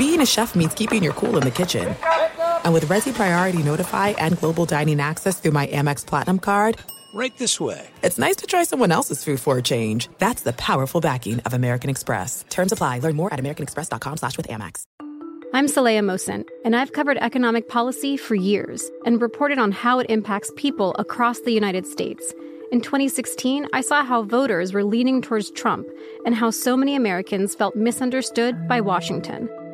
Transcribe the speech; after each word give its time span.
being 0.00 0.22
a 0.22 0.26
chef 0.26 0.54
means 0.54 0.72
keeping 0.72 1.02
your 1.02 1.12
cool 1.12 1.36
in 1.36 1.42
the 1.42 1.50
kitchen. 1.50 1.94
And 2.64 2.72
with 2.72 2.86
Resy 2.86 3.12
Priority 3.12 3.62
Notify 3.62 4.08
and 4.16 4.38
Global 4.38 4.64
Dining 4.64 4.98
Access 4.98 5.38
through 5.38 5.50
my 5.50 5.66
Amex 5.66 6.06
Platinum 6.06 6.38
card, 6.38 6.78
right 7.12 7.36
this 7.36 7.60
way. 7.60 7.86
It's 8.02 8.18
nice 8.18 8.36
to 8.36 8.46
try 8.46 8.64
someone 8.64 8.92
else's 8.92 9.22
food 9.22 9.40
for 9.40 9.58
a 9.58 9.62
change. 9.62 10.08
That's 10.16 10.42
the 10.42 10.54
powerful 10.54 11.02
backing 11.02 11.40
of 11.40 11.52
American 11.52 11.90
Express. 11.90 12.46
Terms 12.48 12.72
apply. 12.72 13.00
Learn 13.00 13.14
more 13.14 13.30
at 13.30 13.38
americanexpress.com 13.38 14.16
slash 14.16 14.38
with 14.38 14.48
Amex. 14.48 14.84
I'm 15.52 15.66
Saleha 15.66 16.00
Mohsin, 16.00 16.48
and 16.64 16.74
I've 16.74 16.94
covered 16.94 17.18
economic 17.18 17.68
policy 17.68 18.16
for 18.16 18.36
years 18.36 18.90
and 19.04 19.20
reported 19.20 19.58
on 19.58 19.70
how 19.70 19.98
it 19.98 20.08
impacts 20.08 20.50
people 20.56 20.94
across 20.98 21.40
the 21.40 21.52
United 21.52 21.86
States. 21.86 22.32
In 22.72 22.80
2016, 22.80 23.66
I 23.74 23.82
saw 23.82 24.02
how 24.02 24.22
voters 24.22 24.72
were 24.72 24.84
leaning 24.84 25.20
towards 25.20 25.50
Trump 25.50 25.86
and 26.24 26.34
how 26.34 26.48
so 26.48 26.74
many 26.74 26.96
Americans 26.96 27.54
felt 27.54 27.76
misunderstood 27.76 28.66
by 28.66 28.80
Washington. 28.80 29.50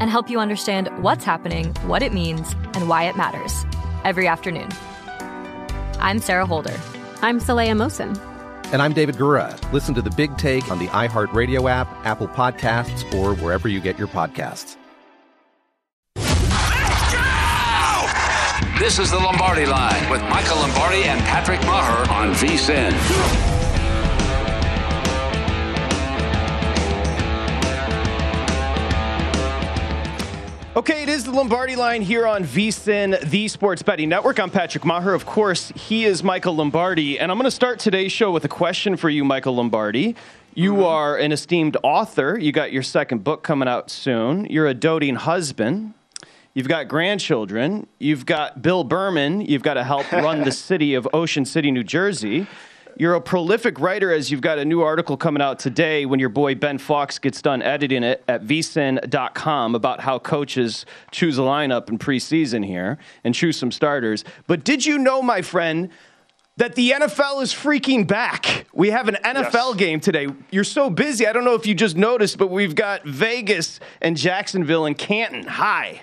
and 0.00 0.10
help 0.10 0.28
you 0.28 0.40
understand 0.40 0.88
what's 1.02 1.24
happening, 1.24 1.72
what 1.86 2.02
it 2.02 2.12
means, 2.12 2.54
and 2.74 2.88
why 2.88 3.04
it 3.04 3.16
matters 3.16 3.64
every 4.04 4.26
afternoon. 4.26 4.68
I'm 6.00 6.18
Sarah 6.18 6.46
Holder. 6.46 6.78
I'm 7.22 7.40
Saleha 7.40 7.72
Mohsin. 7.72 8.18
And 8.72 8.82
I'm 8.82 8.92
David 8.92 9.16
Gura. 9.16 9.56
Listen 9.72 9.94
to 9.94 10.02
the 10.02 10.10
big 10.10 10.36
take 10.36 10.70
on 10.70 10.78
the 10.78 10.88
iHeartRadio 10.88 11.70
app, 11.70 11.88
Apple 12.04 12.28
Podcasts, 12.28 13.12
or 13.14 13.34
wherever 13.36 13.68
you 13.68 13.80
get 13.80 13.98
your 13.98 14.08
podcasts. 14.08 14.76
This 18.78 18.98
is 18.98 19.12
the 19.12 19.18
Lombardi 19.18 19.66
Line 19.66 20.10
with 20.10 20.20
Michael 20.22 20.56
Lombardi 20.56 21.04
and 21.04 21.20
Patrick 21.20 21.60
Meagher 21.60 22.08
on 22.10 22.34
VSIN. 22.34 23.53
Okay, 30.76 31.04
it 31.04 31.08
is 31.08 31.22
the 31.22 31.30
Lombardi 31.30 31.76
line 31.76 32.02
here 32.02 32.26
on 32.26 32.42
VSIN, 32.42 33.30
the 33.30 33.46
Sports 33.46 33.80
Betting 33.80 34.08
Network. 34.08 34.40
I'm 34.40 34.50
Patrick 34.50 34.82
Meagher. 34.82 35.14
Of 35.14 35.24
course, 35.24 35.68
he 35.76 36.04
is 36.04 36.24
Michael 36.24 36.56
Lombardi. 36.56 37.16
And 37.16 37.30
I'm 37.30 37.38
going 37.38 37.44
to 37.44 37.52
start 37.52 37.78
today's 37.78 38.10
show 38.10 38.32
with 38.32 38.44
a 38.44 38.48
question 38.48 38.96
for 38.96 39.08
you, 39.08 39.22
Michael 39.22 39.54
Lombardi. 39.54 40.16
You 40.56 40.72
mm-hmm. 40.72 40.82
are 40.82 41.16
an 41.16 41.30
esteemed 41.30 41.76
author. 41.84 42.36
You 42.36 42.50
got 42.50 42.72
your 42.72 42.82
second 42.82 43.22
book 43.22 43.44
coming 43.44 43.68
out 43.68 43.88
soon. 43.88 44.46
You're 44.46 44.66
a 44.66 44.74
doting 44.74 45.14
husband. 45.14 45.94
You've 46.54 46.66
got 46.66 46.88
grandchildren. 46.88 47.86
You've 48.00 48.26
got 48.26 48.60
Bill 48.60 48.82
Berman. 48.82 49.42
You've 49.42 49.62
got 49.62 49.74
to 49.74 49.84
help 49.84 50.10
run 50.10 50.42
the 50.42 50.50
city 50.70 50.94
of 50.94 51.06
Ocean 51.12 51.44
City, 51.44 51.70
New 51.70 51.84
Jersey. 51.84 52.48
You're 52.96 53.14
a 53.14 53.20
prolific 53.20 53.80
writer 53.80 54.12
as 54.12 54.30
you've 54.30 54.40
got 54.40 54.58
a 54.58 54.64
new 54.64 54.82
article 54.82 55.16
coming 55.16 55.42
out 55.42 55.58
today 55.58 56.06
when 56.06 56.20
your 56.20 56.28
boy 56.28 56.54
Ben 56.54 56.78
Fox 56.78 57.18
gets 57.18 57.42
done 57.42 57.60
editing 57.60 58.04
it 58.04 58.22
at 58.28 58.44
vsin.com 58.44 59.74
about 59.74 60.00
how 60.00 60.18
coaches 60.18 60.86
choose 61.10 61.38
a 61.38 61.42
lineup 61.42 61.88
in 61.88 61.98
preseason 61.98 62.64
here 62.64 62.98
and 63.24 63.34
choose 63.34 63.56
some 63.56 63.72
starters. 63.72 64.24
But 64.46 64.64
did 64.64 64.86
you 64.86 64.98
know, 64.98 65.22
my 65.22 65.42
friend, 65.42 65.90
that 66.56 66.76
the 66.76 66.92
NFL 66.92 67.42
is 67.42 67.52
freaking 67.52 68.06
back. 68.06 68.66
We 68.72 68.90
have 68.90 69.08
an 69.08 69.16
NFL 69.24 69.70
yes. 69.70 69.76
game 69.76 70.00
today. 70.00 70.28
You're 70.52 70.62
so 70.62 70.88
busy. 70.88 71.26
I 71.26 71.32
don't 71.32 71.44
know 71.44 71.54
if 71.54 71.66
you 71.66 71.74
just 71.74 71.96
noticed, 71.96 72.38
but 72.38 72.48
we've 72.48 72.76
got 72.76 73.04
Vegas 73.04 73.80
and 74.00 74.16
Jacksonville 74.16 74.86
and 74.86 74.96
Canton. 74.96 75.48
Hi. 75.48 76.02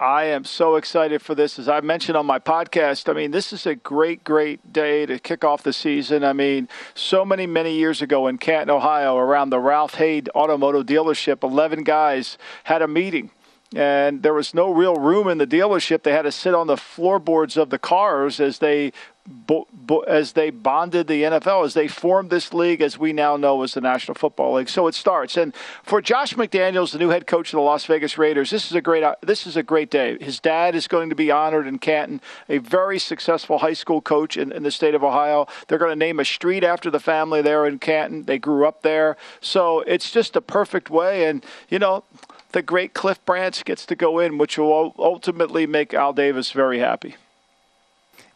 I 0.00 0.24
am 0.24 0.44
so 0.44 0.76
excited 0.76 1.20
for 1.20 1.34
this. 1.34 1.58
As 1.58 1.68
I 1.68 1.82
mentioned 1.82 2.16
on 2.16 2.24
my 2.24 2.38
podcast, 2.38 3.06
I 3.10 3.12
mean, 3.12 3.32
this 3.32 3.52
is 3.52 3.66
a 3.66 3.74
great, 3.74 4.24
great 4.24 4.72
day 4.72 5.04
to 5.04 5.18
kick 5.18 5.44
off 5.44 5.62
the 5.62 5.74
season. 5.74 6.24
I 6.24 6.32
mean, 6.32 6.70
so 6.94 7.22
many, 7.22 7.46
many 7.46 7.74
years 7.74 8.00
ago 8.00 8.26
in 8.26 8.38
Canton, 8.38 8.70
Ohio, 8.70 9.18
around 9.18 9.50
the 9.50 9.60
Ralph 9.60 9.96
Hay 9.96 10.22
Automotive 10.34 10.86
dealership, 10.86 11.42
11 11.42 11.84
guys 11.84 12.38
had 12.64 12.80
a 12.80 12.88
meeting 12.88 13.30
and 13.74 14.22
there 14.22 14.34
was 14.34 14.52
no 14.52 14.72
real 14.72 14.96
room 14.96 15.28
in 15.28 15.38
the 15.38 15.46
dealership. 15.46 16.02
They 16.02 16.12
had 16.12 16.22
to 16.22 16.32
sit 16.32 16.54
on 16.54 16.66
the 16.66 16.76
floorboards 16.76 17.56
of 17.56 17.70
the 17.70 17.78
cars 17.78 18.40
as 18.40 18.58
they 18.58 18.92
bo- 19.26 19.68
bo- 19.72 20.00
as 20.00 20.32
they 20.32 20.50
bonded 20.50 21.06
the 21.06 21.22
NFL, 21.22 21.64
as 21.64 21.74
they 21.74 21.88
formed 21.88 22.30
this 22.30 22.52
league, 22.52 22.80
as 22.80 22.98
we 22.98 23.12
now 23.12 23.36
know 23.36 23.62
as 23.62 23.74
the 23.74 23.80
National 23.80 24.14
Football 24.14 24.54
League. 24.54 24.68
So 24.68 24.86
it 24.86 24.94
starts. 24.94 25.36
And 25.36 25.54
for 25.82 26.00
Josh 26.00 26.34
McDaniels, 26.34 26.92
the 26.92 26.98
new 26.98 27.10
head 27.10 27.26
coach 27.26 27.52
of 27.52 27.58
the 27.58 27.62
Las 27.62 27.86
Vegas 27.86 28.18
Raiders, 28.18 28.50
this 28.50 28.66
is 28.66 28.72
a 28.72 28.80
great 28.80 29.02
uh, 29.02 29.16
this 29.22 29.46
is 29.46 29.56
a 29.56 29.62
great 29.62 29.90
day. 29.90 30.18
His 30.20 30.40
dad 30.40 30.74
is 30.74 30.88
going 30.88 31.10
to 31.10 31.14
be 31.14 31.30
honored 31.30 31.66
in 31.66 31.78
Canton, 31.78 32.20
a 32.48 32.58
very 32.58 32.98
successful 32.98 33.58
high 33.58 33.72
school 33.72 34.00
coach 34.00 34.36
in, 34.36 34.52
in 34.52 34.62
the 34.62 34.70
state 34.70 34.94
of 34.94 35.04
Ohio. 35.04 35.46
They're 35.68 35.78
going 35.78 35.92
to 35.92 35.96
name 35.96 36.20
a 36.20 36.24
street 36.24 36.64
after 36.64 36.90
the 36.90 37.00
family 37.00 37.42
there 37.42 37.66
in 37.66 37.78
Canton. 37.78 38.24
They 38.24 38.38
grew 38.38 38.66
up 38.66 38.82
there, 38.82 39.16
so 39.40 39.80
it's 39.80 40.10
just 40.10 40.36
a 40.36 40.40
perfect 40.40 40.90
way. 40.90 41.26
And 41.26 41.44
you 41.68 41.78
know, 41.78 42.04
the 42.52 42.62
great 42.62 42.94
Cliff 42.94 43.24
Branch 43.24 43.64
gets 43.64 43.86
to 43.86 43.94
go 43.94 44.18
in, 44.18 44.38
which 44.38 44.58
will 44.58 44.94
ultimately 44.98 45.66
make 45.66 45.94
Al 45.94 46.12
Davis 46.12 46.52
very 46.52 46.78
happy. 46.78 47.16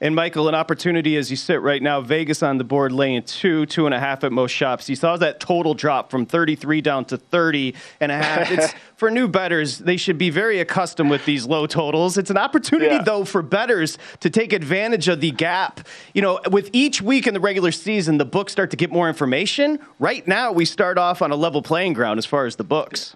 And 0.01 0.15
Michael, 0.15 0.49
an 0.49 0.55
opportunity 0.55 1.17
as 1.17 1.31
you 1.31 1.37
sit 1.37 1.63
right 1.63 1.81
now, 1.81 2.01
Vegas 2.01 2.43
on 2.43 2.59
the 2.59 2.65
board 2.65 2.91
laying 2.93 3.23
two, 3.23 3.65
two 3.67 3.87
and 3.87 3.95
a 3.95 4.01
half 4.01 4.25
at 4.25 4.33
most 4.33 4.51
shops. 4.51 4.89
You 4.89 4.97
saw 4.97 5.17
that 5.19 5.39
total 5.39 5.73
drop 5.73 6.11
from 6.11 6.27
33 6.27 6.81
down 6.81 7.05
to 7.07 7.17
30 7.17 7.75
and 8.01 8.11
a 8.11 8.17
half. 8.17 8.51
It's 8.51 8.75
for 8.97 9.11
new 9.11 9.29
betters, 9.29 9.79
they 9.79 9.97
should 9.97 10.19
be 10.19 10.31
very 10.31 10.59
accustomed 10.59 11.11
with 11.11 11.25
these 11.25 11.47
low 11.47 11.67
totals. 11.67 12.19
It's 12.19 12.31
an 12.31 12.37
opportunity, 12.37 12.97
yeah. 12.97 13.03
though, 13.03 13.25
for 13.25 13.41
betters 13.41 13.97
to 14.21 14.31
take 14.31 14.53
advantage 14.53 15.09
of 15.09 15.21
the 15.21 15.31
gap. 15.31 15.87
You 16.13 16.23
know, 16.23 16.41
with 16.51 16.71
each 16.73 17.01
week 17.01 17.27
in 17.27 17.33
the 17.33 17.41
regular 17.41 17.73
season, 17.73 18.19
the 18.19 18.25
books 18.25 18.53
start 18.53 18.71
to 18.73 18.77
get 18.77 18.91
more 18.91 19.09
information. 19.09 19.79
Right 20.01 20.27
now, 20.27 20.51
we 20.51 20.65
start 20.65 20.99
off 20.99 21.23
on 21.23 21.31
a 21.31 21.37
level 21.37 21.63
playing 21.63 21.93
ground 21.93 22.19
as 22.19 22.27
far 22.27 22.47
as 22.47 22.57
the 22.57 22.65
books. 22.65 23.15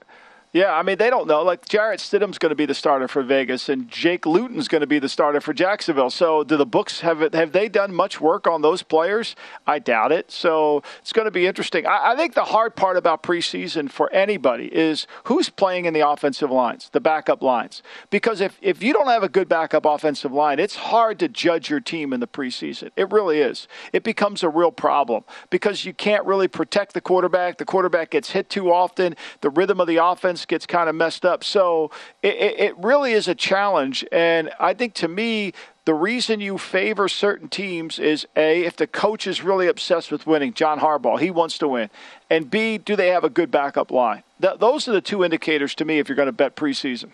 Yeah, 0.53 0.73
I 0.73 0.83
mean 0.83 0.97
they 0.97 1.11
don't 1.11 1.27
know. 1.27 1.43
Like 1.43 1.69
Jarrett 1.69 2.01
Stidham's 2.01 2.39
going 2.39 2.51
to 2.51 2.57
be 2.57 2.65
the 2.65 2.75
starter 2.75 3.07
for 3.07 3.23
Vegas, 3.23 3.69
and 3.69 3.87
Jake 3.89 4.25
Luton's 4.25 4.67
going 4.67 4.81
to 4.81 4.87
be 4.87 4.99
the 4.99 5.09
starter 5.09 5.43
for 5.43 5.53
Jacksonville. 5.53 6.09
So, 6.09 6.43
do 6.43 6.57
the 6.57 6.65
books 6.65 7.01
have 7.01 7.21
it, 7.21 7.35
have 7.35 7.53
they 7.53 7.69
done 7.69 7.95
much 7.95 8.19
work 8.19 8.47
on 8.47 8.63
those 8.63 8.83
players? 8.83 9.37
I 9.67 9.79
doubt 9.79 10.11
it. 10.11 10.31
So, 10.31 10.83
it's 11.01 11.13
going 11.13 11.27
to 11.27 11.31
be 11.31 11.47
interesting. 11.47 11.87
I, 11.87 12.13
I 12.13 12.17
think 12.17 12.33
the 12.35 12.45
hard 12.45 12.77
part 12.77 12.97
about 12.97 13.23
preseason 13.23 13.91
for 13.91 14.11
anybody 14.11 14.75
is 14.75 15.07
who's 15.25 15.51
playing 15.51 15.85
in 15.85 15.93
the 15.93 16.09
offensive 16.09 16.51
lines, 16.51 16.89
the 16.93 17.01
backup 17.01 17.43
lines. 17.43 17.83
Because 18.09 18.41
if 18.41 18.59
if 18.63 18.83
you 18.83 18.95
don't 18.95 19.09
have 19.09 19.23
a 19.23 19.29
good 19.29 19.51
backup 19.51 19.85
offensive 19.85 20.33
line, 20.33 20.59
it's 20.59 20.77
hard 20.77 21.19
to 21.19 21.29
judge 21.29 21.69
your 21.69 21.81
team 21.81 22.15
in 22.15 22.21
the 22.21 22.27
preseason. 22.27 22.91
It 22.97 23.13
really 23.13 23.41
is. 23.41 23.69
It 23.93 24.03
becomes 24.03 24.43
a 24.43 24.49
real 24.49 24.73
problem 24.73 25.25
because 25.51 25.85
you 25.85 25.93
can't 25.93 26.25
really 26.25 26.49
protect 26.49 26.95
the 26.95 27.03
quarterback. 27.03 27.59
The 27.59 27.67
quarterback 27.67 28.11
gets 28.11 28.31
hit 28.31 28.49
too 28.49 28.73
often. 28.73 29.15
The 29.43 29.51
rhythm 29.51 29.79
of 29.79 29.87
the 29.87 29.99
offense 29.99 30.38
offense 30.39 30.47
gets 30.47 30.67
kind 30.67 30.89
of 30.89 30.95
messed 30.95 31.25
up. 31.25 31.43
So 31.45 31.91
it, 32.23 32.37
it 32.59 32.79
really 32.79 33.13
is 33.13 33.29
a 33.29 33.35
challenge. 33.35 34.05
And 34.13 34.51
I 34.61 34.75
think 34.75 34.95
to 34.95 35.09
me, 35.09 35.53
the 35.85 35.95
reason 35.95 36.41
you 36.41 36.59
favor 36.59 37.09
certain 37.09 37.49
teams 37.49 37.99
is 37.99 38.27
A, 38.37 38.65
if 38.65 38.77
the 38.77 38.87
coach 38.87 39.27
is 39.27 39.43
really 39.43 39.69
obsessed 39.69 40.13
with 40.13 40.27
winning, 40.27 40.53
John 40.53 40.81
Harbaugh, 40.81 41.19
he 41.19 41.31
wants 41.31 41.59
to 41.59 41.69
win. 41.69 41.91
And 42.31 42.51
B, 42.51 42.79
do 42.79 42.95
they 42.95 43.09
have 43.09 43.25
a 43.25 43.31
good 43.31 43.51
backup 43.51 43.91
line? 43.91 44.23
Th- 44.41 44.59
those 44.59 44.87
are 44.87 44.93
the 44.93 45.01
two 45.01 45.25
indicators 45.25 45.75
to 45.77 45.85
me 45.85 45.99
if 45.99 46.09
you're 46.09 46.17
going 46.17 46.27
to 46.27 46.33
bet 46.33 46.57
preseason. 46.57 47.11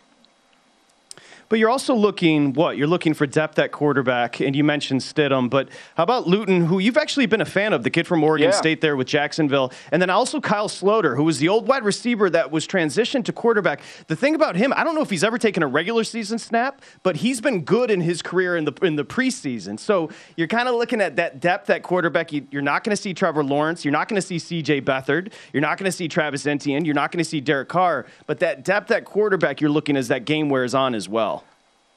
But 1.49 1.59
you're 1.59 1.71
also 1.71 1.95
looking 1.95 2.53
what? 2.53 2.77
You're 2.77 2.87
looking 2.87 3.15
for 3.15 3.27
depth 3.27 3.59
at 3.59 3.73
quarterback, 3.73 4.41
and 4.41 4.55
you 4.57 4.65
mentioned 4.65 5.01
Stidham. 5.01 5.51
But 5.51 5.69
how 5.97 6.03
about 6.03 6.27
Luton, 6.27 6.67
who 6.67 6.79
you've 6.79 6.97
actually 6.97 7.27
been 7.27 7.41
a 7.41 7.47
fan 7.47 7.73
of, 7.73 7.83
the 7.83 7.91
kid 7.91 8.07
from 8.07 8.25
Oregon 8.25 8.49
yeah. 8.49 8.57
State 8.57 8.81
there 8.81 8.97
with 8.97 9.07
Jacksonville, 9.07 9.73
and 9.93 10.01
then 10.01 10.11
also 10.11 10.41
Kyle 10.41 10.69
Sloter, 10.69 11.17
who 11.17 11.25
was 11.25 11.39
the 11.39 11.49
old 11.49 11.67
wide 11.67 11.85
receiver 11.85 12.31
that 12.31 12.51
was 12.51 12.67
transitioned 12.67 13.25
to 13.27 13.33
quarterback. 13.33 13.81
The 14.07 14.17
thing 14.17 14.35
about 14.35 14.57
him, 14.57 14.73
I 14.77 14.85
don't 14.85 14.95
know 14.95 15.03
if 15.03 15.11
he's 15.11 15.25
ever 15.25 15.39
taken 15.39 15.63
a 15.63 15.67
regular 15.67 16.05
season 16.05 16.39
snap, 16.39 16.83
but 17.03 17.17
he's 17.17 17.41
been 17.41 17.63
good 17.63 17.91
in 17.91 18.01
his 18.01 18.23
career 18.23 18.57
in 18.57 18.65
the 18.65 18.73
in 18.83 18.97
the 18.97 19.05
preseason. 19.05 19.79
So 19.79 20.11
you're 20.37 20.49
kind 20.49 20.69
of 20.69 20.75
looking 20.75 21.01
at 21.01 21.17
that 21.17 21.41
depth 21.41 21.71
at 21.71 21.83
quarterback. 21.83 22.33
You, 22.33 22.47
are 22.55 22.63
not 22.63 22.85
going 22.85 22.95
to 22.97 23.01
see 23.01 23.15
Trevor 23.15 23.45
Lawrence. 23.45 23.85
You're 23.85 23.93
not 23.93 24.09
going 24.09 24.21
to 24.21 24.27
see 24.27 24.39
C.J. 24.39 24.83
Beathard. 24.83 25.33
You're 25.53 25.61
not 25.61 25.79
going 25.79 25.91
to 25.91 25.97
see 25.97 26.09
Travis 26.09 26.47
Etienne. 26.47 26.85
You're 26.85 26.95
not 26.95 27.11
going 27.11 27.23
to 27.23 27.29
see 27.29 27.41
Derek 27.41 27.69
Carr. 27.69 28.07
But 28.27 28.39
that 28.41 28.65
depth 28.65 28.91
at 28.91 29.05
quarterback, 29.05 29.61
you're 29.61 29.71
looking 29.71 29.97
as 29.97 30.09
that 30.09 30.25
game 30.25 30.49
wears 30.49 30.75
on 30.75 30.95
as 30.95 31.09
well. 31.09 31.34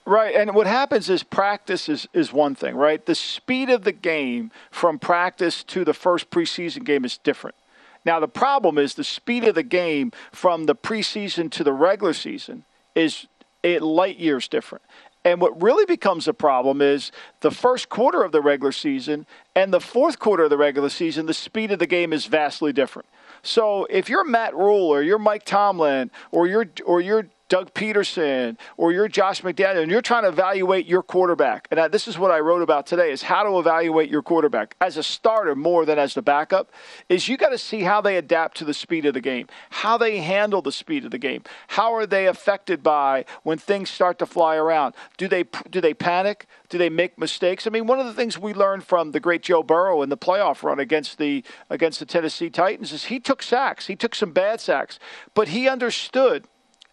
Right, 0.07 0.36
and 0.36 0.56
what 0.56 0.68
happens 0.68 1.09
is 1.09 1.21
practice 1.21 1.89
is, 1.89 2.07
is 2.13 2.31
one 2.31 2.56
thing, 2.56 2.77
right? 2.77 3.06
The 3.06 3.13
speed 3.13 3.69
of 3.69 3.83
the 3.83 3.92
game 3.92 4.51
from 4.71 5.00
practice 5.00 5.65
to 5.65 5.83
the 5.83 5.94
first 5.94 6.30
preseason 6.30 6.86
game 6.86 7.04
is 7.04 7.18
different. 7.18 7.57
Now, 8.06 8.21
the 8.21 8.30
problem 8.30 8.77
is 8.77 8.94
the 8.94 9.04
speed 9.04 9.44
of 9.44 9.56
the 9.56 9.63
game 9.63 10.13
from 10.31 10.63
the 10.63 10.75
preseason 10.75 11.51
to 11.51 11.63
the 11.65 11.74
regular 11.74 12.13
season 12.13 12.63
is 12.95 13.27
it 13.63 13.81
light 13.81 14.18
years 14.18 14.48
different. 14.48 14.86
And 15.25 15.42
what 15.42 15.62
really 15.62 15.83
becomes 15.83 16.25
a 16.30 16.33
problem 16.33 16.81
is 16.81 17.12
the 17.42 17.51
first 17.51 17.89
quarter 17.89 18.24
of 18.24 18.31
the 18.31 18.39
regular 18.39 18.71
season 18.71 19.25
and 19.57 19.74
the 19.74 19.81
fourth 19.81 20.19
quarter 20.19 20.45
of 20.45 20.50
the 20.50 20.57
regular 20.57 20.88
season, 20.88 21.25
the 21.25 21.33
speed 21.33 21.69
of 21.71 21.80
the 21.80 21.86
game 21.86 22.13
is 22.13 22.27
vastly 22.27 22.71
different. 22.71 23.09
So 23.44 23.86
if 23.89 24.07
you're 24.07 24.24
Matt 24.24 24.56
Rhule 24.56 24.88
or 24.88 25.01
you're 25.01 25.19
Mike 25.19 25.44
Tomlin 25.44 26.12
or 26.31 26.48
you're 26.48 26.69
or 26.86 27.01
you're 27.01 27.27
Doug 27.49 27.73
Pederson 27.73 28.57
or 28.75 28.91
you're 28.91 29.07
Josh 29.07 29.41
McDaniel 29.41 29.81
and 29.81 29.91
you're 29.91 30.01
trying 30.01 30.23
to 30.23 30.29
evaluate 30.29 30.85
your 30.85 31.01
quarterback. 31.01 31.67
And 31.71 31.91
this 31.91 32.07
is 32.07 32.17
what 32.17 32.31
I 32.31 32.39
wrote 32.39 32.61
about 32.61 32.85
today 32.85 33.11
is 33.11 33.23
how 33.23 33.44
to 33.44 33.59
evaluate 33.59 34.09
your 34.09 34.21
quarterback 34.21 34.75
as 34.81 34.97
a 34.97 35.03
starter 35.03 35.55
more 35.55 35.85
than 35.85 35.97
as 35.97 36.13
the 36.13 36.21
backup 36.21 36.71
is 37.09 37.27
you 37.27 37.38
got 37.38 37.49
to 37.49 37.57
see 37.57 37.81
how 37.81 38.01
they 38.01 38.17
adapt 38.17 38.57
to 38.57 38.65
the 38.65 38.73
speed 38.73 39.05
of 39.05 39.13
the 39.13 39.21
game, 39.21 39.47
how 39.69 39.97
they 39.97 40.17
handle 40.17 40.61
the 40.61 40.71
speed 40.71 41.05
of 41.05 41.11
the 41.11 41.17
game. 41.17 41.44
How 41.69 41.94
are 41.94 42.05
they 42.05 42.27
affected 42.27 42.83
by 42.83 43.25
when 43.44 43.57
things 43.57 43.89
start 43.89 44.19
to 44.19 44.25
fly 44.25 44.55
around? 44.55 44.95
Do 45.17 45.27
they 45.27 45.44
do 45.69 45.79
they 45.79 45.94
panic? 45.94 46.47
Do 46.69 46.77
they 46.77 46.89
make 46.89 47.17
mistakes? 47.17 47.65
I 47.65 47.69
mean, 47.69 47.88
one 47.88 47.99
of 47.99 48.05
the 48.05 48.13
things 48.13 48.38
we 48.38 48.53
learned 48.53 48.83
from 48.83 49.11
the 49.11 49.19
great 49.19 49.41
Joe 49.41 49.63
Burrow 49.63 50.01
in 50.01 50.09
the 50.09 50.17
playoff 50.17 50.63
run 50.63 50.79
against 50.79 51.17
the 51.17 51.44
against 51.69 51.99
the 51.99 52.05
Tennessee 52.05 52.49
Titans 52.49 52.91
is 52.91 53.05
he 53.05 53.19
took 53.19 53.41
sacks. 53.41 53.88
He 53.88 53.95
took 53.95 54.15
some 54.15 54.31
bad 54.31 54.59
sacks, 54.59 54.99
but 55.33 55.49
he 55.49 55.69
understood 55.69 56.45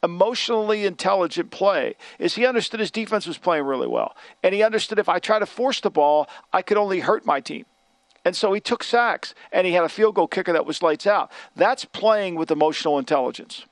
emotionally 0.04 0.84
intelligent 0.84 1.50
play 1.50 1.96
is 2.18 2.34
he 2.34 2.46
understood 2.46 2.78
his 2.78 2.90
defense 2.90 3.26
was 3.26 3.38
playing 3.38 3.64
really 3.64 3.88
well. 3.88 4.14
And 4.42 4.54
he 4.54 4.62
understood 4.62 4.98
if 4.98 5.08
I 5.08 5.18
try 5.18 5.38
to 5.38 5.46
force 5.46 5.80
the 5.80 5.90
ball, 5.90 6.28
I 6.52 6.62
could 6.62 6.76
only 6.76 7.00
hurt 7.00 7.26
my 7.26 7.40
team. 7.40 7.64
And 8.24 8.36
so 8.36 8.52
he 8.52 8.60
took 8.60 8.84
sacks 8.84 9.34
and 9.52 9.66
he 9.66 9.72
had 9.72 9.84
a 9.84 9.88
field 9.88 10.14
goal 10.14 10.28
kicker 10.28 10.52
that 10.52 10.66
was 10.66 10.82
lights 10.82 11.06
out. 11.06 11.32
That's 11.56 11.84
playing 11.84 12.36
with 12.36 12.50
emotional 12.50 12.98
intelligence 12.98 13.66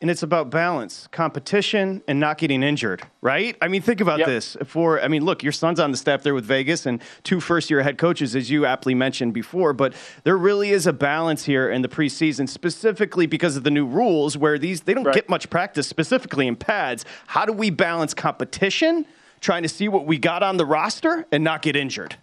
and 0.00 0.10
it's 0.10 0.22
about 0.22 0.48
balance, 0.50 1.08
competition, 1.10 2.02
and 2.06 2.20
not 2.20 2.38
getting 2.38 2.62
injured, 2.62 3.02
right? 3.20 3.56
I 3.60 3.66
mean, 3.66 3.82
think 3.82 4.00
about 4.00 4.20
yep. 4.20 4.28
this. 4.28 4.56
For 4.64 5.00
I 5.00 5.08
mean, 5.08 5.24
look, 5.24 5.42
your 5.42 5.52
son's 5.52 5.80
on 5.80 5.90
the 5.90 5.96
staff 5.96 6.22
there 6.22 6.34
with 6.34 6.44
Vegas 6.44 6.86
and 6.86 7.02
two 7.24 7.40
first-year 7.40 7.82
head 7.82 7.98
coaches, 7.98 8.36
as 8.36 8.48
you 8.48 8.64
aptly 8.64 8.94
mentioned 8.94 9.34
before. 9.34 9.72
But 9.72 9.94
there 10.22 10.36
really 10.36 10.70
is 10.70 10.86
a 10.86 10.92
balance 10.92 11.44
here 11.44 11.68
in 11.68 11.82
the 11.82 11.88
preseason, 11.88 12.48
specifically 12.48 13.26
because 13.26 13.56
of 13.56 13.64
the 13.64 13.70
new 13.70 13.86
rules, 13.86 14.36
where 14.36 14.56
these 14.56 14.82
they 14.82 14.94
don't 14.94 15.04
right. 15.04 15.14
get 15.14 15.28
much 15.28 15.50
practice, 15.50 15.88
specifically 15.88 16.46
in 16.46 16.54
pads. 16.54 17.04
How 17.26 17.44
do 17.44 17.52
we 17.52 17.70
balance 17.70 18.14
competition, 18.14 19.04
trying 19.40 19.64
to 19.64 19.68
see 19.68 19.88
what 19.88 20.06
we 20.06 20.16
got 20.16 20.44
on 20.44 20.58
the 20.58 20.66
roster, 20.66 21.26
and 21.32 21.42
not 21.42 21.62
get 21.62 21.74
injured? 21.74 22.16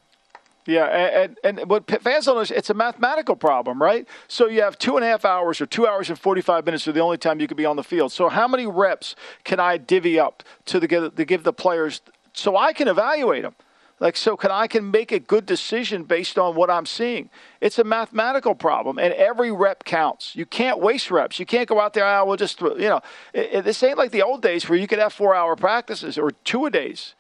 Yeah, 0.68 0.86
and, 0.86 1.38
and, 1.44 1.70
what 1.70 1.86
fans 2.02 2.26
don't 2.26 2.50
it's 2.50 2.72
a 2.72 2.74
mathematical 2.74 3.36
problem, 3.36 3.80
right? 3.80 4.08
So 4.28 4.48
you 4.48 4.64
have 4.64 4.80
two 4.80 4.96
and 4.96 5.06
a 5.06 5.08
half 5.08 5.24
hours 5.24 5.62
or 5.62 5.68
two 5.68 5.86
hours 5.86 6.10
and 6.10 6.18
45 6.18 6.66
minutes 6.66 6.88
are 6.88 6.92
the 6.92 7.02
only 7.02 7.20
time 7.20 7.40
you 7.40 7.48
could 7.48 7.58
be 7.58 7.66
on 7.66 7.76
the 7.76 7.84
field. 7.84 8.12
So 8.12 8.30
how 8.30 8.48
many 8.48 8.66
reps 8.66 9.16
can 9.44 9.60
I 9.60 9.78
divvy 9.78 10.20
up 10.20 10.42
to, 10.66 10.80
the, 10.80 11.12
to 11.16 11.26
give 11.26 11.44
the 11.44 11.54
players 11.54 12.02
so 12.34 12.58
I 12.58 12.74
can 12.74 12.88
evaluate 12.88 13.44
them? 13.44 13.54
Like, 14.00 14.18
so 14.18 14.36
can 14.36 14.52
I 14.52 14.68
can 14.68 14.92
make 14.92 15.12
a 15.12 15.20
good 15.20 15.46
decision 15.46 16.04
based 16.04 16.38
on 16.38 16.56
what 16.56 16.70
I'm 16.70 16.86
seeing? 16.86 17.30
It's 17.62 17.80
a 17.80 17.84
mathematical 17.84 18.54
problem, 18.54 18.98
and 18.98 19.14
every 19.14 19.52
rep 19.52 19.86
counts. 19.86 20.36
You 20.36 20.46
can't 20.46 20.80
waste 20.80 21.10
reps. 21.10 21.40
You 21.40 21.46
can't 21.46 21.70
go 21.70 21.80
out 21.80 21.94
there, 21.94 22.06
ah, 22.06 22.18
I 22.18 22.20
oh, 22.20 22.26
will 22.26 22.36
just, 22.36 22.60
you 22.60 22.90
know, 22.90 23.00
it, 23.34 23.54
it, 23.54 23.64
this 23.64 23.82
ain't 23.84 23.98
like 23.98 24.12
the 24.12 24.22
old 24.22 24.42
days 24.42 24.68
where 24.68 24.78
you 24.78 24.88
could 24.88 25.00
have 25.00 25.14
four 25.14 25.34
hour 25.34 25.56
practices 25.56 26.18
or 26.18 26.32
two 26.32 26.66
a 26.66 26.70
days. 26.70 27.16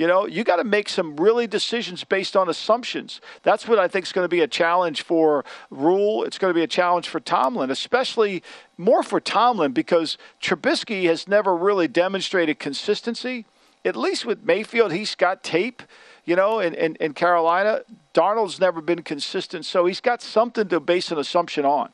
You 0.00 0.06
know, 0.06 0.26
you 0.26 0.44
got 0.44 0.56
to 0.56 0.64
make 0.64 0.88
some 0.88 1.14
really 1.16 1.46
decisions 1.46 2.04
based 2.04 2.34
on 2.34 2.48
assumptions. 2.48 3.20
That's 3.42 3.68
what 3.68 3.78
I 3.78 3.86
think 3.86 4.06
is 4.06 4.12
going 4.12 4.24
to 4.24 4.30
be 4.30 4.40
a 4.40 4.48
challenge 4.48 5.02
for 5.02 5.44
Rhule. 5.68 6.24
It's 6.24 6.38
going 6.38 6.48
to 6.48 6.54
be 6.54 6.62
a 6.62 6.66
challenge 6.66 7.06
for 7.06 7.20
Tomlin, 7.20 7.70
especially 7.70 8.42
more 8.78 9.02
for 9.02 9.20
Tomlin 9.20 9.72
because 9.72 10.16
Trubisky 10.40 11.04
has 11.04 11.28
never 11.28 11.54
really 11.54 11.86
demonstrated 11.86 12.58
consistency. 12.58 13.44
At 13.84 13.94
least 13.94 14.24
with 14.24 14.42
Mayfield, 14.42 14.90
he's 14.90 15.14
got 15.14 15.42
tape. 15.42 15.82
You 16.24 16.34
know, 16.34 16.60
in, 16.60 16.72
in, 16.72 16.96
in 16.96 17.12
Carolina, 17.12 17.82
Darnold's 18.14 18.58
never 18.58 18.80
been 18.80 19.02
consistent, 19.02 19.66
so 19.66 19.84
he's 19.84 20.00
got 20.00 20.22
something 20.22 20.66
to 20.68 20.80
base 20.80 21.12
an 21.12 21.18
assumption 21.18 21.66
on. 21.66 21.90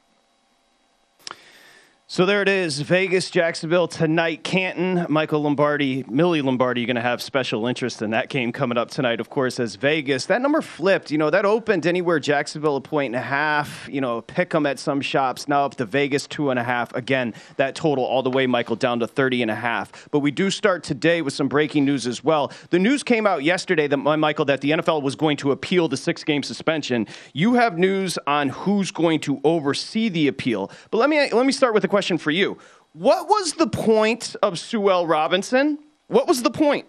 So 2.09 2.25
there 2.25 2.41
it 2.41 2.49
is, 2.49 2.83
Vegas, 2.83 3.33
Jacksonville 3.33 3.89
tonight. 3.89 4.45
Canton, 4.45 5.07
Michael 5.09 5.43
Lombardi, 5.43 6.05
Millie 6.09 6.41
Lombardi, 6.41 6.81
You're 6.81 6.87
going 6.87 6.95
to 6.95 7.03
have 7.03 7.21
special 7.21 7.67
interest 7.67 8.01
in 8.01 8.11
that 8.11 8.29
game 8.29 8.53
coming 8.53 8.79
up 8.79 8.93
tonight, 8.93 9.19
of 9.19 9.29
course, 9.29 9.59
as 9.59 9.75
Vegas. 9.75 10.27
That 10.27 10.41
number 10.41 10.63
flipped. 10.63 11.11
You 11.11 11.19
know, 11.19 11.31
that 11.31 11.45
opened 11.45 11.85
anywhere 11.85 12.21
Jacksonville 12.21 12.77
a 12.77 12.81
point 12.81 13.07
and 13.07 13.17
a 13.17 13.27
half. 13.27 13.89
You 13.91 14.01
know, 14.01 14.21
pick 14.21 14.51
them 14.51 14.67
at 14.67 14.79
some 14.79 15.01
shops. 15.01 15.49
Now 15.49 15.65
up 15.65 15.75
to 15.79 15.85
Vegas 15.85 16.29
two 16.29 16.51
and 16.51 16.61
a 16.61 16.63
half. 16.63 16.95
Again, 16.95 17.35
that 17.57 17.75
total 17.75 18.05
all 18.05 18.23
the 18.23 18.31
way, 18.31 18.47
Michael, 18.47 18.77
down 18.77 19.01
to 19.01 19.09
30 19.09 19.43
and 19.43 19.51
a 19.51 19.57
half. 19.57 20.09
But 20.13 20.21
we 20.21 20.31
do 20.31 20.49
start 20.49 20.85
today 20.85 21.23
with 21.23 21.35
some 21.35 21.49
breaking 21.49 21.85
news 21.85 22.07
as 22.07 22.23
well. 22.23 22.53
The 22.71 22.79
news 22.79 23.03
came 23.03 23.27
out 23.27 23.43
yesterday 23.43 23.89
that 23.89 23.97
Michael 23.97 24.45
that 24.45 24.61
the 24.61 24.71
NFL 24.71 25.03
was 25.03 25.17
going 25.17 25.39
to 25.39 25.51
appeal 25.51 25.89
the 25.89 25.97
six 25.97 26.23
game 26.23 26.45
suspension. 26.45 27.09
You 27.33 27.55
have 27.55 27.79
news 27.79 28.17
on 28.29 28.51
who's 28.51 28.93
going 28.93 29.19
to 29.23 29.41
oversee 29.43 30.09
the 30.09 30.29
appeal. 30.29 30.71
But 30.93 30.99
let 30.99 31.11
me 31.11 31.33
let 31.33 31.45
me 31.45 31.51
start 31.51 31.75
with 31.75 31.83
a 31.83 31.96
question 31.97 32.19
for 32.19 32.31
you. 32.31 32.59
What 32.93 33.27
was 33.27 33.55
the 33.55 33.67
point 33.67 34.37
of 34.43 34.59
Sue 34.59 34.91
L. 34.91 35.07
Robinson? 35.07 35.79
What 36.09 36.29
was 36.29 36.43
the 36.43 36.51
point? 36.51 36.85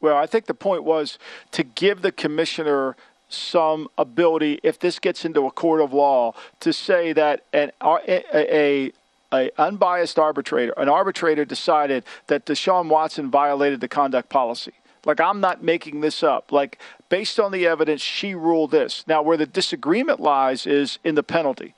Well, 0.00 0.16
I 0.16 0.26
think 0.26 0.46
the 0.46 0.54
point 0.54 0.84
was 0.84 1.18
to 1.50 1.64
give 1.64 2.02
the 2.02 2.12
commissioner 2.12 2.94
some 3.28 3.88
ability, 3.98 4.60
if 4.62 4.78
this 4.78 5.00
gets 5.00 5.24
into 5.24 5.46
a 5.46 5.50
court 5.50 5.80
of 5.80 5.92
law, 5.92 6.32
to 6.60 6.72
say 6.72 7.12
that 7.14 7.42
an, 7.52 7.72
a, 7.80 8.22
a, 8.32 8.92
a 9.32 9.50
unbiased 9.58 10.16
arbitrator, 10.16 10.74
an 10.76 10.88
arbitrator 10.88 11.44
decided 11.44 12.04
that 12.28 12.46
Deshaun 12.46 12.88
Watson 12.88 13.32
violated 13.32 13.80
the 13.80 13.88
conduct 13.88 14.28
policy. 14.28 14.74
Like 15.04 15.18
I'm 15.18 15.40
not 15.40 15.64
making 15.64 16.02
this 16.02 16.22
up. 16.22 16.52
Like 16.52 16.78
based 17.08 17.40
on 17.40 17.50
the 17.50 17.66
evidence, 17.66 18.00
she 18.00 18.36
ruled 18.36 18.70
this. 18.70 19.04
Now, 19.08 19.22
where 19.22 19.36
the 19.36 19.46
disagreement 19.46 20.20
lies 20.20 20.68
is 20.68 21.00
in 21.02 21.16
the 21.16 21.24
penalty. 21.24 21.74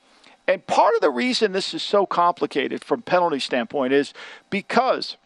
And 0.48 0.64
part 0.66 0.94
of 0.94 1.00
the 1.00 1.10
reason 1.10 1.52
this 1.52 1.74
is 1.74 1.82
so 1.82 2.06
complicated 2.06 2.84
from 2.84 3.02
penalty 3.02 3.40
standpoint 3.40 3.92
is 3.92 4.14
because 4.48 5.16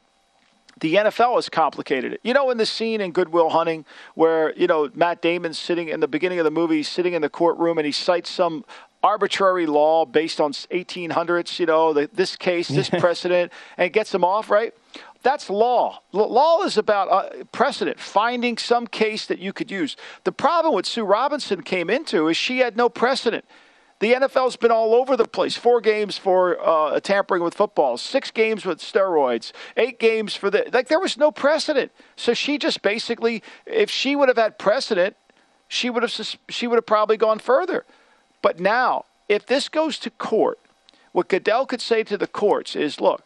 the 0.81 0.95
NFL 0.95 1.35
has 1.35 1.49
complicated 1.49 2.15
it. 2.15 2.21
You 2.23 2.33
know, 2.33 2.51
in 2.51 2.57
the 2.57 2.67
scene 2.67 3.01
in 3.01 3.13
Good 3.13 3.29
Will 3.31 3.51
Hunting 3.51 3.85
where, 4.15 4.57
you 4.57 4.67
know, 4.67 4.91
Matt 4.95 5.21
Damon's 5.21 5.59
sitting 5.59 5.89
in 5.89 6.01
the 6.01 6.09
beginning 6.09 6.39
of 6.39 6.45
the 6.45 6.51
movie, 6.51 6.77
he's 6.77 6.89
sitting 6.89 7.13
in 7.13 7.23
the 7.23 7.29
courtroom 7.29 7.77
and 7.79 7.85
he 7.85 7.93
cites 7.93 8.31
some 8.31 8.65
arbitrary 9.03 9.67
law 9.67 10.05
based 10.05 10.41
on 10.41 10.53
1800s, 10.53 11.59
you 11.59 11.67
know, 11.67 11.93
the, 11.93 12.09
this 12.13 12.37
case, 12.37 12.69
this 12.69 12.89
precedent, 12.99 13.53
and 13.77 13.93
gets 13.93 14.13
them 14.13 14.25
off, 14.25 14.51
right? 14.51 14.75
That's 15.23 15.51
law. 15.51 16.01
Law 16.13 16.63
is 16.63 16.79
about 16.79 17.09
uh, 17.11 17.45
precedent, 17.53 18.01
finding 18.01 18.57
some 18.57 18.87
case 18.87 19.27
that 19.27 19.39
you 19.39 19.53
could 19.53 19.71
use. 19.71 19.97
The 20.25 20.33
problem 20.33 20.75
with 20.75 20.87
Sue 20.87 21.05
Robinson 21.05 21.63
came 21.63 21.91
into 21.91 22.29
is 22.29 22.39
she 22.39 22.61
had 22.61 22.77
no 22.77 22.89
precedent. 22.89 23.45
The 24.01 24.15
NFL's 24.15 24.57
been 24.57 24.71
all 24.71 24.95
over 24.95 25.15
the 25.15 25.27
place. 25.27 25.57
Four 25.57 25.83
games 25.83 26.17
for 26.17 26.59
uh, 26.67 26.99
tampering 27.01 27.43
with 27.43 27.55
football, 27.55 27.99
six 27.99 28.31
games 28.31 28.65
with 28.65 28.79
steroids, 28.79 29.53
eight 29.77 29.99
games 29.99 30.35
for 30.35 30.51
the 30.51 30.69
like. 30.73 30.89
There 30.89 30.99
was 30.99 31.19
no 31.19 31.31
precedent. 31.31 31.93
So 32.17 32.33
she 32.33 32.57
just 32.57 32.81
basically, 32.81 33.43
if 33.67 33.91
she 33.91 34.17
would 34.17 34.29
have 34.29 34.39
had 34.39 34.59
precedent, 34.59 35.17
she 35.69 35.91
would 35.91 36.03
have 36.03 36.37
she 36.49 36.67
would 36.67 36.77
have 36.77 36.87
probably 36.87 37.19
gone 37.19 37.39
further. 37.39 37.85
But 38.41 38.59
now, 38.59 39.05
if 39.29 39.45
this 39.45 39.69
goes 39.69 39.99
to 39.99 40.11
court, 40.11 40.59
what 41.13 41.29
Goodell 41.29 41.67
could 41.67 41.83
say 41.83 42.03
to 42.05 42.17
the 42.17 42.27
courts 42.27 42.75
is, 42.75 43.03
look, 43.03 43.23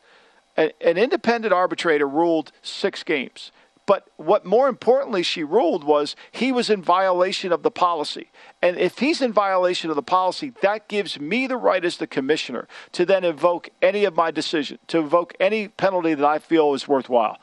an, 0.56 0.72
an 0.80 0.98
independent 0.98 1.54
arbitrator 1.54 2.08
ruled 2.08 2.50
six 2.62 3.04
games. 3.04 3.52
But 3.86 4.08
what 4.16 4.46
more 4.46 4.68
importantly 4.68 5.22
she 5.22 5.44
ruled 5.44 5.84
was 5.84 6.16
he 6.32 6.52
was 6.52 6.70
in 6.70 6.82
violation 6.82 7.52
of 7.52 7.62
the 7.62 7.70
policy. 7.70 8.30
And 8.62 8.78
if 8.78 8.98
he's 8.98 9.20
in 9.20 9.32
violation 9.32 9.90
of 9.90 9.96
the 9.96 10.02
policy, 10.02 10.52
that 10.62 10.88
gives 10.88 11.20
me 11.20 11.46
the 11.46 11.58
right 11.58 11.84
as 11.84 11.98
the 11.98 12.06
commissioner 12.06 12.66
to 12.92 13.04
then 13.04 13.24
invoke 13.24 13.68
any 13.82 14.04
of 14.04 14.16
my 14.16 14.30
decision, 14.30 14.78
to 14.86 14.98
invoke 14.98 15.34
any 15.38 15.68
penalty 15.68 16.14
that 16.14 16.24
I 16.24 16.38
feel 16.38 16.72
is 16.72 16.88
worthwhile. 16.88 17.38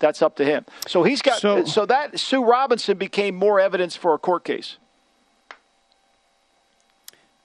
That's 0.00 0.22
up 0.22 0.36
to 0.36 0.44
him. 0.44 0.64
So 0.86 1.02
he's 1.02 1.22
got 1.22 1.40
so, 1.40 1.64
so 1.64 1.86
that 1.86 2.18
Sue 2.18 2.44
Robinson 2.44 2.98
became 2.98 3.34
more 3.34 3.60
evidence 3.60 3.96
for 3.96 4.14
a 4.14 4.18
court 4.18 4.44
case. 4.44 4.76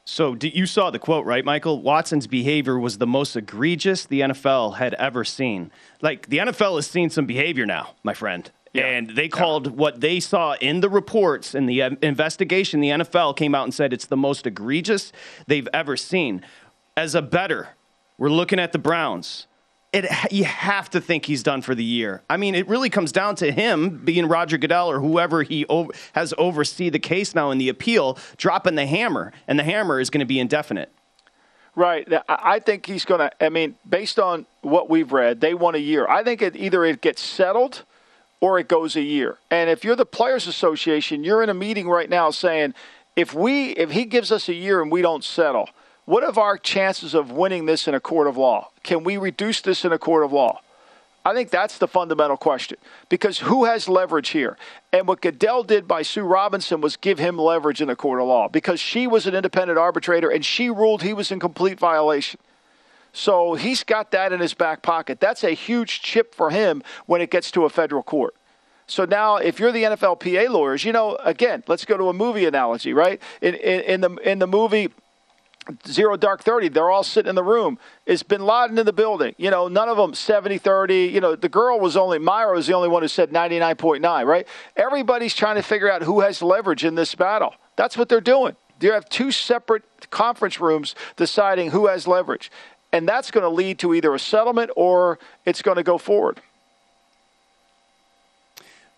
So 0.07 0.37
you 0.39 0.67
saw 0.67 0.91
the 0.91 0.99
quote, 0.99 1.25
right, 1.25 1.43
Michael? 1.43 1.81
Watson's 1.81 2.27
behavior 2.27 2.79
was 2.79 2.99
the 2.99 3.07
most 3.07 3.35
egregious 3.35 4.05
the 4.05 4.21
NFL 4.21 4.75
had 4.75 4.93
ever 4.95 5.23
seen. 5.23 5.71
Like 5.99 6.29
the 6.29 6.37
NFL 6.37 6.75
has 6.75 6.85
seen 6.85 7.09
some 7.09 7.25
behavior 7.25 7.65
now, 7.65 7.95
my 8.03 8.13
friend. 8.13 8.49
Yeah. 8.71 8.85
And 8.85 9.09
they 9.11 9.29
called 9.29 9.65
yeah. 9.65 9.71
what 9.71 10.01
they 10.01 10.19
saw 10.19 10.53
in 10.61 10.81
the 10.81 10.89
reports 10.89 11.55
in 11.55 11.65
the 11.65 11.81
uh, 11.81 11.91
investigation. 12.03 12.81
The 12.81 12.89
NFL 12.89 13.35
came 13.35 13.55
out 13.55 13.63
and 13.63 13.73
said 13.73 13.93
it's 13.93 14.05
the 14.05 14.17
most 14.17 14.45
egregious 14.45 15.11
they've 15.47 15.67
ever 15.73 15.97
seen. 15.97 16.45
As 16.95 17.15
a 17.15 17.21
better, 17.21 17.69
we're 18.17 18.29
looking 18.29 18.59
at 18.59 18.73
the 18.73 18.79
Browns 18.79 19.47
it, 19.95 20.31
you 20.31 20.43
have 20.43 20.89
to 20.91 20.99
think 20.99 21.25
he's 21.25 21.41
done 21.41 21.61
for 21.61 21.73
the 21.73 21.83
year. 21.83 22.21
I 22.29 22.37
mean, 22.37 22.53
it 22.53 22.67
really 22.67 22.89
comes 22.89 23.11
down 23.11 23.35
to 23.37 23.51
him 23.51 24.03
being 24.03 24.27
Roger 24.27 24.57
Goodell 24.57 24.91
or 24.91 24.99
whoever 24.99 25.43
he 25.43 25.65
over, 25.67 25.93
has 26.13 26.33
oversee 26.37 26.89
the 26.89 26.99
case 26.99 27.33
now 27.33 27.51
in 27.51 27.57
the 27.57 27.69
appeal, 27.69 28.17
dropping 28.37 28.75
the 28.75 28.85
hammer, 28.85 29.31
and 29.47 29.57
the 29.57 29.63
hammer 29.63 29.99
is 29.99 30.09
going 30.09 30.19
to 30.19 30.25
be 30.25 30.39
indefinite. 30.39 30.91
Right. 31.75 32.07
I 32.27 32.59
think 32.59 32.85
he's 32.85 33.05
going 33.05 33.19
to. 33.19 33.43
I 33.43 33.49
mean, 33.49 33.75
based 33.87 34.19
on 34.19 34.45
what 34.61 34.89
we've 34.89 35.11
read, 35.11 35.41
they 35.41 35.53
want 35.53 35.75
a 35.75 35.81
year. 35.81 36.07
I 36.07 36.23
think 36.23 36.41
it 36.41 36.55
either 36.55 36.85
it 36.85 37.01
gets 37.01 37.21
settled 37.21 37.83
or 38.39 38.59
it 38.59 38.67
goes 38.67 38.95
a 38.95 39.01
year. 39.01 39.39
And 39.49 39.69
if 39.69 39.83
you're 39.83 39.95
the 39.95 40.05
Players 40.05 40.47
Association, 40.47 41.23
you're 41.23 41.43
in 41.43 41.49
a 41.49 41.53
meeting 41.53 41.89
right 41.89 42.09
now 42.09 42.31
saying, 42.31 42.73
if 43.15 43.33
we 43.33 43.71
if 43.71 43.91
he 43.91 44.05
gives 44.05 44.31
us 44.31 44.47
a 44.49 44.53
year 44.53 44.81
and 44.81 44.91
we 44.91 45.01
don't 45.01 45.23
settle, 45.23 45.69
what 46.05 46.23
are 46.23 46.39
our 46.39 46.57
chances 46.57 47.13
of 47.13 47.31
winning 47.31 47.65
this 47.65 47.87
in 47.87 47.93
a 47.93 47.99
court 47.99 48.27
of 48.27 48.37
law? 48.37 48.69
Can 48.83 49.03
we 49.03 49.17
reduce 49.17 49.61
this 49.61 49.83
in 49.83 49.91
a 49.91 49.97
court 49.97 50.23
of 50.23 50.31
law? 50.31 50.61
I 51.25 51.33
think 51.33 51.49
that's 51.49 51.79
the 51.79 51.87
fundamental 51.87 52.37
question 52.37 52.77
because 53.09 53.39
who 53.39 53.65
has 53.65 53.89
leverage 53.89 54.29
here? 54.29 54.57
And 54.93 55.07
what 55.07 55.21
Goodell 55.21 55.63
did 55.63 55.87
by 55.87 56.03
Sue 56.03 56.23
Robinson 56.23 56.81
was 56.81 56.97
give 56.97 57.17
him 57.17 57.39
leverage 57.39 57.81
in 57.81 57.89
a 57.89 57.95
court 57.95 58.21
of 58.21 58.27
law 58.27 58.47
because 58.47 58.79
she 58.79 59.07
was 59.07 59.25
an 59.25 59.33
independent 59.33 59.79
arbitrator 59.79 60.29
and 60.29 60.45
she 60.45 60.69
ruled 60.69 61.01
he 61.01 61.13
was 61.13 61.31
in 61.31 61.39
complete 61.39 61.79
violation. 61.79 62.39
So 63.11 63.55
he's 63.55 63.83
got 63.83 64.11
that 64.11 64.33
in 64.33 64.39
his 64.39 64.53
back 64.53 64.83
pocket. 64.83 65.19
That's 65.19 65.43
a 65.43 65.51
huge 65.51 66.01
chip 66.03 66.35
for 66.35 66.51
him 66.51 66.83
when 67.07 67.21
it 67.21 67.31
gets 67.31 67.49
to 67.51 67.65
a 67.65 67.69
federal 67.69 68.03
court. 68.03 68.35
So 68.87 69.05
now, 69.05 69.37
if 69.37 69.59
you're 69.59 69.71
the 69.71 69.83
NFLPA 69.83 70.49
lawyers, 70.49 70.83
you 70.83 70.91
know, 70.91 71.15
again, 71.23 71.63
let's 71.67 71.85
go 71.85 71.97
to 71.97 72.09
a 72.09 72.13
movie 72.13 72.45
analogy, 72.45 72.93
right? 72.93 73.19
In, 73.41 73.55
in, 73.55 73.81
in 73.81 74.01
the 74.01 74.15
in 74.17 74.37
the 74.37 74.45
movie 74.47 74.91
Zero 75.87 76.15
Dark 76.15 76.43
30, 76.43 76.69
they're 76.69 76.89
all 76.89 77.03
sitting 77.03 77.29
in 77.29 77.35
the 77.35 77.43
room. 77.43 77.79
Is 78.05 78.21
Bin 78.23 78.45
Laden 78.45 78.77
in 78.77 78.85
the 78.85 78.93
building? 78.93 79.33
You 79.37 79.49
know, 79.49 79.67
none 79.67 79.89
of 79.89 79.97
them 79.97 80.13
70 80.13 80.57
30. 80.57 81.05
You 81.05 81.21
know, 81.21 81.35
the 81.35 81.49
girl 81.49 81.79
was 81.79 81.97
only, 81.97 82.19
Myra 82.19 82.53
was 82.53 82.67
the 82.67 82.73
only 82.73 82.89
one 82.89 83.01
who 83.01 83.07
said 83.07 83.31
99.9, 83.31 84.25
right? 84.25 84.47
Everybody's 84.75 85.33
trying 85.33 85.55
to 85.55 85.63
figure 85.63 85.91
out 85.91 86.03
who 86.03 86.21
has 86.21 86.41
leverage 86.41 86.85
in 86.85 86.95
this 86.95 87.15
battle. 87.15 87.55
That's 87.75 87.97
what 87.97 88.09
they're 88.09 88.21
doing. 88.21 88.55
You 88.79 88.91
have 88.91 89.09
two 89.09 89.31
separate 89.31 89.83
conference 90.11 90.59
rooms 90.59 90.95
deciding 91.15 91.71
who 91.71 91.87
has 91.87 92.07
leverage. 92.07 92.51
And 92.91 93.07
that's 93.07 93.31
going 93.31 93.43
to 93.43 93.49
lead 93.49 93.79
to 93.79 93.93
either 93.93 94.13
a 94.13 94.19
settlement 94.19 94.71
or 94.75 95.19
it's 95.45 95.61
going 95.61 95.77
to 95.77 95.83
go 95.83 95.97
forward. 95.97 96.41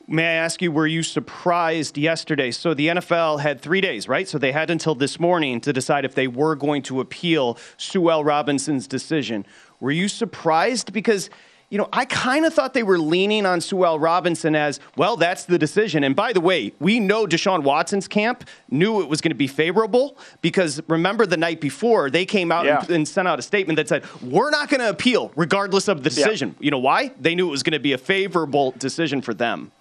May 0.10 0.24
I 0.24 0.32
ask 0.36 0.62
you, 0.62 0.72
were 0.72 0.88
you 0.88 1.04
surprised 1.04 1.98
yesterday? 1.98 2.52
So 2.52 2.74
the 2.74 2.88
NFL 2.88 3.42
had 3.42 3.60
three 3.60 3.82
days, 3.82 4.08
right? 4.08 4.26
So 4.26 4.38
they 4.38 4.54
had 4.54 4.70
until 4.70 4.96
this 4.96 5.20
morning 5.20 5.60
to 5.62 5.74
decide 5.74 6.06
if 6.06 6.16
they 6.16 6.30
were 6.30 6.56
going 6.56 6.82
to 6.84 7.02
appeal 7.02 7.58
Sue 7.76 8.10
L. 8.10 8.24
Robinson's 8.24 8.88
decision. 8.88 9.46
Were 9.82 9.92
you 9.92 10.08
surprised? 10.08 10.94
Because, 10.94 11.30
you 11.70 11.78
know, 11.78 11.90
I 11.92 12.06
kind 12.06 12.46
of 12.46 12.54
thought 12.54 12.74
they 12.74 12.84
were 12.84 12.98
leaning 12.98 13.46
on 13.46 13.60
Sue 13.60 13.84
L. 13.84 14.00
Robinson 14.00 14.56
as, 14.56 14.80
well, 14.96 15.18
that's 15.18 15.44
the 15.44 15.58
decision. 15.58 16.06
And 16.06 16.16
by 16.16 16.32
the 16.32 16.40
way, 16.40 16.72
we 16.80 17.02
know 17.02 17.28
Deshaun 17.28 17.64
Watson's 17.64 18.08
camp 18.08 18.48
knew 18.72 19.02
it 19.02 19.10
was 19.10 19.20
going 19.20 19.32
to 19.32 19.36
be 19.36 19.48
favorable 19.48 20.18
because 20.42 20.82
remember 20.88 21.26
the 21.26 21.36
night 21.36 21.60
before, 21.60 22.10
they 22.10 22.26
came 22.26 22.50
out 22.50 22.64
yeah. 22.64 22.80
and, 22.80 22.90
and, 22.92 23.08
sent 23.10 23.28
out 23.28 23.40
a 23.40 23.42
statement 23.42 23.76
that 23.76 23.90
said, 23.90 24.06
we're 24.22 24.52
not 24.52 24.70
going 24.70 24.80
to 24.80 24.90
appeal 24.90 25.34
regardless 25.36 25.90
of 25.90 26.04
the 26.04 26.10
decision. 26.10 26.56
Yeah. 26.60 26.64
You 26.64 26.72
know 26.72 26.80
why? 26.80 27.12
They 27.20 27.36
knew 27.36 27.50
it 27.50 27.52
was 27.52 27.64
going 27.64 27.74
to 27.74 27.80
be 27.80 27.92
a 27.92 27.98
favorable 27.98 28.72
decision 28.72 29.22
for 29.22 29.34
them. 29.34 29.74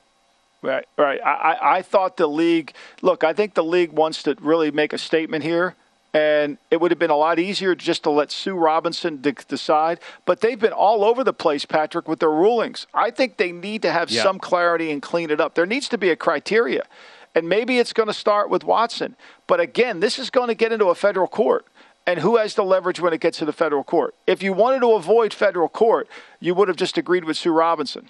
Right, 0.62 0.86
right. 0.96 1.20
I, 1.24 1.58
I 1.76 1.82
thought 1.82 2.16
the 2.16 2.26
league. 2.26 2.72
Look, 3.02 3.24
I 3.24 3.32
think 3.32 3.54
the 3.54 3.64
league 3.64 3.92
wants 3.92 4.22
to 4.24 4.36
really 4.40 4.70
make 4.70 4.92
a 4.92 4.98
statement 4.98 5.44
here, 5.44 5.76
and 6.14 6.58
it 6.70 6.80
would 6.80 6.90
have 6.90 6.98
been 6.98 7.10
a 7.10 7.16
lot 7.16 7.38
easier 7.38 7.74
just 7.74 8.02
to 8.04 8.10
let 8.10 8.32
Sue 8.32 8.56
Robinson 8.56 9.20
de- 9.20 9.32
decide. 9.32 10.00
But 10.24 10.40
they've 10.40 10.58
been 10.58 10.72
all 10.72 11.04
over 11.04 11.22
the 11.22 11.34
place, 11.34 11.64
Patrick, 11.64 12.08
with 12.08 12.20
their 12.20 12.30
rulings. 12.30 12.86
I 12.94 13.10
think 13.10 13.36
they 13.36 13.52
need 13.52 13.82
to 13.82 13.92
have 13.92 14.10
some 14.10 14.38
clarity 14.38 14.90
and 14.90 15.02
clean 15.02 15.30
it 15.30 15.40
up. 15.40 15.54
There 15.54 15.66
needs 15.66 15.88
to 15.90 15.98
be 15.98 16.10
a 16.10 16.16
criteria, 16.16 16.84
and 17.34 17.48
maybe 17.48 17.78
it's 17.78 17.92
going 17.92 18.08
to 18.08 18.14
start 18.14 18.48
with 18.48 18.64
Watson. 18.64 19.14
But 19.46 19.60
again, 19.60 20.00
this 20.00 20.18
is 20.18 20.30
going 20.30 20.48
to 20.48 20.54
get 20.54 20.72
into 20.72 20.86
a 20.86 20.94
federal 20.94 21.28
court 21.28 21.66
and 22.08 22.20
who 22.20 22.36
has 22.36 22.54
the 22.54 22.64
leverage 22.64 23.00
when 23.00 23.12
it 23.12 23.20
gets 23.20 23.38
to 23.38 23.44
the 23.44 23.52
federal 23.52 23.82
court? 23.82 24.14
If 24.28 24.40
you 24.40 24.52
wanted 24.52 24.80
to 24.80 24.92
avoid 24.92 25.34
federal 25.34 25.68
court, 25.68 26.08
you 26.38 26.54
would 26.54 26.68
have 26.68 26.76
just 26.76 26.96
agreed 26.96 27.24
with 27.24 27.36
Sue 27.36 27.50
Robinson 27.50 28.08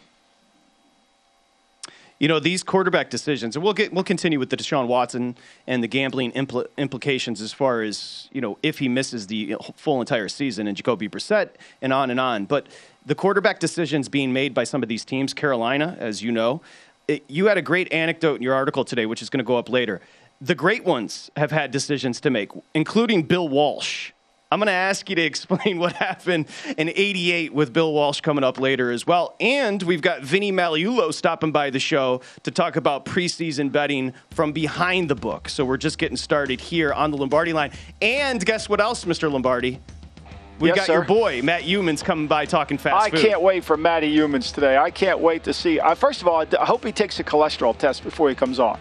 you 2.18 2.28
know 2.28 2.38
these 2.38 2.62
quarterback 2.62 3.10
decisions, 3.10 3.56
and 3.56 3.62
we'll 3.62 3.74
get 3.74 3.92
we'll 3.92 4.04
continue 4.04 4.38
with 4.38 4.50
the 4.50 4.56
Deshaun 4.56 4.86
Watson 4.86 5.36
and 5.66 5.82
the 5.82 5.88
gambling 5.88 6.32
impl- 6.32 6.66
implications 6.78 7.40
as 7.40 7.52
far 7.52 7.82
as 7.82 8.28
you 8.32 8.40
know 8.40 8.58
if 8.62 8.78
he 8.78 8.88
misses 8.88 9.26
the 9.26 9.56
full 9.74 10.00
entire 10.00 10.28
season 10.28 10.66
and 10.66 10.76
Jacoby 10.76 11.08
Brissett 11.08 11.50
and 11.82 11.92
on 11.92 12.10
and 12.10 12.18
on. 12.18 12.46
But 12.46 12.68
the 13.04 13.14
quarterback 13.14 13.60
decisions 13.60 14.08
being 14.08 14.32
made 14.32 14.54
by 14.54 14.64
some 14.64 14.82
of 14.82 14.88
these 14.88 15.04
teams, 15.04 15.34
Carolina, 15.34 15.96
as 16.00 16.22
you 16.22 16.32
know, 16.32 16.62
it, 17.06 17.22
you 17.28 17.46
had 17.46 17.58
a 17.58 17.62
great 17.62 17.92
anecdote 17.92 18.36
in 18.36 18.42
your 18.42 18.54
article 18.54 18.84
today, 18.84 19.06
which 19.06 19.22
is 19.22 19.30
going 19.30 19.38
to 19.38 19.44
go 19.44 19.56
up 19.56 19.68
later. 19.68 20.00
The 20.40 20.54
great 20.54 20.84
ones 20.84 21.30
have 21.36 21.50
had 21.50 21.70
decisions 21.70 22.20
to 22.22 22.30
make, 22.30 22.50
including 22.74 23.22
Bill 23.22 23.48
Walsh 23.48 24.12
I'm 24.52 24.60
going 24.60 24.66
to 24.66 24.72
ask 24.72 25.10
you 25.10 25.16
to 25.16 25.22
explain 25.22 25.78
what 25.80 25.94
happened 25.94 26.46
in 26.78 26.88
88 26.88 27.52
with 27.52 27.72
Bill 27.72 27.92
Walsh 27.92 28.20
coming 28.20 28.44
up 28.44 28.60
later 28.60 28.92
as 28.92 29.06
well. 29.06 29.34
And 29.40 29.82
we've 29.82 30.02
got 30.02 30.22
Vinny 30.22 30.52
Magliulo 30.52 31.12
stopping 31.12 31.50
by 31.50 31.70
the 31.70 31.80
show 31.80 32.20
to 32.44 32.50
talk 32.52 32.76
about 32.76 33.04
preseason 33.04 33.72
betting 33.72 34.12
from 34.30 34.52
behind 34.52 35.08
the 35.10 35.16
book. 35.16 35.48
So 35.48 35.64
we're 35.64 35.76
just 35.76 35.98
getting 35.98 36.16
started 36.16 36.60
here 36.60 36.92
on 36.92 37.10
the 37.10 37.16
Lombardi 37.16 37.52
line. 37.52 37.72
And 38.00 38.44
guess 38.44 38.68
what 38.68 38.80
else, 38.80 39.04
Mr. 39.04 39.30
Lombardi? 39.30 39.80
We 40.60 40.68
yes, 40.68 40.76
got 40.76 40.86
sir. 40.86 40.92
your 40.94 41.04
boy 41.04 41.42
Matt 41.42 41.62
Youmans 41.62 42.02
coming 42.02 42.28
by 42.28 42.46
talking 42.46 42.78
fast 42.78 43.04
I 43.04 43.10
food. 43.10 43.20
can't 43.20 43.42
wait 43.42 43.62
for 43.62 43.76
Matty 43.76 44.14
Youmans 44.14 44.54
today. 44.54 44.78
I 44.78 44.90
can't 44.90 45.18
wait 45.18 45.44
to 45.44 45.52
see. 45.52 45.78
Uh, 45.80 45.94
first 45.94 46.22
of 46.22 46.28
all, 46.28 46.46
I 46.58 46.64
hope 46.64 46.82
he 46.82 46.92
takes 46.92 47.20
a 47.20 47.24
cholesterol 47.24 47.76
test 47.76 48.02
before 48.02 48.30
he 48.30 48.34
comes 48.34 48.58
on. 48.58 48.78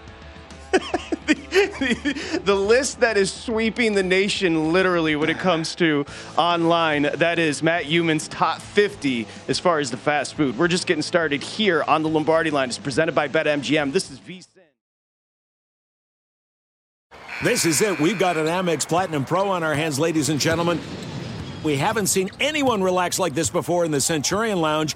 the, 1.26 2.42
the, 2.44 2.56
list 2.56 3.00
that 3.00 3.18
is 3.18 3.32
sweeping 3.32 3.94
the 3.94 4.04
nation 4.04 4.74
literally 4.74 5.16
when 5.16 5.30
it 5.30 5.40
comes 5.40 5.76
to 5.76 6.06
online 6.38 7.04
that 7.04 7.40
is 7.40 7.64
matt 7.64 7.86
Youmans 7.86 8.28
top 8.30 8.60
50 8.60 9.28
as 9.48 9.60
far 9.60 9.80
as 9.80 9.92
the 9.92 9.98
fast 9.98 10.36
food. 10.36 10.58
We're 10.58 10.68
just 10.68 10.88
getting 10.88 11.02
started 11.02 11.42
here 11.42 11.84
on 11.84 12.04
the 12.04 12.10
lombardi 12.10 12.52
line. 12.52 12.70
It's 12.70 12.78
presented 12.78 13.16
by 13.16 13.28
betmgm. 13.28 13.92
This 13.92 14.12
is 14.12 14.20
vsin 14.20 14.46
this 17.44 17.66
is 17.66 17.82
it. 17.82 18.00
We've 18.00 18.18
got 18.18 18.38
an 18.38 18.46
amex 18.46 18.88
platinum 18.88 19.26
pro 19.26 19.50
on 19.50 19.62
our 19.62 19.76
hands 19.76 20.00
ladies 20.00 20.30
and 20.30 20.40
gentlemen. 20.40 20.80
We 21.64 21.76
haven't 21.76 22.08
seen 22.08 22.30
anyone 22.40 22.82
relax 22.82 23.20
like 23.20 23.34
this 23.34 23.50
before 23.50 23.84
in 23.84 23.92
the 23.92 24.00
centurion 24.00 24.62
lounge 24.62 24.96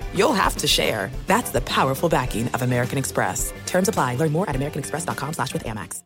you'll 0.15 0.33
have 0.33 0.55
to 0.57 0.67
share. 0.67 1.11
That's 1.27 1.51
the 1.51 1.61
powerful 1.61 2.09
backing 2.09 2.47
of 2.49 2.61
American 2.61 2.97
Express. 2.97 3.53
Terms 3.65 3.87
apply. 3.87 4.15
Learn 4.15 4.31
more 4.31 4.49
at 4.49 4.55
americanexpress.com 4.55 5.33
slash 5.33 5.53
with 5.53 5.65
Amex. 5.65 6.01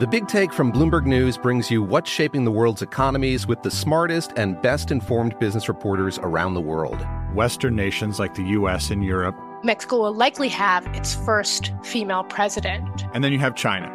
The 0.00 0.08
Big 0.08 0.26
Take 0.26 0.52
from 0.52 0.72
Bloomberg 0.72 1.06
News 1.06 1.38
brings 1.38 1.70
you 1.70 1.80
what's 1.80 2.10
shaping 2.10 2.44
the 2.44 2.50
world's 2.50 2.82
economies 2.82 3.46
with 3.46 3.62
the 3.62 3.70
smartest 3.70 4.32
and 4.34 4.60
best 4.60 4.90
informed 4.90 5.38
business 5.38 5.68
reporters 5.68 6.18
around 6.18 6.54
the 6.54 6.60
world. 6.60 7.06
Western 7.32 7.76
nations 7.76 8.18
like 8.18 8.34
the 8.34 8.42
US 8.42 8.90
and 8.90 9.04
Europe. 9.04 9.36
Mexico 9.62 10.02
will 10.02 10.12
likely 10.12 10.48
have 10.48 10.84
its 10.96 11.14
first 11.14 11.72
female 11.84 12.24
president. 12.24 13.04
And 13.14 13.22
then 13.22 13.30
you 13.30 13.38
have 13.38 13.54
China. 13.54 13.86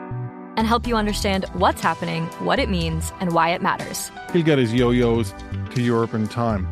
And 0.55 0.65
help 0.65 0.87
you 0.87 0.95
understand 0.95 1.43
what's 1.51 1.81
happening, 1.81 2.27
what 2.39 2.59
it 2.59 2.69
means, 2.69 3.11
and 3.19 3.33
why 3.33 3.49
it 3.49 3.61
matters. 3.61 4.09
He'll 4.31 4.43
get 4.43 4.57
his 4.57 4.73
yo 4.73 4.91
yos 4.91 5.33
to 5.75 5.81
Europe 5.81 6.13
in 6.13 6.29
time. 6.29 6.71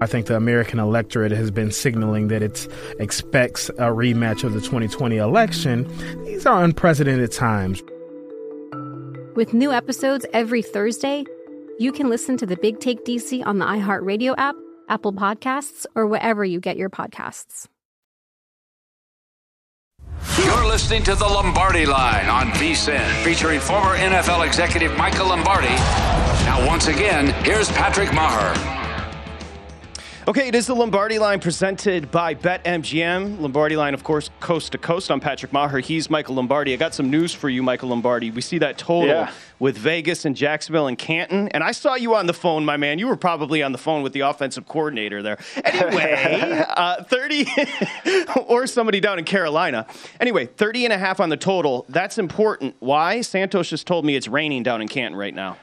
I 0.00 0.06
think 0.06 0.26
the 0.26 0.36
American 0.36 0.78
electorate 0.78 1.32
has 1.32 1.50
been 1.50 1.70
signaling 1.70 2.28
that 2.28 2.42
it 2.42 2.68
expects 2.98 3.70
a 3.70 3.90
rematch 3.90 4.44
of 4.44 4.52
the 4.52 4.60
2020 4.60 5.16
election. 5.16 5.86
These 6.24 6.44
are 6.44 6.62
unprecedented 6.62 7.32
times. 7.32 7.82
With 9.34 9.54
new 9.54 9.72
episodes 9.72 10.26
every 10.32 10.62
Thursday, 10.62 11.24
you 11.78 11.92
can 11.92 12.08
listen 12.08 12.36
to 12.38 12.46
the 12.46 12.56
Big 12.56 12.80
Take 12.80 13.04
DC 13.04 13.44
on 13.46 13.58
the 13.58 13.66
iHeartRadio 13.66 14.34
app, 14.38 14.56
Apple 14.88 15.12
Podcasts, 15.12 15.86
or 15.94 16.06
wherever 16.06 16.44
you 16.44 16.60
get 16.60 16.76
your 16.76 16.90
podcasts. 16.90 17.66
You're 20.38 20.66
listening 20.66 21.02
to 21.04 21.14
the 21.14 21.24
Lombardi 21.24 21.86
Line 21.86 22.28
on 22.28 22.48
VSIN, 22.52 23.24
featuring 23.24 23.60
former 23.60 23.96
NFL 23.96 24.46
executive 24.46 24.96
Michael 24.96 25.28
Lombardi. 25.28 25.68
Now, 26.44 26.66
once 26.66 26.88
again, 26.88 27.28
here's 27.44 27.70
Patrick 27.72 28.10
Meagher. 28.10 28.75
Okay, 30.28 30.48
it 30.48 30.56
is 30.56 30.66
the 30.66 30.74
Lombardi 30.74 31.20
line 31.20 31.38
presented 31.38 32.10
by 32.10 32.34
BetMGM. 32.34 33.38
Lombardi 33.38 33.76
line, 33.76 33.94
of 33.94 34.02
course, 34.02 34.28
coast 34.40 34.72
to 34.72 34.78
coast. 34.78 35.08
I'm 35.08 35.20
Patrick 35.20 35.52
Meagher. 35.52 35.80
He's 35.80 36.10
Michael 36.10 36.34
Lombardi. 36.34 36.72
I 36.72 36.76
got 36.76 36.94
some 36.94 37.10
news 37.10 37.32
for 37.32 37.48
you, 37.48 37.62
Michael 37.62 37.90
Lombardi. 37.90 38.32
We 38.32 38.40
see 38.40 38.58
that 38.58 38.76
total 38.76 39.06
Yeah. 39.06 39.30
with 39.60 39.78
Vegas 39.78 40.24
and 40.24 40.34
Jacksonville 40.34 40.88
and 40.88 40.98
Canton. 40.98 41.46
And 41.50 41.62
I 41.62 41.70
saw 41.70 41.94
you 41.94 42.16
on 42.16 42.26
the 42.26 42.32
phone, 42.32 42.64
my 42.64 42.76
man. 42.76 42.98
You 42.98 43.06
were 43.06 43.16
probably 43.16 43.62
on 43.62 43.70
the 43.70 43.78
phone 43.78 44.02
with 44.02 44.14
the 44.14 44.20
offensive 44.22 44.66
coordinator 44.66 45.22
there. 45.22 45.38
Anyway, 45.64 46.64
uh, 46.76 47.04
30 47.04 47.46
or 48.48 48.66
somebody 48.66 48.98
down 48.98 49.20
in 49.20 49.24
Carolina. 49.24 49.86
Anyway, 50.18 50.46
30 50.46 50.86
and 50.86 50.92
a 50.92 50.98
half 50.98 51.20
on 51.20 51.28
the 51.28 51.36
total. 51.36 51.86
That's 51.88 52.18
important. 52.18 52.74
Why? 52.80 53.20
Santos 53.20 53.68
just 53.70 53.86
told 53.86 54.04
me 54.04 54.16
it's 54.16 54.26
raining 54.26 54.64
down 54.64 54.82
in 54.82 54.88
Canton 54.88 55.16
right 55.16 55.34
now. 55.34 55.56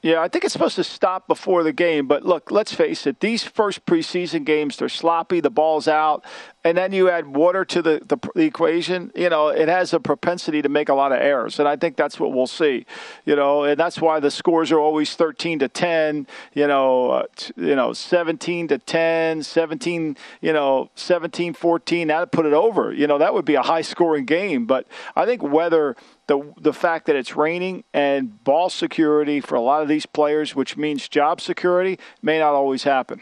Yeah, 0.00 0.20
I 0.20 0.28
think 0.28 0.44
it's 0.44 0.52
supposed 0.52 0.76
to 0.76 0.84
stop 0.84 1.26
before 1.26 1.64
the 1.64 1.72
game. 1.72 2.06
But 2.06 2.24
look, 2.24 2.52
let's 2.52 2.72
face 2.72 3.04
it, 3.04 3.18
these 3.18 3.42
first 3.42 3.84
preseason 3.84 4.44
games, 4.44 4.76
they're 4.76 4.88
sloppy, 4.88 5.40
the 5.40 5.50
ball's 5.50 5.88
out. 5.88 6.24
And 6.62 6.78
then 6.78 6.92
you 6.92 7.10
add 7.10 7.26
water 7.26 7.64
to 7.64 7.82
the, 7.82 8.02
the, 8.06 8.16
the 8.34 8.42
equation, 8.42 9.10
you 9.16 9.28
know, 9.28 9.48
it 9.48 9.68
has 9.68 9.92
a 9.92 9.98
propensity 9.98 10.62
to 10.62 10.68
make 10.68 10.88
a 10.88 10.94
lot 10.94 11.10
of 11.10 11.18
errors. 11.18 11.58
And 11.58 11.66
I 11.66 11.74
think 11.74 11.96
that's 11.96 12.20
what 12.20 12.32
we'll 12.32 12.46
see, 12.46 12.86
you 13.24 13.34
know, 13.34 13.64
and 13.64 13.78
that's 13.78 14.00
why 14.00 14.20
the 14.20 14.30
scores 14.30 14.70
are 14.70 14.78
always 14.78 15.16
13 15.16 15.60
to 15.60 15.68
10, 15.68 16.28
you 16.54 16.66
know, 16.68 17.10
uh, 17.10 17.22
you 17.56 17.74
know, 17.74 17.92
17 17.92 18.68
to 18.68 18.78
10, 18.78 19.42
17, 19.42 20.16
you 20.40 20.52
know, 20.52 20.90
17 20.94 21.54
14. 21.54 22.08
That'd 22.08 22.30
put 22.30 22.46
it 22.46 22.52
over. 22.52 22.92
You 22.92 23.08
know, 23.08 23.18
that 23.18 23.34
would 23.34 23.44
be 23.44 23.54
a 23.56 23.62
high 23.62 23.82
scoring 23.82 24.26
game. 24.26 24.66
But 24.66 24.86
I 25.16 25.24
think 25.24 25.42
whether 25.42 25.96
the 26.28 26.54
the 26.60 26.72
fact 26.72 27.06
that 27.06 27.16
it's 27.16 27.34
raining 27.34 27.82
and 27.92 28.42
ball 28.44 28.70
security 28.70 29.40
for 29.40 29.56
a 29.56 29.60
lot 29.60 29.82
of 29.82 29.88
these 29.88 30.06
players, 30.06 30.54
which 30.54 30.76
means 30.76 31.08
job 31.08 31.40
security, 31.40 31.98
may 32.22 32.38
not 32.38 32.54
always 32.54 32.84
happen. 32.84 33.20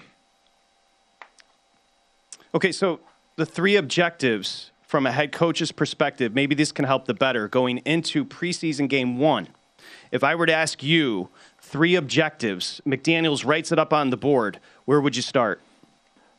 Okay, 2.55 2.73
so 2.73 3.01
the 3.37 3.47
three 3.47 3.77
objectives 3.77 4.71
from 4.83 5.07
a 5.07 5.12
head 5.12 5.33
coach's 5.33 5.73
perspective, 5.73 6.35
maybe 6.35 6.55
this 6.55 6.73
can 6.73 6.85
help 6.85 7.07
the 7.07 7.14
better 7.14 7.49
going 7.49 7.79
into 7.79 8.25
preseason 8.25 8.88
game 8.88 9.19
one. 9.19 9.49
If 10.11 10.23
I 10.23 10.35
were 10.35 10.47
to 10.47 10.55
ask 10.55 10.83
you 10.83 11.29
three 11.61 11.95
objectives, 11.95 12.81
McDaniels 12.87 13.45
writes 13.45 13.73
it 13.73 13.79
up 13.79 13.92
on 13.92 14.11
the 14.11 14.16
board, 14.16 14.61
where 14.85 15.01
would 15.01 15.16
you 15.16 15.23
start? 15.23 15.61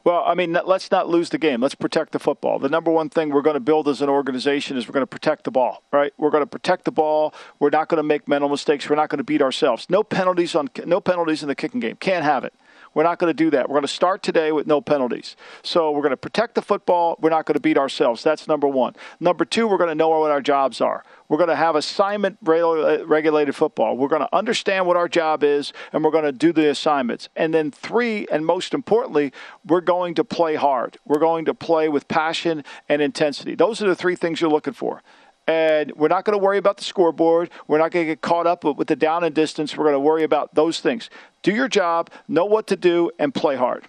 Well, 0.08 0.24
I 0.26 0.36
mean, 0.36 0.58
let's 0.65 0.89
not 0.89 1.10
lose 1.10 1.32
the 1.32 1.38
game. 1.38 1.60
Let's 1.60 1.76
protect 1.76 2.13
the 2.13 2.20
football. 2.20 2.60
The 2.60 2.70
number 2.70 2.89
one 2.89 3.10
thing 3.10 3.28
we're 3.28 3.41
going 3.41 3.56
to 3.56 3.60
build 3.60 3.89
as 3.89 4.02
an 4.02 4.08
organization 4.08 4.78
is 4.78 4.88
we're 4.88 4.93
going 4.93 5.04
to 5.04 5.06
protect 5.06 5.43
the 5.43 5.52
ball, 5.52 5.84
right? 5.91 6.13
We're 6.17 6.30
going 6.30 6.43
to 6.43 6.48
protect 6.48 6.86
the 6.86 6.93
ball. 6.93 7.34
We're 7.60 7.72
not 7.72 7.89
going 7.89 7.98
to 7.98 8.04
make 8.04 8.26
mental 8.26 8.48
mistakes. 8.48 8.89
We're 8.89 8.96
not 8.96 9.10
going 9.10 9.17
to 9.17 9.26
beat 9.26 9.41
ourselves. 9.41 9.86
No 9.89 10.04
penalties 10.04 10.56
on 10.56 10.70
no 10.86 11.02
penalties 11.02 11.41
in 11.41 11.50
the 11.50 11.56
kicking 11.56 11.82
game. 11.82 11.98
Can't 11.98 12.24
have 12.24 12.46
it. 12.46 12.54
We're 12.97 13.03
not 13.03 13.19
going 13.19 13.29
to 13.29 13.36
do 13.36 13.51
that. 13.51 13.69
We're 13.69 13.75
going 13.75 13.83
to 13.83 13.88
start 13.88 14.23
today 14.23 14.51
with 14.51 14.65
no 14.65 14.81
penalties. 14.81 15.36
So 15.62 15.91
we're 15.91 16.01
going 16.01 16.10
to 16.10 16.17
protect 16.17 16.55
the 16.55 16.63
football. 16.63 17.15
We're 17.21 17.29
not 17.29 17.45
going 17.45 17.53
to 17.53 17.60
beat 17.60 17.77
ourselves. 17.77 18.23
That's 18.23 18.47
number 18.47 18.67
one. 18.67 18.95
Number 19.19 19.45
two, 19.45 19.67
we're 19.67 19.77
going 19.77 19.89
to 19.89 19.95
know 19.95 20.10
what 20.10 20.31
our 20.31 20.41
jobs 20.41 20.81
are. 20.81 21.03
We're 21.29 21.38
going 21.38 21.51
to 21.51 21.55
have 21.55 21.75
assignment 21.75 22.39
uh, 22.47 23.05
regulated 23.05 23.55
football. 23.55 23.95
We're 23.95 24.07
going 24.07 24.23
to 24.23 24.36
understand 24.36 24.88
what 24.88 24.97
our 24.97 25.07
job 25.07 25.43
is, 25.43 25.73
and 25.93 26.03
we're 26.03 26.10
going 26.10 26.23
to 26.23 26.31
do 26.31 26.51
the 26.51 26.71
assignments. 26.71 27.29
And 27.36 27.53
then 27.53 27.69
three, 27.69 28.25
and 28.31 28.43
most 28.43 28.73
importantly, 28.73 29.31
we're 29.63 29.81
going 29.81 30.15
to 30.15 30.23
play 30.23 30.55
hard. 30.55 30.97
We're 31.05 31.19
going 31.19 31.45
to 31.45 31.53
play 31.53 31.89
with 31.89 32.07
passion 32.07 32.63
and 32.89 32.99
intensity. 32.99 33.53
Those 33.53 33.79
are 33.79 33.88
the 33.88 33.95
three 33.95 34.15
things 34.15 34.41
you're 34.41 34.49
looking 34.49 34.73
for 34.73 35.03
and 35.47 35.91
we're 35.95 36.10
not 36.10 36.25
going 36.25 36.38
to 36.38 36.43
worry 36.43 36.57
about 36.57 36.77
the 36.77 36.83
scoreboard. 36.83 37.49
We're 37.67 37.77
not 37.77 37.91
going 37.91 38.05
to 38.05 38.12
get 38.12 38.21
caught 38.21 38.45
up 38.45 38.63
with 38.63 38.88
the 38.88 38.95
down 38.95 39.23
and 39.23 39.33
distance. 39.33 39.75
We're 39.75 39.86
going 39.86 39.95
to 39.95 39.99
worry 39.99 40.23
about 40.23 40.53
those 40.53 40.81
things. 40.81 41.10
Do 41.41 41.53
your 41.53 41.69
job, 41.69 42.10
know 42.27 42.45
what 42.45 42.67
to 42.67 42.75
do, 42.75 43.10
and 43.17 43.33
play 43.33 43.55
hard. 43.55 43.86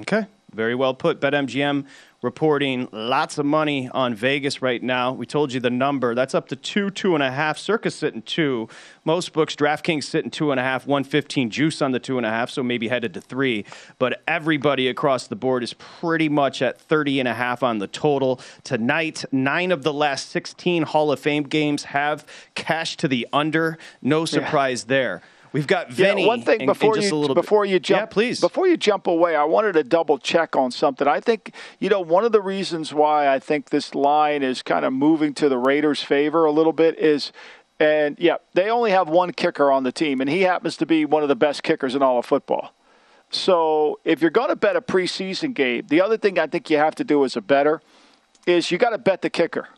Okay, 0.00 0.26
very 0.54 0.74
well 0.74 0.94
put. 0.94 1.20
BetMGM 1.20 1.86
reporting 2.22 2.88
lots 2.92 3.36
of 3.36 3.44
money 3.44 3.88
on 3.92 4.14
Vegas 4.14 4.62
right 4.62 4.82
now. 4.82 5.12
We 5.12 5.26
told 5.26 5.52
you 5.52 5.60
the 5.60 5.70
number. 5.70 6.14
That's 6.14 6.34
up 6.34 6.48
to 6.48 6.56
two, 6.56 6.90
two 6.90 7.14
and 7.14 7.22
a 7.22 7.30
half. 7.30 7.58
Circa 7.58 7.90
sitting 7.90 8.22
two. 8.22 8.68
Most 9.04 9.32
books, 9.32 9.56
DraftKings 9.56 10.04
sitting 10.04 10.30
two 10.30 10.52
and 10.52 10.60
a 10.60 10.62
half, 10.62 10.86
115 10.86 11.50
juice 11.50 11.82
on 11.82 11.90
the 11.90 11.98
two 11.98 12.16
and 12.16 12.24
a 12.24 12.30
half, 12.30 12.48
so 12.48 12.62
maybe 12.62 12.88
headed 12.88 13.12
to 13.14 13.20
three. 13.20 13.64
But 13.98 14.22
everybody 14.28 14.88
across 14.88 15.26
the 15.26 15.36
board 15.36 15.64
is 15.64 15.74
pretty 15.74 16.28
much 16.28 16.62
at 16.62 16.80
30 16.80 17.20
and 17.20 17.28
a 17.28 17.34
half 17.34 17.62
on 17.62 17.78
the 17.78 17.88
total. 17.88 18.40
Tonight, 18.62 19.24
nine 19.32 19.72
of 19.72 19.82
the 19.82 19.92
last 19.92 20.30
16 20.30 20.84
Hall 20.84 21.10
of 21.10 21.18
Fame 21.18 21.42
games 21.42 21.84
have 21.84 22.24
cash 22.54 22.96
to 22.98 23.08
the 23.08 23.26
under. 23.32 23.78
No 24.00 24.24
surprise 24.24 24.84
yeah. 24.84 24.94
there. 24.94 25.22
We've 25.52 25.66
got 25.66 25.90
Vinny. 25.90 26.22
Yeah, 26.22 26.28
one 26.28 26.42
thing 26.42 26.66
before 26.66 26.96
you 26.96 27.34
before 27.34 27.64
you 27.64 27.78
jump, 27.78 28.00
yeah, 28.00 28.06
please. 28.06 28.40
Before 28.40 28.66
you 28.66 28.76
jump 28.76 29.06
away, 29.06 29.36
I 29.36 29.44
wanted 29.44 29.72
to 29.74 29.84
double 29.84 30.18
check 30.18 30.56
on 30.56 30.70
something. 30.70 31.06
I 31.06 31.20
think 31.20 31.54
you 31.78 31.88
know 31.88 32.00
one 32.00 32.24
of 32.24 32.32
the 32.32 32.40
reasons 32.40 32.94
why 32.94 33.28
I 33.28 33.38
think 33.38 33.70
this 33.70 33.94
line 33.94 34.42
is 34.42 34.62
kind 34.62 34.84
of 34.84 34.92
moving 34.92 35.34
to 35.34 35.48
the 35.48 35.58
Raiders' 35.58 36.02
favor 36.02 36.44
a 36.44 36.52
little 36.52 36.72
bit 36.72 36.98
is. 36.98 37.32
And 37.80 38.16
yeah, 38.20 38.36
they 38.54 38.70
only 38.70 38.92
have 38.92 39.08
one 39.08 39.32
kicker 39.32 39.68
on 39.68 39.82
the 39.82 39.90
team, 39.90 40.20
and 40.20 40.30
he 40.30 40.42
happens 40.42 40.76
to 40.76 40.86
be 40.86 41.04
one 41.04 41.24
of 41.24 41.28
the 41.28 41.34
best 41.34 41.64
kickers 41.64 41.96
in 41.96 42.02
all 42.02 42.18
of 42.18 42.24
football. 42.24 42.72
So 43.30 43.98
if 44.04 44.20
you're 44.20 44.30
going 44.30 44.50
to 44.50 44.56
bet 44.56 44.76
a 44.76 44.80
preseason 44.80 45.52
game, 45.52 45.86
the 45.88 46.00
other 46.00 46.16
thing 46.16 46.38
I 46.38 46.46
think 46.46 46.70
you 46.70 46.76
have 46.76 46.94
to 46.96 47.04
do 47.04 47.24
as 47.24 47.34
a 47.34 47.40
better 47.40 47.82
is 48.46 48.70
you 48.70 48.78
got 48.78 48.90
to 48.90 48.98
bet 48.98 49.22
the 49.22 49.30
kicker. 49.30 49.68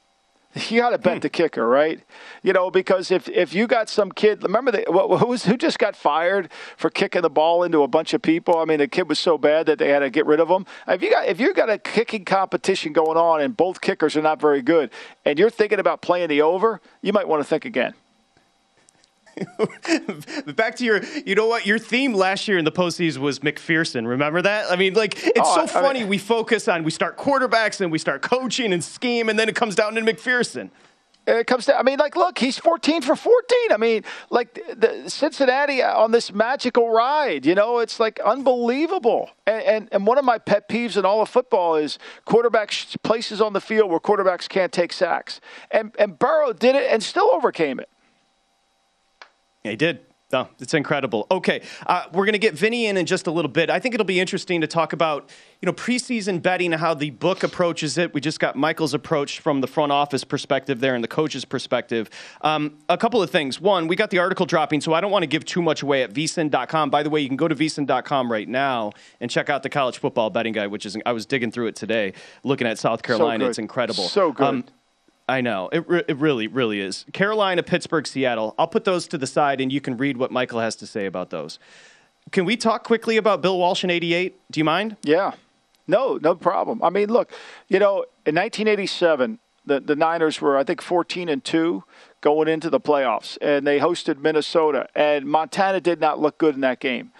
You 0.70 0.80
got 0.80 0.90
to 0.90 0.98
bet 0.98 1.14
hmm. 1.14 1.20
the 1.20 1.28
kicker, 1.28 1.66
right? 1.66 2.00
You 2.42 2.52
know, 2.52 2.70
because 2.70 3.10
if 3.10 3.28
if 3.28 3.54
you 3.54 3.66
got 3.66 3.88
some 3.88 4.12
kid, 4.12 4.42
remember 4.42 4.70
the, 4.70 4.84
who 4.86 5.26
was 5.26 5.44
who 5.44 5.56
just 5.56 5.78
got 5.78 5.96
fired 5.96 6.50
for 6.76 6.90
kicking 6.90 7.22
the 7.22 7.30
ball 7.30 7.64
into 7.64 7.82
a 7.82 7.88
bunch 7.88 8.14
of 8.14 8.22
people? 8.22 8.58
I 8.58 8.64
mean, 8.64 8.78
the 8.78 8.88
kid 8.88 9.08
was 9.08 9.18
so 9.18 9.36
bad 9.36 9.66
that 9.66 9.78
they 9.78 9.88
had 9.88 10.00
to 10.00 10.10
get 10.10 10.26
rid 10.26 10.38
of 10.38 10.48
him. 10.48 10.64
If 10.86 11.02
you 11.02 11.10
got 11.10 11.26
if 11.26 11.40
you 11.40 11.54
got 11.54 11.70
a 11.70 11.78
kicking 11.78 12.24
competition 12.24 12.92
going 12.92 13.16
on 13.16 13.40
and 13.40 13.56
both 13.56 13.80
kickers 13.80 14.16
are 14.16 14.22
not 14.22 14.40
very 14.40 14.62
good, 14.62 14.90
and 15.24 15.38
you're 15.38 15.50
thinking 15.50 15.80
about 15.80 16.02
playing 16.02 16.28
the 16.28 16.42
over, 16.42 16.80
you 17.02 17.12
might 17.12 17.26
want 17.26 17.42
to 17.42 17.48
think 17.48 17.64
again. 17.64 17.94
Back 20.54 20.76
to 20.76 20.84
your, 20.84 21.02
you 21.26 21.34
know 21.34 21.46
what? 21.46 21.66
Your 21.66 21.78
theme 21.78 22.14
last 22.14 22.48
year 22.48 22.58
in 22.58 22.64
the 22.64 22.72
postseason 22.72 23.18
was 23.18 23.40
McPherson. 23.40 24.06
Remember 24.06 24.42
that? 24.42 24.70
I 24.70 24.76
mean, 24.76 24.94
like 24.94 25.24
it's 25.26 25.40
oh, 25.42 25.54
so 25.54 25.62
I, 25.62 25.66
funny. 25.66 26.00
I 26.00 26.02
mean, 26.02 26.08
we 26.08 26.18
focus 26.18 26.68
on 26.68 26.84
we 26.84 26.90
start 26.90 27.16
quarterbacks 27.16 27.80
and 27.80 27.90
we 27.90 27.98
start 27.98 28.22
coaching 28.22 28.72
and 28.72 28.82
scheme, 28.82 29.28
and 29.28 29.38
then 29.38 29.48
it 29.48 29.56
comes 29.56 29.74
down 29.74 29.94
to 29.94 30.00
McPherson. 30.00 30.70
It 31.26 31.46
comes 31.46 31.64
down. 31.66 31.78
I 31.78 31.82
mean, 31.82 31.98
like, 31.98 32.16
look, 32.16 32.38
he's 32.38 32.58
14 32.58 33.00
for 33.00 33.16
14. 33.16 33.72
I 33.72 33.76
mean, 33.78 34.04
like 34.28 34.54
the 34.54 35.08
Cincinnati 35.08 35.80
uh, 35.82 35.98
on 35.98 36.12
this 36.12 36.32
magical 36.32 36.90
ride. 36.90 37.46
You 37.46 37.54
know, 37.54 37.78
it's 37.78 37.98
like 37.98 38.20
unbelievable. 38.20 39.30
And, 39.46 39.62
and 39.62 39.88
and 39.92 40.06
one 40.06 40.18
of 40.18 40.24
my 40.24 40.38
pet 40.38 40.68
peeves 40.68 40.96
in 40.98 41.06
all 41.06 41.22
of 41.22 41.28
football 41.30 41.76
is 41.76 41.98
quarterbacks 42.26 42.96
places 43.02 43.40
on 43.40 43.54
the 43.54 43.60
field 43.60 43.90
where 43.90 44.00
quarterbacks 44.00 44.48
can't 44.48 44.72
take 44.72 44.92
sacks. 44.92 45.40
And 45.70 45.94
and 45.98 46.18
Burrow 46.18 46.52
did 46.52 46.74
it 46.74 46.90
and 46.90 47.02
still 47.02 47.30
overcame 47.32 47.80
it. 47.80 47.88
He 49.64 49.76
did. 49.76 50.00
No, 50.32 50.48
it's 50.58 50.74
incredible. 50.74 51.28
Okay, 51.30 51.62
uh, 51.86 52.06
we're 52.12 52.24
going 52.24 52.32
to 52.32 52.40
get 52.40 52.54
Vinny 52.54 52.86
in 52.86 52.96
in 52.96 53.06
just 53.06 53.28
a 53.28 53.30
little 53.30 53.50
bit. 53.50 53.70
I 53.70 53.78
think 53.78 53.94
it'll 53.94 54.04
be 54.04 54.18
interesting 54.18 54.62
to 54.62 54.66
talk 54.66 54.92
about, 54.92 55.30
you 55.62 55.66
know, 55.66 55.72
preseason 55.72 56.42
betting 56.42 56.72
and 56.72 56.80
how 56.80 56.92
the 56.92 57.10
book 57.10 57.44
approaches 57.44 57.98
it. 57.98 58.12
We 58.12 58.20
just 58.20 58.40
got 58.40 58.56
Michael's 58.56 58.94
approach 58.94 59.38
from 59.38 59.60
the 59.60 59.68
front 59.68 59.92
office 59.92 60.24
perspective 60.24 60.80
there 60.80 60.96
and 60.96 61.04
the 61.04 61.08
coach's 61.08 61.44
perspective. 61.44 62.10
Um, 62.40 62.78
a 62.88 62.98
couple 62.98 63.22
of 63.22 63.30
things. 63.30 63.60
One, 63.60 63.86
we 63.86 63.94
got 63.94 64.10
the 64.10 64.18
article 64.18 64.44
dropping, 64.44 64.80
so 64.80 64.92
I 64.92 65.00
don't 65.00 65.12
want 65.12 65.22
to 65.22 65.28
give 65.28 65.44
too 65.44 65.62
much 65.62 65.82
away 65.82 66.02
at 66.02 66.12
vsin.com. 66.12 66.90
By 66.90 67.04
the 67.04 67.10
way, 67.10 67.20
you 67.20 67.28
can 67.28 67.36
go 67.36 67.46
to 67.46 67.54
vsin.com 67.54 68.32
right 68.32 68.48
now 68.48 68.90
and 69.20 69.30
check 69.30 69.48
out 69.48 69.62
the 69.62 69.70
college 69.70 69.98
football 69.98 70.30
betting 70.30 70.54
guide, 70.54 70.68
which 70.68 70.84
is 70.84 70.96
I 71.06 71.12
was 71.12 71.26
digging 71.26 71.52
through 71.52 71.68
it 71.68 71.76
today, 71.76 72.12
looking 72.42 72.66
at 72.66 72.78
South 72.78 73.04
Carolina. 73.04 73.44
So 73.44 73.50
it's 73.50 73.58
incredible. 73.58 74.08
So 74.08 74.32
good. 74.32 74.46
Um, 74.46 74.64
I 75.28 75.40
know. 75.40 75.68
It, 75.72 75.88
re- 75.88 76.04
it 76.06 76.16
really, 76.18 76.46
really 76.46 76.80
is. 76.80 77.06
Carolina, 77.12 77.62
Pittsburgh, 77.62 78.06
Seattle. 78.06 78.54
I'll 78.58 78.68
put 78.68 78.84
those 78.84 79.08
to 79.08 79.18
the 79.18 79.26
side 79.26 79.60
and 79.60 79.72
you 79.72 79.80
can 79.80 79.96
read 79.96 80.16
what 80.16 80.30
Michael 80.30 80.60
has 80.60 80.76
to 80.76 80.86
say 80.86 81.06
about 81.06 81.30
those. 81.30 81.58
Can 82.30 82.44
we 82.44 82.56
talk 82.56 82.84
quickly 82.84 83.16
about 83.16 83.42
Bill 83.42 83.58
Walsh 83.58 83.84
in 83.84 83.90
88? 83.90 84.38
Do 84.50 84.60
you 84.60 84.64
mind? 84.64 84.96
Yeah. 85.02 85.32
No, 85.86 86.18
no 86.20 86.34
problem. 86.34 86.82
I 86.82 86.90
mean, 86.90 87.08
look, 87.08 87.30
you 87.68 87.78
know, 87.78 88.04
in 88.26 88.34
1987, 88.34 89.38
the, 89.66 89.80
the 89.80 89.96
Niners 89.96 90.40
were, 90.40 90.56
I 90.56 90.64
think, 90.64 90.80
14 90.82 91.28
and 91.28 91.44
2 91.44 91.84
going 92.20 92.48
into 92.48 92.70
the 92.70 92.80
playoffs, 92.80 93.36
and 93.40 93.66
they 93.66 93.78
hosted 93.78 94.18
Minnesota, 94.18 94.88
and 94.94 95.26
Montana 95.26 95.80
did 95.80 96.00
not 96.00 96.18
look 96.18 96.38
good 96.38 96.54
in 96.54 96.62
that 96.62 96.80
game. 96.80 97.12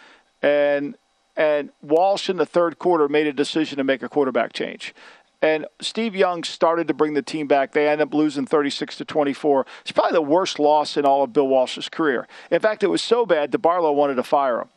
And 0.43 0.97
and 1.37 1.71
Walsh 1.83 2.31
in 2.31 2.37
the 2.37 2.47
third 2.47 2.79
quarter 2.79 3.09
made 3.09 3.27
a 3.27 3.33
decision 3.33 3.79
to 3.79 3.85
make 3.85 4.05
a 4.05 4.09
quarterback 4.09 4.53
change. 4.53 4.95
And 5.45 5.67
Steve 5.79 6.17
Young 6.17 6.43
started 6.43 6.89
to 6.89 6.95
bring 6.95 7.13
the 7.13 7.21
team 7.21 7.47
back. 7.47 7.73
They 7.73 7.87
ended 7.87 8.09
up 8.09 8.15
losing 8.15 8.47
36 8.47 8.97
to 8.97 9.05
24. 9.05 9.67
It's 9.83 9.93
probably 9.93 10.13
the 10.13 10.23
worst 10.23 10.59
loss 10.59 10.97
in 10.97 11.05
all 11.05 11.23
of 11.23 11.35
Bill 11.35 11.47
Walsh's 11.47 11.91
career. 11.91 12.27
In 12.51 12.61
fact, 12.61 12.83
it 12.83 12.87
was 12.87 13.03
so 13.03 13.27
bad, 13.27 13.53
DeBartolo 13.53 13.95
wanted 13.95 14.15
to 14.15 14.23
fire 14.23 14.63
him. 14.63 14.69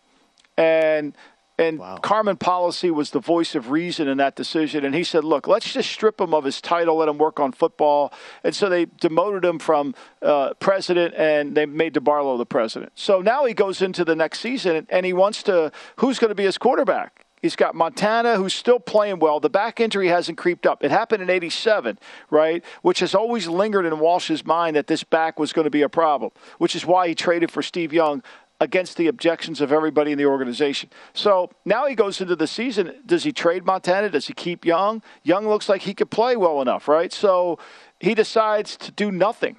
And 0.58 1.16
and 1.58 1.80
wow. 1.80 1.98
Carmen 1.98 2.36
Policy 2.36 2.92
was 2.92 3.12
the 3.12 3.20
voice 3.20 3.56
of 3.56 3.72
reason 3.72 4.10
in 4.10 4.18
that 4.18 4.36
decision. 4.36 4.86
And 4.86 4.94
he 4.94 5.04
said, 5.04 5.24
look, 5.24 5.48
let's 5.48 5.74
just 5.74 5.90
strip 5.90 6.20
him 6.22 6.34
of 6.34 6.44
his 6.44 6.62
title, 6.62 6.98
let 6.98 7.10
him 7.10 7.18
work 7.18 7.40
on 7.40 7.52
football. 7.52 8.14
And 8.44 8.54
so 8.54 8.70
they 8.70 8.86
demoted 8.86 9.44
him 9.44 9.58
from 9.58 9.96
uh, 10.22 10.54
president 10.56 11.16
and 11.16 11.56
they 11.56 11.66
made 11.66 11.96
DeBartolo 11.96 12.38
the 12.38 12.46
president. 12.46 12.92
So 12.94 13.22
now 13.22 13.46
he 13.46 13.56
goes 13.56 13.82
into 13.82 14.06
the 14.06 14.16
next 14.16 14.40
season 14.40 14.86
and 14.90 15.04
he 15.04 15.14
wants 15.14 15.42
to, 15.44 15.72
who's 15.96 16.20
going 16.20 16.30
to 16.30 16.36
be 16.36 16.44
his 16.44 16.60
quarterback? 16.60 17.26
He's 17.42 17.56
got 17.56 17.76
Montana, 17.76 18.36
who's 18.36 18.54
still 18.54 18.80
playing 18.80 19.20
well. 19.20 19.40
The 19.40 19.50
back 19.50 19.80
injury 19.80 20.08
hasn't 20.08 20.38
creeped 20.38 20.66
up. 20.66 20.84
It 20.84 20.90
happened 20.90 21.22
in 21.22 21.30
87, 21.30 22.00
right? 22.32 22.64
Which 22.82 23.00
has 23.00 23.14
always 23.14 23.48
lingered 23.48 23.86
in 23.86 24.00
Walsh's 24.00 24.44
mind 24.44 24.76
that 24.76 24.88
this 24.88 25.04
back 25.04 25.38
was 25.38 25.54
going 25.54 25.66
to 25.66 25.72
be 25.72 25.84
a 25.84 25.90
problem, 25.90 26.32
which 26.58 26.76
is 26.76 26.86
why 26.86 27.08
he 27.08 27.16
traded 27.16 27.52
for 27.52 27.62
Steve 27.62 27.94
Young 27.94 28.24
against 28.60 28.98
the 28.98 29.08
objections 29.08 29.62
of 29.62 29.72
everybody 29.72 30.12
in 30.12 30.18
the 30.18 30.26
organization. 30.26 30.90
So 31.14 31.52
now 31.64 31.86
he 31.86 31.94
goes 31.94 32.20
into 32.22 32.36
the 32.36 32.48
season. 32.48 32.96
Does 33.06 33.24
he 33.24 33.32
trade 33.32 33.66
Montana? 33.66 34.10
Does 34.10 34.28
he 34.28 34.34
keep 34.34 34.66
Young? 34.66 35.04
Young 35.24 35.48
looks 35.48 35.70
like 35.70 35.84
he 35.84 35.94
could 35.94 36.10
play 36.10 36.36
well 36.36 36.62
enough, 36.62 36.88
right? 36.88 37.14
So 37.14 37.60
he 38.00 38.16
decides 38.16 38.76
to 38.78 38.92
do 38.92 39.12
nothing. 39.12 39.58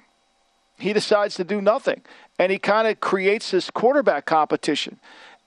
He 0.77 0.91
decides 0.93 1.35
to 1.35 1.43
do 1.43 1.61
nothing. 1.61 2.01
And 2.37 2.51
he 2.51 2.57
kind 2.57 2.87
of 2.87 2.99
creates 2.99 3.51
this 3.51 3.69
quarterback 3.69 4.25
competition. 4.25 4.99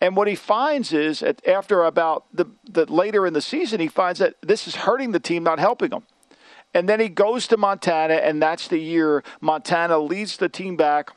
And 0.02 0.16
what 0.16 0.26
he 0.26 0.34
finds 0.34 0.92
is, 0.92 1.22
at, 1.22 1.46
after 1.46 1.84
about 1.84 2.24
the, 2.34 2.46
the 2.68 2.92
later 2.92 3.24
in 3.24 3.34
the 3.34 3.40
season, 3.40 3.78
he 3.78 3.86
finds 3.86 4.18
that 4.18 4.34
this 4.42 4.66
is 4.66 4.74
hurting 4.74 5.12
the 5.12 5.20
team, 5.20 5.44
not 5.44 5.60
helping 5.60 5.90
them. 5.90 6.02
And 6.74 6.88
then 6.88 6.98
he 6.98 7.08
goes 7.08 7.46
to 7.46 7.56
Montana, 7.56 8.14
and 8.14 8.42
that's 8.42 8.66
the 8.66 8.80
year 8.80 9.22
Montana 9.40 9.98
leads 9.98 10.38
the 10.38 10.48
team 10.48 10.76
back 10.76 11.10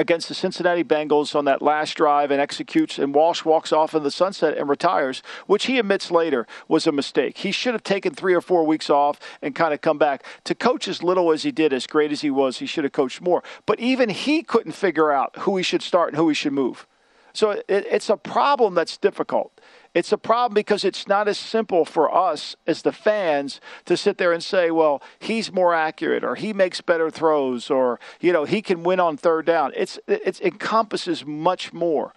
against 0.00 0.26
the 0.26 0.34
Cincinnati 0.34 0.82
Bengals 0.82 1.36
on 1.36 1.44
that 1.44 1.62
last 1.62 1.94
drive 1.94 2.32
and 2.32 2.40
executes, 2.40 2.98
and 2.98 3.14
Walsh 3.14 3.44
walks 3.44 3.72
off 3.72 3.94
in 3.94 4.02
the 4.02 4.10
sunset 4.10 4.58
and 4.58 4.68
retires, 4.68 5.22
which 5.46 5.66
he 5.66 5.78
admits 5.78 6.10
later 6.10 6.44
was 6.66 6.88
a 6.88 6.92
mistake. 6.92 7.38
He 7.38 7.52
should 7.52 7.74
have 7.74 7.84
taken 7.84 8.12
three 8.12 8.34
or 8.34 8.40
four 8.40 8.66
weeks 8.66 8.90
off 8.90 9.20
and 9.40 9.54
kind 9.54 9.72
of 9.72 9.80
come 9.80 9.98
back. 9.98 10.24
To 10.42 10.56
coach 10.56 10.88
as 10.88 11.04
little 11.04 11.30
as 11.30 11.44
he 11.44 11.52
did, 11.52 11.72
as 11.72 11.86
great 11.86 12.10
as 12.10 12.22
he 12.22 12.32
was, 12.32 12.58
he 12.58 12.66
should 12.66 12.82
have 12.82 12.92
coached 12.92 13.20
more. 13.20 13.44
But 13.64 13.78
even 13.78 14.08
he 14.08 14.42
couldn't 14.42 14.72
figure 14.72 15.12
out 15.12 15.36
who 15.40 15.56
he 15.56 15.62
should 15.62 15.82
start 15.82 16.08
and 16.08 16.16
who 16.16 16.28
he 16.28 16.34
should 16.34 16.52
move. 16.52 16.84
So 17.32 17.50
it, 17.50 17.64
it's 17.68 18.10
a 18.10 18.16
problem 18.16 18.74
that's 18.74 18.96
difficult. 18.96 19.60
It's 19.94 20.12
a 20.12 20.18
problem 20.18 20.54
because 20.54 20.84
it's 20.84 21.06
not 21.06 21.28
as 21.28 21.38
simple 21.38 21.84
for 21.84 22.14
us 22.14 22.56
as 22.66 22.82
the 22.82 22.92
fans 22.92 23.60
to 23.84 23.96
sit 23.96 24.16
there 24.16 24.32
and 24.32 24.42
say, 24.42 24.70
well, 24.70 25.02
he's 25.18 25.52
more 25.52 25.74
accurate 25.74 26.24
or 26.24 26.34
he 26.34 26.54
makes 26.54 26.80
better 26.80 27.10
throws 27.10 27.70
or, 27.70 28.00
you 28.20 28.32
know, 28.32 28.44
he 28.44 28.62
can 28.62 28.84
win 28.84 29.00
on 29.00 29.18
third 29.18 29.44
down. 29.44 29.72
It's, 29.76 29.98
it 30.06 30.40
encompasses 30.40 31.26
much 31.26 31.72
more. 31.74 32.14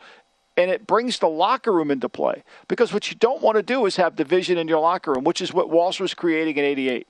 And 0.58 0.72
it 0.72 0.88
brings 0.88 1.20
the 1.20 1.28
locker 1.28 1.74
room 1.74 1.92
into 1.92 2.08
play 2.08 2.44
because 2.70 2.94
what 2.94 3.12
you 3.12 3.18
don't 3.18 3.42
want 3.42 3.58
to 3.58 3.64
do 3.64 3.86
is 3.86 3.98
have 3.98 4.16
division 4.16 4.58
in 4.58 4.70
your 4.70 4.80
locker 4.80 5.12
room, 5.12 5.26
which 5.26 5.42
is 5.42 5.54
what 5.54 5.70
Walsh 5.70 6.00
was 6.00 6.14
creating 6.14 6.56
in 6.56 6.64
88. 6.64 7.08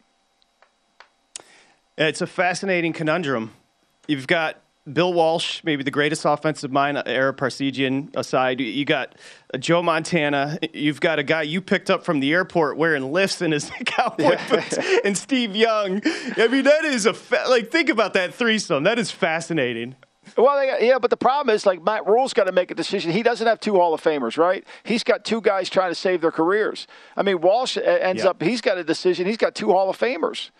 It's 1.97 2.21
a 2.21 2.27
fascinating 2.27 2.91
conundrum. 2.91 3.51
You've 4.07 4.25
got 4.25 4.57
Bill 4.91 5.13
Walsh, 5.13 5.61
maybe 5.63 5.83
the 5.83 5.91
greatest 5.91 6.25
offensive 6.25 6.71
mind, 6.71 7.01
Ara 7.07 7.33
Parseghian 7.33 8.15
aside. 8.15 8.61
You 8.61 8.85
got 8.85 9.15
Joe 9.57 9.81
Montana. 9.81 10.59
You've 10.73 11.01
got 11.01 11.17
a 11.17 11.23
guy 11.23 11.41
you 11.41 11.59
picked 11.59 11.89
up 11.89 12.03
from 12.05 12.19
the 12.19 12.31
airport 12.31 12.77
wearing 12.77 13.11
lifts 13.11 13.41
in 13.41 13.51
his 13.51 13.71
cowboy 13.85 14.37
boots, 14.47 14.77
and 15.03 15.17
Steve 15.17 15.55
Young. 15.55 16.01
I 16.37 16.47
mean, 16.49 16.65
that 16.65 16.85
is 16.85 17.07
a 17.07 17.15
fa- 17.15 17.45
like 17.49 17.71
think 17.71 17.89
about 17.89 18.13
that 18.13 18.35
threesome. 18.35 18.83
That 18.83 18.99
is 18.99 19.09
fascinating. 19.09 19.95
Well, 20.37 20.57
they, 20.57 20.87
yeah, 20.87 20.99
but 20.99 21.09
the 21.09 21.17
problem 21.17 21.55
is 21.55 21.65
like 21.65 21.83
Matt 21.83 22.05
Rhule's 22.05 22.33
got 22.33 22.43
to 22.43 22.51
make 22.51 22.69
a 22.69 22.75
decision. 22.75 23.11
He 23.11 23.23
doesn't 23.23 23.45
have 23.47 23.59
two 23.59 23.73
Hall 23.73 23.93
of 23.93 24.03
Famers, 24.03 24.37
right? 24.37 24.65
He's 24.83 25.03
got 25.03 25.25
two 25.25 25.41
guys 25.41 25.67
trying 25.67 25.91
to 25.91 25.95
save 25.95 26.21
their 26.21 26.31
careers. 26.31 26.85
I 27.17 27.23
mean, 27.23 27.41
Walsh 27.41 27.77
ends 27.77 28.23
yeah. 28.23 28.29
up. 28.29 28.41
He's 28.41 28.61
got 28.61 28.77
a 28.77 28.83
decision. 28.83 29.25
He's 29.25 29.37
got 29.37 29.55
two 29.55 29.71
Hall 29.71 29.89
of 29.89 29.97
Famers. 29.97 30.51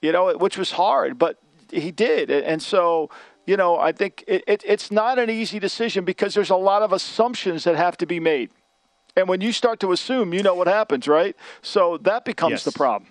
You 0.00 0.12
know, 0.12 0.36
which 0.36 0.58
was 0.58 0.72
hard, 0.72 1.18
but 1.18 1.38
he 1.70 1.90
did, 1.90 2.30
and 2.30 2.62
so 2.62 3.10
you 3.46 3.56
know, 3.56 3.78
I 3.78 3.92
think 3.92 4.24
it, 4.26 4.44
it, 4.46 4.62
it's 4.66 4.90
not 4.90 5.18
an 5.18 5.30
easy 5.30 5.58
decision 5.58 6.04
because 6.04 6.34
there's 6.34 6.50
a 6.50 6.56
lot 6.56 6.82
of 6.82 6.92
assumptions 6.92 7.64
that 7.64 7.76
have 7.76 7.96
to 7.98 8.06
be 8.06 8.20
made. 8.20 8.50
And 9.16 9.28
when 9.28 9.40
you 9.40 9.52
start 9.52 9.80
to 9.80 9.92
assume, 9.92 10.34
you 10.34 10.42
know 10.42 10.54
what 10.54 10.66
happens, 10.66 11.06
right? 11.06 11.36
So 11.62 11.98
that 11.98 12.24
becomes 12.24 12.52
yes. 12.52 12.64
the 12.64 12.72
problem. 12.72 13.10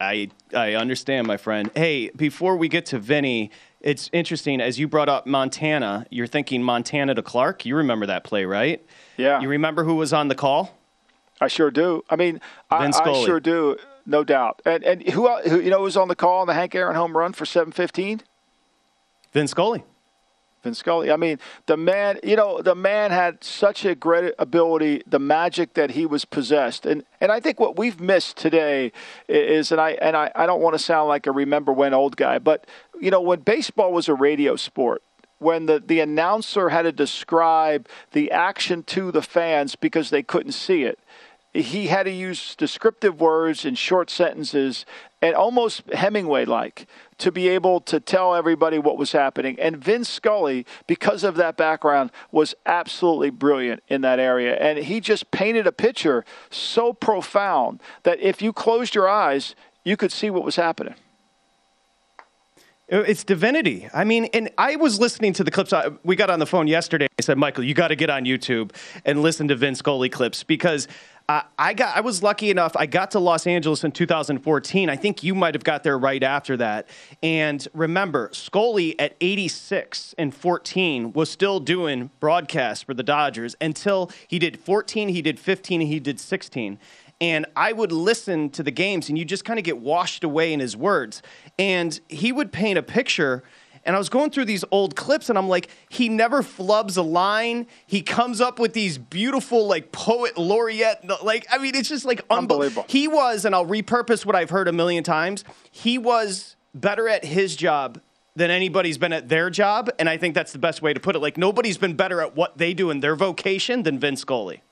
I 0.00 0.28
I 0.54 0.74
understand, 0.74 1.26
my 1.26 1.36
friend. 1.36 1.70
Hey, 1.74 2.10
before 2.10 2.56
we 2.56 2.68
get 2.68 2.86
to 2.86 2.98
Vinny, 2.98 3.50
it's 3.80 4.10
interesting 4.12 4.60
as 4.60 4.78
you 4.78 4.88
brought 4.88 5.08
up 5.08 5.26
Montana. 5.26 6.06
You're 6.10 6.26
thinking 6.26 6.62
Montana 6.62 7.14
to 7.14 7.22
Clark. 7.22 7.64
You 7.64 7.76
remember 7.76 8.06
that 8.06 8.24
play, 8.24 8.44
right? 8.44 8.84
Yeah. 9.16 9.40
You 9.40 9.48
remember 9.48 9.84
who 9.84 9.94
was 9.94 10.12
on 10.12 10.28
the 10.28 10.34
call? 10.34 10.76
I 11.40 11.48
sure 11.48 11.70
do. 11.70 12.02
I 12.10 12.16
mean, 12.16 12.40
I, 12.70 12.86
I, 12.88 13.24
sure 13.24 13.40
do, 13.40 13.76
no 14.04 14.24
doubt. 14.24 14.60
And 14.64 14.84
and 14.84 15.08
who, 15.08 15.28
who 15.48 15.60
you 15.60 15.70
know 15.70 15.80
was 15.80 15.96
on 15.96 16.08
the 16.08 16.16
call 16.16 16.40
on 16.40 16.46
the 16.46 16.54
Hank 16.54 16.74
Aaron 16.74 16.96
home 16.96 17.16
run 17.16 17.32
for 17.32 17.46
seven 17.46 17.72
fifteen? 17.72 18.22
Vin 19.36 19.46
Scully. 19.46 19.84
Vin 20.62 20.72
Scully. 20.72 21.10
I 21.10 21.16
mean, 21.16 21.38
the 21.66 21.76
man, 21.76 22.18
you 22.24 22.36
know, 22.36 22.62
the 22.62 22.74
man 22.74 23.10
had 23.10 23.44
such 23.44 23.84
a 23.84 23.94
great 23.94 24.32
ability, 24.38 25.02
the 25.06 25.18
magic 25.18 25.74
that 25.74 25.90
he 25.90 26.06
was 26.06 26.24
possessed. 26.24 26.86
And 26.86 27.04
and 27.20 27.30
I 27.30 27.38
think 27.40 27.60
what 27.60 27.76
we've 27.76 28.00
missed 28.00 28.38
today 28.38 28.92
is 29.28 29.72
and 29.72 29.78
I 29.78 29.90
and 30.00 30.16
I, 30.16 30.32
I 30.34 30.46
don't 30.46 30.62
want 30.62 30.72
to 30.72 30.78
sound 30.78 31.10
like 31.10 31.26
a 31.26 31.32
remember 31.32 31.70
when 31.70 31.92
old 31.92 32.16
guy, 32.16 32.38
but 32.38 32.66
you 32.98 33.10
know, 33.10 33.20
when 33.20 33.40
baseball 33.40 33.92
was 33.92 34.08
a 34.08 34.14
radio 34.14 34.56
sport, 34.56 35.02
when 35.38 35.66
the, 35.66 35.80
the 35.86 36.00
announcer 36.00 36.70
had 36.70 36.82
to 36.82 36.92
describe 36.92 37.90
the 38.12 38.30
action 38.30 38.84
to 38.84 39.12
the 39.12 39.20
fans 39.20 39.76
because 39.76 40.08
they 40.08 40.22
couldn't 40.22 40.52
see 40.52 40.84
it 40.84 40.98
he 41.62 41.86
had 41.86 42.04
to 42.04 42.10
use 42.10 42.54
descriptive 42.54 43.20
words 43.20 43.64
in 43.64 43.74
short 43.74 44.10
sentences 44.10 44.84
and 45.26 45.34
almost 45.34 45.82
Hemingway 45.92 46.44
like 46.44 46.86
to 47.18 47.32
be 47.32 47.48
able 47.48 47.80
to 47.80 47.98
tell 47.98 48.36
everybody 48.36 48.78
what 48.78 48.96
was 48.96 49.10
happening. 49.10 49.58
And 49.58 49.76
Vin 49.76 50.04
Scully, 50.04 50.64
because 50.86 51.24
of 51.24 51.34
that 51.34 51.56
background, 51.56 52.12
was 52.30 52.54
absolutely 52.64 53.30
brilliant 53.30 53.82
in 53.88 54.02
that 54.02 54.20
area. 54.20 54.54
And 54.54 54.78
he 54.78 55.00
just 55.00 55.32
painted 55.32 55.66
a 55.66 55.72
picture 55.72 56.24
so 56.48 56.92
profound 56.92 57.80
that 58.04 58.20
if 58.20 58.40
you 58.40 58.52
closed 58.52 58.94
your 58.94 59.08
eyes, 59.08 59.56
you 59.84 59.96
could 59.96 60.12
see 60.12 60.30
what 60.30 60.44
was 60.44 60.54
happening. 60.54 60.94
It's 62.88 63.24
divinity. 63.24 63.88
I 63.92 64.04
mean, 64.04 64.26
and 64.26 64.48
I 64.56 64.76
was 64.76 65.00
listening 65.00 65.32
to 65.32 65.42
the 65.42 65.50
clips. 65.50 65.74
We 66.04 66.14
got 66.14 66.30
on 66.30 66.38
the 66.38 66.46
phone 66.46 66.68
yesterday. 66.68 67.08
I 67.18 67.22
said, 67.22 67.36
Michael, 67.36 67.64
you 67.64 67.74
got 67.74 67.88
to 67.88 67.96
get 67.96 68.10
on 68.10 68.26
YouTube 68.26 68.70
and 69.04 69.22
listen 69.22 69.48
to 69.48 69.56
Vin 69.56 69.74
Scully 69.74 70.08
clips 70.08 70.44
because 70.44 70.86
uh, 71.28 71.42
I 71.58 71.74
got 71.74 71.96
I 71.96 72.00
was 72.00 72.22
lucky 72.22 72.50
enough. 72.50 72.76
I 72.76 72.86
got 72.86 73.10
to 73.12 73.18
Los 73.18 73.48
Angeles 73.48 73.82
in 73.82 73.90
2014. 73.90 74.88
I 74.88 74.96
think 74.96 75.24
you 75.24 75.34
might 75.34 75.54
have 75.54 75.64
got 75.64 75.82
there 75.82 75.98
right 75.98 76.22
after 76.22 76.56
that. 76.58 76.88
And 77.20 77.66
remember, 77.74 78.30
Scully 78.32 78.98
at 79.00 79.16
86 79.20 80.14
and 80.18 80.32
14 80.32 81.12
was 81.12 81.28
still 81.28 81.58
doing 81.58 82.10
broadcasts 82.20 82.84
for 82.84 82.94
the 82.94 83.02
Dodgers 83.02 83.56
until 83.60 84.10
he 84.28 84.38
did 84.38 84.60
14, 84.60 85.08
he 85.08 85.20
did 85.20 85.40
15, 85.40 85.80
and 85.80 85.90
he 85.90 85.98
did 85.98 86.20
16 86.20 86.78
and 87.20 87.46
I 87.56 87.72
would 87.72 87.92
listen 87.92 88.50
to 88.50 88.62
the 88.62 88.70
games, 88.70 89.08
and 89.08 89.16
you 89.16 89.24
just 89.24 89.44
kind 89.44 89.58
of 89.58 89.64
get 89.64 89.78
washed 89.78 90.22
away 90.22 90.52
in 90.52 90.60
his 90.60 90.76
words. 90.76 91.22
And 91.58 91.98
he 92.08 92.30
would 92.30 92.52
paint 92.52 92.78
a 92.78 92.82
picture 92.82 93.42
and 93.86 93.94
I 93.94 93.98
was 93.98 94.08
going 94.08 94.30
through 94.30 94.44
these 94.46 94.64
old 94.72 94.96
clips 94.96 95.30
and 95.30 95.38
I'm 95.38 95.48
like, 95.48 95.68
he 95.88 96.08
never 96.08 96.42
flubs 96.42 96.96
a 96.96 97.02
line. 97.02 97.66
He 97.86 98.02
comes 98.02 98.40
up 98.40 98.58
with 98.58 98.72
these 98.72 98.98
beautiful, 98.98 99.66
like, 99.66 99.92
poet 99.92 100.36
laureate. 100.36 100.98
Like, 101.22 101.46
I 101.50 101.58
mean, 101.58 101.74
it's 101.74 101.88
just 101.88 102.04
like 102.04 102.20
unbelievable. 102.28 102.84
He 102.88 103.06
was, 103.06 103.44
and 103.44 103.54
I'll 103.54 103.64
repurpose 103.64 104.26
what 104.26 104.34
I've 104.34 104.50
heard 104.50 104.66
a 104.66 104.72
million 104.72 105.04
times, 105.04 105.44
he 105.70 105.96
was 105.96 106.56
better 106.74 107.08
at 107.08 107.24
his 107.24 107.56
job 107.56 108.00
than 108.34 108.50
anybody's 108.50 108.98
been 108.98 109.12
at 109.12 109.28
their 109.28 109.48
job. 109.48 109.88
And 109.98 110.08
I 110.08 110.18
think 110.18 110.34
that's 110.34 110.52
the 110.52 110.58
best 110.58 110.82
way 110.82 110.92
to 110.92 111.00
put 111.00 111.16
it. 111.16 111.20
Like, 111.20 111.38
nobody's 111.38 111.78
been 111.78 111.94
better 111.94 112.20
at 112.20 112.36
what 112.36 112.58
they 112.58 112.74
do 112.74 112.90
in 112.90 113.00
their 113.00 113.16
vocation 113.16 113.84
than 113.84 113.98
Vin 113.98 114.16
Scully. 114.16 114.62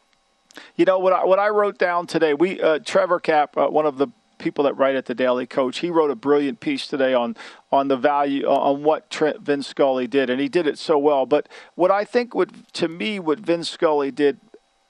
You 0.77 0.85
know 0.85 0.99
what 0.99 1.13
I, 1.13 1.25
what 1.25 1.39
I 1.39 1.49
wrote 1.49 1.79
down 1.79 2.07
today. 2.07 2.35
We 2.35 2.61
uh, 2.61 2.81
Trevor 2.85 3.21
Cap, 3.21 3.57
uh, 3.57 3.69
one 3.69 3.87
of 3.87 3.97
the 3.97 4.09
people 4.39 4.65
that 4.65 4.75
write 4.75 4.97
at 4.97 5.07
the 5.07 5.15
Daily 5.15 5.47
Coach. 5.47 5.79
He 5.79 5.91
wrote 5.91 6.11
a 6.11 6.15
brilliant 6.15 6.61
piece 6.61 6.87
today 6.87 7.15
on 7.15 7.37
on 7.73 7.89
the 7.89 7.97
value 7.97 8.47
uh, 8.47 8.53
on 8.53 8.83
what 8.83 9.11
Trent 9.11 9.41
Vin 9.41 9.63
Scully 9.63 10.07
did, 10.07 10.31
and 10.31 10.41
he 10.41 10.49
did 10.49 10.67
it 10.67 10.79
so 10.79 10.99
well. 10.99 11.27
But 11.27 11.49
what 11.75 11.91
I 11.91 12.05
think 12.05 12.35
would 12.35 12.73
to 12.75 12.89
me 12.89 13.19
what 13.19 13.41
Vin 13.41 13.65
Scully 13.65 14.11
did 14.11 14.41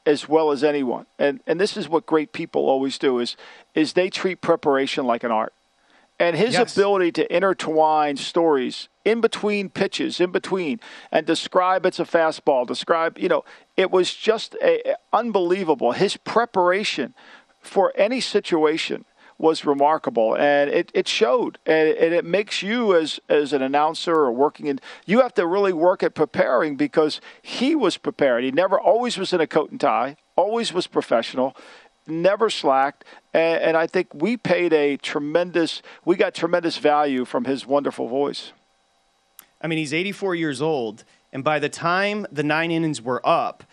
as 0.07 0.29
well 0.29 0.51
as 0.51 0.63
anyone, 0.63 1.07
and 1.19 1.41
and 1.47 1.61
this 1.61 1.77
is 1.77 1.89
what 1.89 2.07
great 2.07 2.33
people 2.33 2.63
always 2.69 2.99
do 2.99 3.19
is 3.19 3.37
is 3.75 3.93
they 3.93 4.11
treat 4.11 4.41
preparation 4.41 5.07
like 5.07 5.25
an 5.25 5.31
art. 5.31 5.53
And 6.19 6.37
his 6.37 6.55
yes. 6.55 6.77
ability 6.77 7.11
to 7.13 7.37
intertwine 7.37 8.17
stories 8.17 8.89
in 9.05 9.21
between 9.21 9.69
pitches, 9.69 10.21
in 10.21 10.31
between, 10.31 10.79
and 11.11 11.27
describe 11.27 11.85
it's 11.85 11.99
a 11.99 12.05
fastball, 12.05 12.67
describe, 12.67 13.19
you 13.19 13.29
know, 13.29 13.45
it 13.77 13.91
was 13.91 14.15
just 14.15 14.55
a 14.63 14.95
unbelievable. 15.13 15.93
His 15.93 16.17
preparation 16.17 17.15
for 17.61 17.93
any 17.97 18.21
situation 18.21 19.05
was 19.39 19.65
remarkable, 19.65 20.37
and 20.37 20.71
it, 20.71 20.91
it 20.95 21.09
showed, 21.09 21.59
and 21.67 21.89
it, 21.89 21.99
and 21.99 22.15
it 22.15 22.25
makes 22.25 22.63
you 22.63 22.97
as 22.97 23.21
as 23.29 23.53
an 23.53 23.63
announcer 23.63 24.15
or 24.15 24.33
working 24.33 24.67
in, 24.67 24.81
you 25.07 25.21
have 25.21 25.35
to 25.35 25.47
really 25.47 25.73
work 25.73 26.03
at 26.03 26.15
preparing 26.15 26.77
because 26.77 27.21
he 27.43 27.75
was 27.75 27.97
prepared. 27.97 28.45
He 28.45 28.53
never 28.53 28.79
always 28.79 29.19
was 29.19 29.33
in 29.33 29.41
a 29.41 29.47
coat 29.47 29.71
and 29.71 29.81
tie, 29.81 30.17
always 30.37 30.73
was 30.73 30.87
professional, 30.87 31.57
never 32.07 32.51
slacked, 32.51 33.05
and, 33.33 33.63
and 33.63 33.77
I 33.77 33.87
think 33.87 34.09
we 34.15 34.37
paid 34.37 34.73
a 34.73 34.97
tremendous, 34.97 35.83
we 36.05 36.17
got 36.17 36.35
tremendous 36.35 36.79
value 36.79 37.25
from 37.25 37.45
his 37.45 37.67
wonderful 37.67 38.09
voice. 38.09 38.53
I 39.61 39.67
mean, 39.67 39.79
he's 39.79 39.95
84 39.95 40.35
years 40.35 40.61
old, 40.61 41.05
and 41.33 41.43
by 41.43 41.59
the 41.59 41.69
time 41.69 42.27
the 42.31 42.43
nine 42.43 42.71
innings 42.71 43.01
were 43.01 43.21
up, 43.27 43.65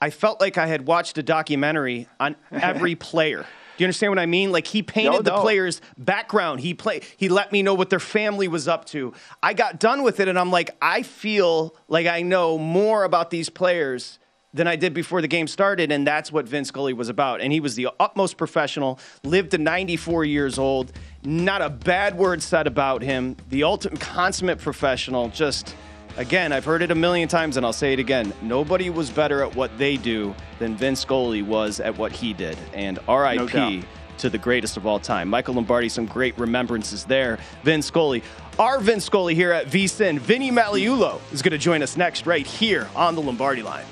I 0.00 0.10
felt 0.10 0.40
like 0.40 0.58
I 0.58 0.66
had 0.66 0.86
watched 0.86 1.16
a 1.18 1.22
documentary 1.22 2.08
on 2.20 2.36
every 2.52 2.94
player. 2.94 3.46
Do 3.76 3.84
you 3.84 3.86
understand 3.86 4.10
what 4.10 4.18
I 4.18 4.26
mean? 4.26 4.52
Like 4.52 4.66
he 4.66 4.82
painted 4.82 5.10
no, 5.10 5.16
no. 5.18 5.22
the 5.22 5.40
players' 5.42 5.80
background. 5.98 6.60
He 6.60 6.74
play. 6.74 7.02
He 7.16 7.28
let 7.28 7.52
me 7.52 7.62
know 7.62 7.74
what 7.74 7.90
their 7.90 8.00
family 8.00 8.48
was 8.48 8.68
up 8.68 8.86
to. 8.86 9.12
I 9.42 9.52
got 9.52 9.78
done 9.78 10.02
with 10.02 10.20
it, 10.20 10.28
and 10.28 10.38
I'm 10.38 10.50
like, 10.50 10.70
I 10.80 11.02
feel 11.02 11.76
like 11.88 12.06
I 12.06 12.22
know 12.22 12.56
more 12.58 13.04
about 13.04 13.30
these 13.30 13.50
players 13.50 14.18
than 14.54 14.66
I 14.66 14.76
did 14.76 14.94
before 14.94 15.20
the 15.20 15.28
game 15.28 15.46
started, 15.46 15.92
and 15.92 16.06
that's 16.06 16.32
what 16.32 16.48
Vin 16.48 16.64
Scully 16.64 16.94
was 16.94 17.08
about. 17.08 17.40
And 17.40 17.52
he 17.52 17.60
was 17.60 17.74
the 17.74 17.88
utmost 18.00 18.38
professional. 18.38 18.98
Lived 19.22 19.50
to 19.50 19.58
94 19.58 20.24
years 20.24 20.58
old. 20.58 20.92
Not 21.22 21.60
a 21.60 21.68
bad 21.68 22.16
word 22.16 22.42
said 22.42 22.66
about 22.66 23.02
him. 23.02 23.36
The 23.50 23.64
ultimate 23.64 24.00
consummate 24.00 24.58
professional. 24.58 25.28
Just 25.28 25.74
Again, 26.16 26.52
I've 26.52 26.64
heard 26.64 26.82
it 26.82 26.90
a 26.90 26.94
million 26.94 27.28
times 27.28 27.56
and 27.56 27.66
I'll 27.66 27.72
say 27.72 27.92
it 27.92 27.98
again. 27.98 28.32
Nobody 28.40 28.88
was 28.90 29.10
better 29.10 29.42
at 29.42 29.54
what 29.54 29.76
they 29.76 29.96
do 29.96 30.34
than 30.58 30.74
Vin 30.74 30.96
Scully 30.96 31.42
was 31.42 31.78
at 31.80 31.98
what 31.98 32.12
he 32.12 32.32
did. 32.32 32.56
And 32.72 32.98
RIP 33.06 33.54
no 33.54 33.82
to 34.18 34.30
the 34.30 34.38
greatest 34.38 34.76
of 34.76 34.86
all 34.86 34.98
time. 34.98 35.28
Michael 35.28 35.54
Lombardi, 35.54 35.88
some 35.88 36.06
great 36.06 36.38
remembrances 36.38 37.04
there. 37.04 37.38
Vin 37.62 37.82
Scully. 37.82 38.22
Our 38.58 38.80
Vin 38.80 39.00
Scully 39.00 39.34
here 39.34 39.52
at 39.52 39.66
VSIN, 39.66 40.18
Vinny 40.18 40.50
Magliulo, 40.50 41.20
is 41.32 41.42
going 41.42 41.52
to 41.52 41.58
join 41.58 41.82
us 41.82 41.96
next 41.96 42.26
right 42.26 42.46
here 42.46 42.88
on 42.96 43.14
the 43.14 43.20
Lombardi 43.22 43.62
line. 43.62 43.84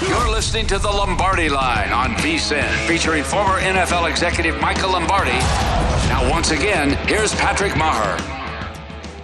You're 0.00 0.30
listening 0.30 0.66
to 0.68 0.78
the 0.78 0.88
Lombardi 0.88 1.48
line 1.48 1.92
on 1.92 2.14
VSIN, 2.16 2.68
featuring 2.86 3.22
former 3.22 3.60
NFL 3.60 4.10
executive 4.10 4.60
Michael 4.60 4.92
Lombardi. 4.92 5.30
Now, 6.08 6.28
once 6.30 6.50
again, 6.50 6.90
here's 7.06 7.34
Patrick 7.34 7.72
Meagher. 7.72 8.43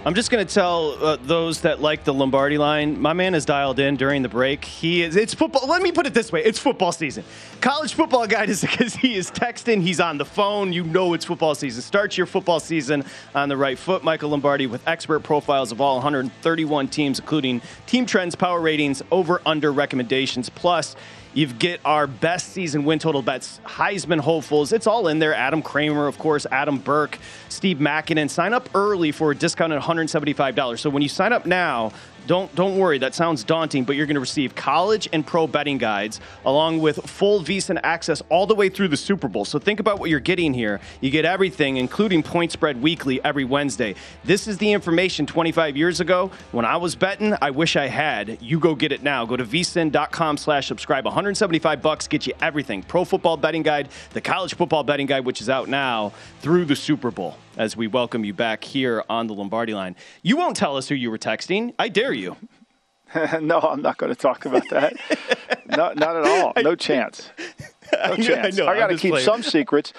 I'm 0.03 0.15
just 0.15 0.31
going 0.31 0.43
to 0.43 0.51
tell 0.51 0.97
uh, 1.03 1.17
those 1.17 1.61
that 1.61 1.79
like 1.79 2.05
the 2.05 2.13
Lombardi 2.13 2.57
line. 2.57 2.99
My 2.99 3.13
man 3.13 3.35
is 3.35 3.45
dialed 3.45 3.77
in 3.77 3.97
during 3.97 4.23
the 4.23 4.29
break. 4.29 4.65
He 4.65 5.03
is. 5.03 5.15
It's 5.15 5.35
football. 5.35 5.67
Let 5.67 5.83
me 5.83 5.91
put 5.91 6.07
it 6.07 6.15
this 6.15 6.31
way: 6.31 6.43
it's 6.43 6.57
football 6.57 6.91
season. 6.91 7.23
College 7.61 7.93
football 7.93 8.25
guy 8.25 8.45
is 8.45 8.61
because 8.71 8.95
he 8.95 9.13
is 9.13 9.29
texting. 9.29 9.79
He's 9.79 9.99
on 9.99 10.17
the 10.17 10.25
phone. 10.25 10.73
You 10.73 10.85
know 10.85 11.13
it's 11.13 11.23
football 11.23 11.53
season. 11.53 11.83
Start 11.83 12.17
your 12.17 12.25
football 12.25 12.59
season 12.59 13.05
on 13.35 13.47
the 13.47 13.55
right 13.55 13.77
foot. 13.77 14.03
Michael 14.03 14.31
Lombardi 14.31 14.65
with 14.65 14.81
expert 14.87 15.19
profiles 15.19 15.71
of 15.71 15.79
all 15.79 15.97
131 15.97 16.87
teams, 16.87 17.19
including 17.19 17.61
team 17.85 18.07
trends, 18.07 18.33
power 18.33 18.59
ratings, 18.59 19.03
over/under 19.11 19.71
recommendations. 19.71 20.49
Plus, 20.49 20.95
You 21.33 21.47
get 21.47 21.79
our 21.85 22.07
best 22.07 22.49
season 22.49 22.83
win 22.83 22.99
total 22.99 23.21
bets, 23.21 23.61
Heisman 23.65 24.19
hopefuls. 24.19 24.73
It's 24.73 24.85
all 24.85 25.07
in 25.07 25.19
there. 25.19 25.33
Adam 25.33 25.61
Kramer, 25.61 26.07
of 26.07 26.17
course, 26.17 26.45
Adam 26.51 26.77
Burke, 26.77 27.17
Steve 27.47 27.77
Makinen. 27.77 28.29
Sign 28.29 28.53
up 28.53 28.69
early 28.75 29.13
for 29.13 29.31
a 29.31 29.35
discount 29.35 29.71
at 29.71 29.81
$175. 29.81 30.79
So 30.79 30.89
when 30.89 31.01
you 31.01 31.07
sign 31.07 31.31
up 31.31 31.45
now, 31.45 31.93
don't 32.27 32.53
don't 32.55 32.77
worry. 32.77 32.97
That 32.97 33.15
sounds 33.15 33.43
daunting, 33.43 33.83
but 33.83 33.95
you're 33.95 34.05
going 34.05 34.15
to 34.15 34.21
receive 34.21 34.55
college 34.55 35.09
and 35.11 35.25
pro 35.25 35.47
betting 35.47 35.77
guides 35.77 36.19
along 36.45 36.79
with 36.79 36.97
full 37.09 37.41
VSiN 37.41 37.79
access 37.83 38.21
all 38.29 38.45
the 38.45 38.55
way 38.55 38.69
through 38.69 38.89
the 38.89 38.97
Super 38.97 39.27
Bowl. 39.27 39.45
So 39.45 39.59
think 39.59 39.79
about 39.79 39.99
what 39.99 40.09
you're 40.09 40.19
getting 40.19 40.53
here. 40.53 40.79
You 41.01 41.09
get 41.09 41.25
everything, 41.25 41.77
including 41.77 42.23
Point 42.23 42.51
Spread 42.51 42.81
Weekly 42.81 43.23
every 43.23 43.43
Wednesday. 43.43 43.95
This 44.23 44.47
is 44.47 44.57
the 44.57 44.71
information 44.71 45.25
25 45.25 45.75
years 45.75 45.99
ago 45.99 46.31
when 46.51 46.65
I 46.65 46.77
was 46.77 46.95
betting. 46.95 47.35
I 47.41 47.49
wish 47.51 47.75
I 47.75 47.87
had. 47.87 48.41
You 48.41 48.59
go 48.59 48.75
get 48.75 48.91
it 48.91 49.03
now. 49.03 49.25
Go 49.25 49.37
to 49.37 49.45
vsin.com/subscribe. 49.45 51.05
175 51.05 51.81
bucks 51.81 52.07
get 52.07 52.27
you 52.27 52.33
everything: 52.41 52.83
pro 52.83 53.03
football 53.03 53.37
betting 53.37 53.63
guide, 53.63 53.89
the 54.13 54.21
college 54.21 54.55
football 54.55 54.83
betting 54.83 55.07
guide, 55.07 55.25
which 55.25 55.41
is 55.41 55.49
out 55.49 55.67
now 55.67 56.13
through 56.41 56.65
the 56.65 56.75
Super 56.75 57.11
Bowl 57.11 57.37
as 57.57 57.75
we 57.75 57.87
welcome 57.87 58.23
you 58.23 58.33
back 58.33 58.63
here 58.63 59.03
on 59.09 59.27
the 59.27 59.33
Lombardi 59.33 59.73
line. 59.73 59.95
You 60.21 60.37
won't 60.37 60.55
tell 60.55 60.77
us 60.77 60.87
who 60.87 60.95
you 60.95 61.11
were 61.11 61.17
texting. 61.17 61.73
I 61.77 61.89
dare 61.89 62.10
you. 62.13 62.35
no, 63.41 63.59
I'm 63.59 63.81
not 63.81 63.97
going 63.97 64.13
to 64.13 64.19
talk 64.19 64.45
about 64.45 64.69
that. 64.69 64.93
not, 65.67 65.97
not 65.97 66.15
at 66.15 66.25
all. 66.25 66.53
No 66.61 66.75
chance. 66.75 67.29
No 67.93 68.15
chance. 68.15 68.57
I, 68.57 68.67
I 68.67 68.77
got 68.77 68.87
to 68.87 68.95
keep 68.95 69.11
playing. 69.11 69.25
some 69.25 69.43
secrets. 69.43 69.91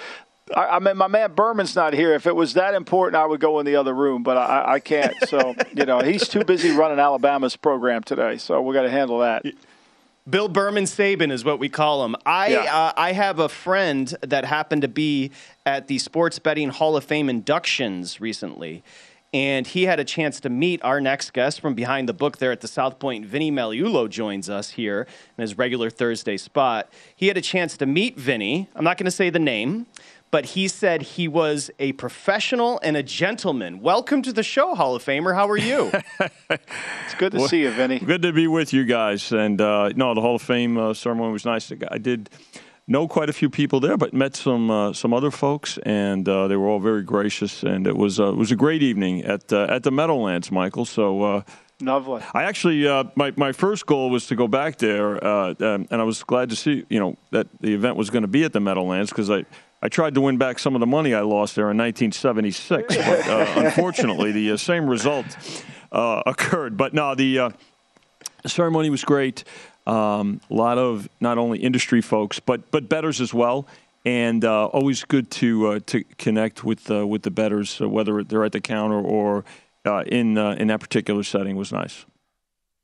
I, 0.57 0.77
I, 0.77 0.79
mean, 0.79 0.97
my 0.97 1.09
man 1.09 1.35
Berman's 1.35 1.77
not 1.77 1.93
here. 1.93 2.15
If 2.15 2.27
it 2.27 2.35
was 2.35 2.55
that 2.55 2.75
important, 2.75 3.17
I 3.17 3.27
would 3.27 3.41
go 3.41 3.59
in 3.61 3.67
the 3.67 3.77
other 3.77 3.95
room, 3.95 4.23
but 4.23 4.37
I, 4.37 4.75
I 4.75 4.81
can't. 4.81 5.15
So, 5.29 5.55
you 5.75 5.85
know, 5.85 6.01
he's 6.01 6.29
too 6.29 6.45
busy 6.45 6.71
running 6.71 6.99
Alabama's 6.99 7.57
program 7.57 8.03
today. 8.03 8.39
So 8.39 8.61
we 8.63 8.75
got 8.75 8.83
to 8.83 8.91
handle 8.91 9.19
that. 9.21 9.45
Bill 10.29 10.49
Berman 10.49 10.85
Saban 10.85 11.33
is 11.33 11.45
what 11.45 11.59
we 11.59 11.69
call 11.69 12.05
him. 12.05 12.15
I 12.25 12.49
yeah. 12.49 12.61
uh, 12.75 12.93
I 12.97 13.13
have 13.13 13.41
a 13.41 13.49
friend 13.49 14.15
that 14.23 14.45
happened 14.45 14.83
to 14.83 14.89
be 14.89 15.33
at 15.67 15.89
the 15.89 15.99
Sports 15.99 16.39
Betting 16.39 16.69
Hall 16.69 16.97
of 16.97 17.03
Fame 17.03 17.29
inductions 17.29 18.21
recently, 18.21 18.85
and 19.33 19.67
he 19.67 19.85
had 19.85 19.99
a 19.99 20.05
chance 20.05 20.41
to 20.41 20.51
meet 20.51 20.83
our 20.85 21.01
next 21.01 21.33
guest 21.33 21.61
from 21.61 21.75
behind 21.75 22.09
the 22.09 22.13
book 22.13 22.39
there 22.39 22.53
at 22.53 22.61
the 22.61 22.69
South 22.69 22.99
Point. 22.99 23.25
Vinny 23.25 23.51
Magliulo 23.51 24.09
joins 24.09 24.51
us 24.51 24.71
here 24.71 25.07
in 25.39 25.43
his 25.43 25.57
regular 25.57 25.89
Thursday 25.89 26.37
spot. 26.37 26.93
He 27.17 27.29
had 27.29 27.37
a 27.37 27.41
chance 27.43 27.77
to 27.79 27.87
meet 27.87 28.19
Vinny. 28.19 28.69
I'm 28.75 28.85
not 28.85 28.99
going 28.99 29.07
to 29.07 29.11
say 29.11 29.31
the 29.31 29.39
name, 29.39 29.87
but 30.31 30.47
he 30.47 30.69
said 30.69 31.03
he 31.03 31.29
was 31.29 31.71
a 31.79 31.93
professional 31.93 32.79
and 32.83 32.97
a 32.97 33.03
gentleman. 33.03 33.81
Welcome 33.81 34.21
to 34.23 34.35
the 34.35 34.43
show, 34.43 34.75
Hall 34.75 34.95
of 34.95 35.03
Famer. 35.03 35.35
How 35.35 35.49
are 35.49 35.57
you? 35.57 35.91
it's 36.51 37.15
good 37.19 37.33
to 37.33 37.39
well, 37.39 37.49
see 37.49 37.63
you, 37.63 37.71
Vinny. 37.71 38.01
Good 38.01 38.23
to 38.23 38.33
be 38.35 38.49
with 38.49 38.75
you 38.75 38.85
guys. 38.85 39.33
And 39.33 39.61
uh, 39.61 39.91
no, 39.97 40.15
the 40.15 40.21
Hall 40.21 40.37
of 40.37 40.43
Fame 40.43 40.77
uh, 40.77 40.93
ceremony 40.93 41.33
was 41.33 41.47
nice. 41.47 41.73
I 41.91 41.99
did 41.99 42.29
know 42.87 43.09
quite 43.09 43.29
a 43.29 43.33
few 43.33 43.49
people 43.49 43.81
there, 43.81 43.97
but 43.97 44.13
met 44.13 44.37
some 44.37 44.71
uh, 44.71 44.93
some 44.93 45.13
other 45.13 45.31
folks, 45.31 45.79
and 45.85 46.29
uh, 46.29 46.49
they 46.49 46.57
were 46.57 46.69
all 46.69 46.81
very 46.81 47.03
gracious. 47.03 47.63
And 47.63 47.87
it 47.87 47.97
was 47.97 48.21
uh, 48.21 48.29
it 48.29 48.37
was 48.37 48.51
a 48.53 48.57
great 48.57 48.83
evening 48.83 49.23
at 49.23 49.53
uh, 49.53 49.67
at 49.69 49.83
the 49.83 49.91
Meadowlands, 49.91 50.51
Michael. 50.51 50.85
So. 50.85 51.45
Lovely. 51.81 52.23
I 52.33 52.45
actually, 52.45 52.85
my 53.17 53.33
my 53.37 53.51
first 53.51 53.87
goal 53.87 54.09
was 54.09 54.29
to 54.29 54.37
go 54.37 54.47
back 54.47 54.79
there, 54.79 55.25
um, 55.27 55.57
and 55.91 56.01
I 56.01 56.05
was 56.05 56.23
glad 56.23 56.51
to 56.51 56.57
see, 56.57 56.85
you 56.89 57.01
know, 57.01 57.17
that 57.33 57.49
the 57.61 57.75
event 57.75 57.97
was 57.97 58.09
going 58.09 58.23
to 58.23 58.29
be 58.29 58.45
at 58.45 58.53
the 58.53 58.61
Meadowlands 58.61 59.11
because 59.11 59.29
I 59.33 59.45
I 59.85 59.89
tried 59.89 60.15
to 60.15 60.21
win 60.21 60.39
back 60.39 60.61
some 60.61 60.77
of 60.77 60.81
the 60.81 60.87
money 60.87 61.13
I 61.13 61.23
lost 61.23 61.57
there 61.57 61.69
in 61.69 61.77
1976, 61.77 62.97
but 62.97 63.29
uh, 63.29 63.53
unfortunately, 63.57 64.31
the 64.31 64.53
uh, 64.53 64.57
same 64.57 64.89
result 64.89 65.27
uh, 65.91 66.23
occurred. 66.25 66.77
But 66.77 66.95
no, 66.95 67.17
the 67.17 67.39
uh, 67.41 67.51
ceremony 68.47 68.91
was 68.91 69.03
great. 69.05 69.43
Um, 69.87 70.41
a 70.51 70.55
lot 70.55 70.79
of 70.79 71.09
not 71.21 71.39
only 71.39 71.59
industry 71.59 72.01
folks, 72.01 72.39
but 72.41 72.71
but 72.71 72.89
betters 72.89 73.21
as 73.21 73.35
well, 73.35 73.67
and 74.05 74.45
uh, 74.45 74.67
always 74.67 75.05
good 75.05 75.31
to 75.33 75.67
uh, 75.67 75.81
to 75.87 76.05
connect 76.19 76.63
with 76.63 76.89
with 76.89 77.23
the 77.23 77.31
betters, 77.31 77.81
whether 77.81 78.23
they're 78.23 78.45
at 78.45 78.53
the 78.53 78.61
counter 78.61 79.01
or 79.01 79.45
in 80.07 80.39
in 80.39 80.69
that 80.69 80.81
particular 80.81 81.23
setting 81.23 81.57
was 81.57 81.73
nice. 81.73 82.07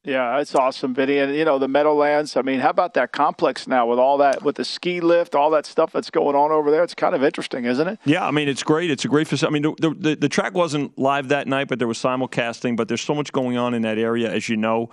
Yeah, 0.04 0.38
it's 0.38 0.54
awesome, 0.54 0.94
Vinny. 0.94 1.18
And, 1.18 1.34
you 1.34 1.44
know, 1.44 1.58
the 1.58 1.68
Meadowlands, 1.68 2.36
I 2.36 2.42
mean, 2.42 2.60
how 2.60 2.70
about 2.70 2.94
that 2.94 3.12
complex 3.12 3.66
now 3.66 3.86
with 3.86 3.98
all 3.98 4.16
that, 4.18 4.42
with 4.42 4.56
the 4.56 4.64
ski 4.64 5.00
lift, 5.00 5.34
all 5.34 5.50
that 5.50 5.66
stuff 5.66 5.92
that's 5.92 6.08
going 6.08 6.34
on 6.34 6.50
over 6.50 6.70
there? 6.70 6.82
It's 6.82 6.94
kind 6.94 7.14
of 7.14 7.22
interesting, 7.22 7.66
isn't 7.66 7.86
it? 7.86 7.98
Yeah, 8.04 8.26
I 8.26 8.30
mean, 8.30 8.48
it's 8.48 8.62
great. 8.62 8.90
It's 8.90 9.04
a 9.04 9.08
great 9.08 9.28
facility. 9.28 9.58
I 9.58 9.60
mean, 9.60 9.74
the, 9.80 9.94
the, 9.98 10.14
the 10.14 10.28
track 10.28 10.54
wasn't 10.54 10.96
live 10.98 11.28
that 11.28 11.46
night, 11.46 11.68
but 11.68 11.78
there 11.78 11.88
was 11.88 11.98
simulcasting, 11.98 12.74
but 12.74 12.88
there's 12.88 13.02
so 13.02 13.14
much 13.14 13.32
going 13.32 13.58
on 13.58 13.74
in 13.74 13.82
that 13.82 13.98
area, 13.98 14.32
as 14.32 14.48
you 14.48 14.56
know, 14.56 14.88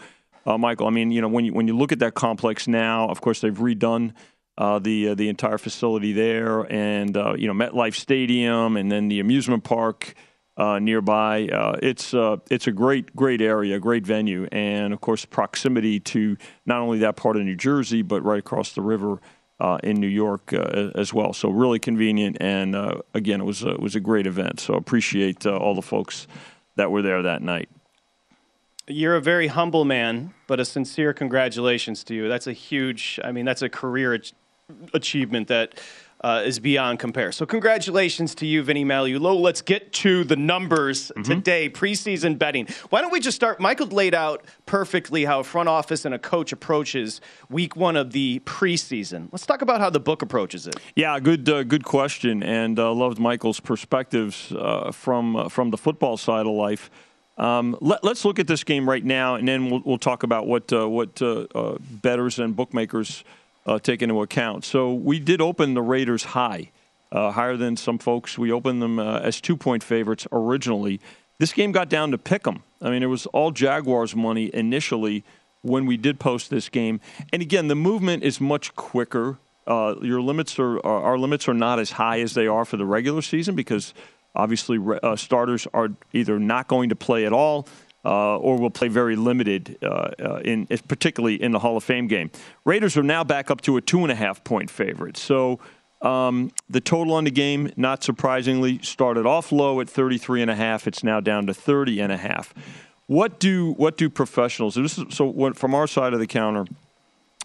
uh, 0.45 0.57
Michael. 0.57 0.87
I 0.87 0.91
mean, 0.91 1.11
you 1.11 1.21
know, 1.21 1.27
when 1.27 1.45
you, 1.45 1.53
when 1.53 1.67
you 1.67 1.77
look 1.77 1.91
at 1.91 1.99
that 1.99 2.13
complex 2.13 2.67
now, 2.67 3.07
of 3.07 3.21
course, 3.21 3.41
they've 3.41 3.53
redone 3.53 4.13
uh, 4.57 4.79
the 4.79 5.09
uh, 5.09 5.15
the 5.15 5.29
entire 5.29 5.57
facility 5.57 6.13
there, 6.13 6.61
and 6.71 7.17
uh, 7.17 7.33
you 7.33 7.47
know 7.47 7.53
MetLife 7.53 7.95
Stadium, 7.95 8.77
and 8.77 8.91
then 8.91 9.09
the 9.09 9.19
amusement 9.19 9.63
park 9.63 10.13
uh, 10.57 10.79
nearby. 10.79 11.47
Uh, 11.47 11.77
it's 11.81 12.13
it's 12.49 12.67
a 12.67 12.71
great 12.71 13.15
great 13.15 13.41
area, 13.41 13.79
great 13.79 14.05
venue, 14.05 14.47
and 14.51 14.93
of 14.93 15.01
course 15.01 15.25
proximity 15.25 15.99
to 15.99 16.37
not 16.65 16.79
only 16.79 16.99
that 16.99 17.17
part 17.17 17.35
of 17.35 17.43
New 17.43 17.55
Jersey, 17.55 18.01
but 18.01 18.23
right 18.23 18.39
across 18.39 18.73
the 18.73 18.81
river 18.81 19.19
uh, 19.59 19.77
in 19.83 19.99
New 19.99 20.07
York 20.07 20.53
uh, 20.53 20.91
as 20.95 21.13
well. 21.13 21.33
So 21.33 21.49
really 21.49 21.79
convenient, 21.79 22.37
and 22.39 22.75
uh, 22.75 23.01
again, 23.13 23.41
it 23.41 23.45
was 23.45 23.63
a, 23.63 23.71
it 23.71 23.79
was 23.81 23.95
a 23.95 23.99
great 23.99 24.27
event. 24.27 24.59
So 24.59 24.73
I 24.73 24.77
appreciate 24.77 25.45
all 25.45 25.75
the 25.75 25.81
folks 25.81 26.27
that 26.77 26.91
were 26.91 27.01
there 27.01 27.21
that 27.23 27.41
night. 27.41 27.69
You're 28.87 29.15
a 29.15 29.21
very 29.21 29.47
humble 29.47 29.83
man, 29.83 30.33
but 30.45 30.59
a 30.59 30.65
sincere 30.65 31.13
congratulations 31.13 32.03
to 32.05 32.13
you. 32.13 32.27
That's 32.27 32.45
a 32.45 32.53
huge. 32.53 33.19
I 33.23 33.31
mean, 33.31 33.45
that's 33.45 33.63
a 33.63 33.69
career 33.69 34.21
achievement 34.93 35.47
that 35.47 35.79
uh, 36.21 36.43
is 36.45 36.59
beyond 36.59 36.99
compare. 36.99 37.31
So 37.31 37.45
congratulations 37.45 38.33
to 38.35 38.45
you, 38.45 38.63
Vinny 38.63 38.85
Magliulo. 38.85 39.39
Let's 39.39 39.61
get 39.61 39.91
to 39.93 40.23
the 40.23 40.35
numbers 40.35 41.11
mm-hmm. 41.11 41.23
today, 41.23 41.69
preseason 41.69 42.37
betting. 42.37 42.67
Why 42.89 43.01
don't 43.01 43.11
we 43.11 43.19
just 43.19 43.35
start? 43.35 43.59
Michael 43.59 43.87
laid 43.87 44.13
out 44.13 44.45
perfectly 44.65 45.25
how 45.25 45.41
a 45.41 45.43
front 45.43 45.69
office 45.69 46.05
and 46.05 46.15
a 46.15 46.19
coach 46.19 46.51
approaches 46.51 47.21
week 47.49 47.75
one 47.75 47.95
of 47.95 48.11
the 48.11 48.39
preseason. 48.45 49.29
Let's 49.31 49.45
talk 49.45 49.61
about 49.61 49.81
how 49.81 49.89
the 49.89 49.99
book 49.99 50.21
approaches 50.21 50.67
it. 50.67 50.75
Yeah, 50.95 51.19
good, 51.19 51.47
uh, 51.49 51.63
good 51.63 51.85
question, 51.85 52.41
and 52.41 52.79
uh, 52.79 52.91
loved 52.93 53.19
Michael's 53.19 53.59
perspectives 53.59 54.51
uh, 54.51 54.91
from 54.91 55.35
uh, 55.35 55.49
from 55.49 55.69
the 55.71 55.77
football 55.77 56.17
side 56.17 56.45
of 56.45 56.53
life. 56.53 56.89
Um, 57.37 57.77
let, 57.81 58.03
us 58.05 58.23
look 58.23 58.39
at 58.39 58.47
this 58.47 58.63
game 58.63 58.87
right 58.87 59.03
now, 59.03 59.35
and 59.35 59.47
then 59.47 59.69
we'll, 59.69 59.81
we'll 59.83 59.97
talk 59.97 60.23
about 60.23 60.47
what 60.47 60.71
uh, 60.71 60.87
what 60.87 61.21
betters 62.01 62.39
and 62.39 62.55
bookmakers 62.55 63.23
uh, 63.65 63.79
take 63.79 64.01
into 64.01 64.21
account. 64.21 64.63
So 64.65 64.93
we 64.93 65.19
did 65.19 65.41
open 65.41 65.73
the 65.73 65.81
Raiders 65.81 66.23
high, 66.23 66.71
uh, 67.11 67.31
higher 67.31 67.57
than 67.57 67.77
some 67.77 67.97
folks. 67.97 68.37
We 68.37 68.51
opened 68.51 68.81
them 68.81 68.99
uh, 68.99 69.19
as 69.19 69.41
two 69.41 69.57
point 69.57 69.83
favorites 69.83 70.27
originally. 70.31 70.99
This 71.37 71.51
game 71.51 71.71
got 71.71 71.89
down 71.89 72.11
to 72.11 72.17
pick 72.17 72.47
'em. 72.47 72.63
I 72.81 72.89
mean, 72.89 73.03
it 73.03 73.07
was 73.07 73.25
all 73.27 73.51
Jaguars 73.51 74.15
money 74.15 74.49
initially 74.53 75.23
when 75.61 75.85
we 75.85 75.97
did 75.97 76.19
post 76.19 76.49
this 76.49 76.69
game. 76.69 77.01
And 77.33 77.41
again, 77.41 77.67
the 77.67 77.75
movement 77.75 78.23
is 78.23 78.39
much 78.39 78.75
quicker. 78.75 79.37
Uh, 79.67 79.95
your 80.01 80.21
limits 80.21 80.59
are 80.59 80.85
our 80.85 81.17
limits 81.17 81.47
are 81.47 81.53
not 81.53 81.79
as 81.79 81.91
high 81.91 82.19
as 82.19 82.35
they 82.35 82.45
are 82.45 82.65
for 82.65 82.77
the 82.77 82.85
regular 82.85 83.23
season 83.23 83.55
because 83.55 83.93
obviously 84.35 84.79
uh, 85.03 85.15
starters 85.15 85.67
are 85.73 85.89
either 86.13 86.39
not 86.39 86.67
going 86.67 86.89
to 86.89 86.95
play 86.95 87.25
at 87.25 87.33
all 87.33 87.67
uh, 88.05 88.37
or 88.37 88.57
will 88.57 88.69
play 88.69 88.87
very 88.87 89.15
limited, 89.15 89.77
uh, 89.81 90.11
uh, 90.19 90.41
in 90.45 90.67
particularly 90.87 91.41
in 91.41 91.51
the 91.51 91.59
Hall 91.59 91.75
of 91.75 91.83
Fame 91.83 92.07
game. 92.07 92.29
Raiders 92.63 92.95
are 92.97 93.03
now 93.03 93.23
back 93.23 93.49
up 93.49 93.61
to 93.61 93.77
a 93.77 93.81
two 93.81 94.03
and 94.03 94.11
a 94.11 94.15
half 94.15 94.43
point 94.43 94.69
favorite. 94.69 95.17
So 95.17 95.59
um, 96.01 96.51
the 96.69 96.81
total 96.81 97.15
on 97.15 97.23
the 97.23 97.31
game, 97.31 97.71
not 97.75 98.03
surprisingly, 98.03 98.79
started 98.83 99.25
off 99.25 99.51
low 99.51 99.79
at 99.81 99.89
33 99.89 100.43
and 100.43 100.51
a 100.51 100.55
half. 100.55 100.87
It's 100.87 101.03
now 101.03 101.19
down 101.19 101.47
to 101.47 101.53
30 101.53 101.99
and 101.99 102.11
a 102.11 102.17
half. 102.17 102.53
What 103.07 103.39
do 103.39 103.73
what 103.73 103.97
do 103.97 104.09
professionals? 104.09 104.77
Is, 104.77 104.99
so 105.09 105.25
what, 105.25 105.57
from 105.57 105.75
our 105.75 105.87
side 105.87 106.13
of 106.13 106.19
the 106.19 106.27
counter, 106.27 106.65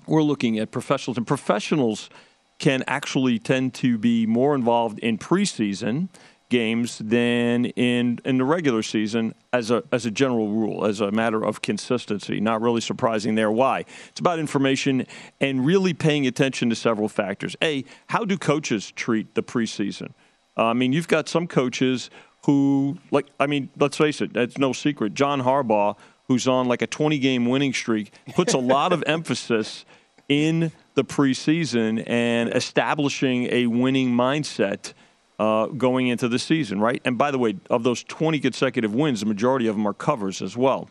we're 0.07 0.22
looking 0.22 0.59
at 0.59 0.70
professionals, 0.70 1.16
and 1.16 1.26
professionals 1.26 2.11
can 2.59 2.85
actually 2.87 3.38
tend 3.38 3.72
to 3.72 3.96
be 3.96 4.26
more 4.26 4.55
involved 4.55 4.98
in 4.98 5.16
preseason 5.16 6.09
games 6.51 6.99
than 6.99 7.65
in 7.65 8.19
in 8.27 8.37
the 8.37 8.45
regular 8.45 8.83
season 8.83 9.35
as 9.53 9.71
a 9.71 9.83
as 9.91 10.05
a 10.05 10.11
general 10.11 10.49
rule, 10.49 10.85
as 10.85 11.01
a 11.01 11.11
matter 11.11 11.43
of 11.43 11.63
consistency. 11.63 12.41
Not 12.41 12.61
really 12.61 12.83
surprising 12.83 13.37
there. 13.37 13.51
Why? 13.51 13.87
It's 14.11 14.21
about 14.21 14.39
information 14.39 15.07
and 15.41 15.65
really 15.65 15.95
paying 15.95 16.27
attention 16.27 16.69
to 16.69 16.77
several 16.77 17.09
factors. 17.09 17.57
A, 17.63 17.85
how 18.09 18.27
do 18.27 18.37
coaches 18.37 18.90
treat 18.90 19.35
the 19.35 19.42
preseason? 19.42 20.13
Uh, 20.59 20.67
I 20.67 20.73
mean, 20.75 20.92
you've 20.92 21.09
got 21.09 21.29
some 21.29 21.46
coaches 21.46 22.11
who, 22.44 22.98
like, 23.11 23.27
I 23.38 23.46
mean, 23.46 23.71
let's 23.79 23.96
face 23.96 24.21
it, 24.21 24.37
it's 24.37 24.59
no 24.59 24.73
secret. 24.73 25.15
John 25.15 25.42
Harbaugh, 25.42 25.96
who's 26.25 26.46
on 26.48 26.69
like 26.69 26.83
a 26.83 26.87
20 26.87 27.19
game 27.19 27.46
winning 27.46 27.73
streak, 27.73 28.13
puts 28.35 28.53
a 28.53 28.59
lot 28.59 28.92
of 28.92 29.03
emphasis 29.07 29.85
in 30.29 30.73
the 30.94 31.05
preseason 31.05 32.03
and 32.07 32.55
establishing 32.55 33.48
a 33.51 33.67
winning 33.67 34.11
mindset 34.11 34.92
uh, 35.41 35.67
going 35.69 36.09
into 36.09 36.29
the 36.29 36.38
season, 36.38 36.79
right? 36.81 37.01
And 37.07 37.17
by 37.17 37.31
the 37.31 37.38
way, 37.38 37.57
of 37.71 37.83
those 37.83 38.05
20 38.05 38.38
consecutive 38.41 38.95
wins, 38.95 39.21
the 39.21 39.27
majority 39.27 39.67
of 39.69 39.75
them 39.75 39.88
are 39.88 39.95
covers 39.95 40.43
as 40.43 40.55
well. 40.55 40.91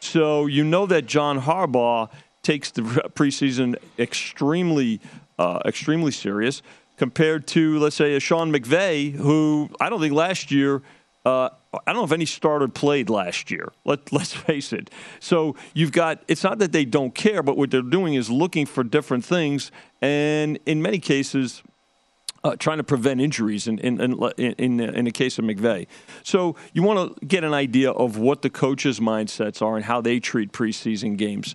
So 0.00 0.46
you 0.46 0.64
know 0.64 0.86
that 0.86 1.04
John 1.04 1.38
Harbaugh 1.42 2.08
takes 2.42 2.70
the 2.70 2.80
preseason 3.14 3.76
extremely, 3.98 5.02
uh, 5.38 5.60
extremely 5.66 6.12
serious 6.12 6.62
compared 6.96 7.46
to, 7.48 7.78
let's 7.78 7.94
say, 7.94 8.16
a 8.16 8.20
Sean 8.20 8.50
McVay, 8.50 9.12
who 9.12 9.68
I 9.78 9.90
don't 9.90 10.00
think 10.00 10.14
last 10.14 10.50
year. 10.50 10.80
Uh, 11.26 11.50
I 11.74 11.92
don't 11.92 11.96
know 11.96 12.04
if 12.04 12.12
any 12.12 12.24
starter 12.24 12.68
played 12.68 13.10
last 13.10 13.50
year. 13.50 13.70
Let, 13.84 14.10
let's 14.14 14.32
face 14.32 14.72
it. 14.72 14.88
So 15.18 15.56
you've 15.74 15.92
got, 15.92 16.22
it's 16.26 16.42
not 16.42 16.58
that 16.60 16.72
they 16.72 16.86
don't 16.86 17.14
care, 17.14 17.42
but 17.42 17.58
what 17.58 17.70
they're 17.70 17.82
doing 17.82 18.14
is 18.14 18.30
looking 18.30 18.64
for 18.64 18.82
different 18.82 19.26
things. 19.26 19.70
And 20.00 20.58
in 20.64 20.80
many 20.80 20.98
cases, 20.98 21.62
uh, 22.42 22.56
trying 22.56 22.78
to 22.78 22.84
prevent 22.84 23.20
injuries 23.20 23.66
in 23.66 23.78
in, 23.78 24.00
in 24.00 24.52
in 24.54 24.80
in 24.80 25.04
the 25.04 25.10
case 25.10 25.38
of 25.38 25.44
McVay. 25.44 25.86
So 26.22 26.56
you 26.72 26.82
want 26.82 27.18
to 27.18 27.26
get 27.26 27.44
an 27.44 27.54
idea 27.54 27.90
of 27.90 28.18
what 28.18 28.42
the 28.42 28.50
coaches' 28.50 29.00
mindsets 29.00 29.62
are 29.62 29.76
and 29.76 29.84
how 29.84 30.00
they 30.00 30.20
treat 30.20 30.52
preseason 30.52 31.16
games. 31.16 31.54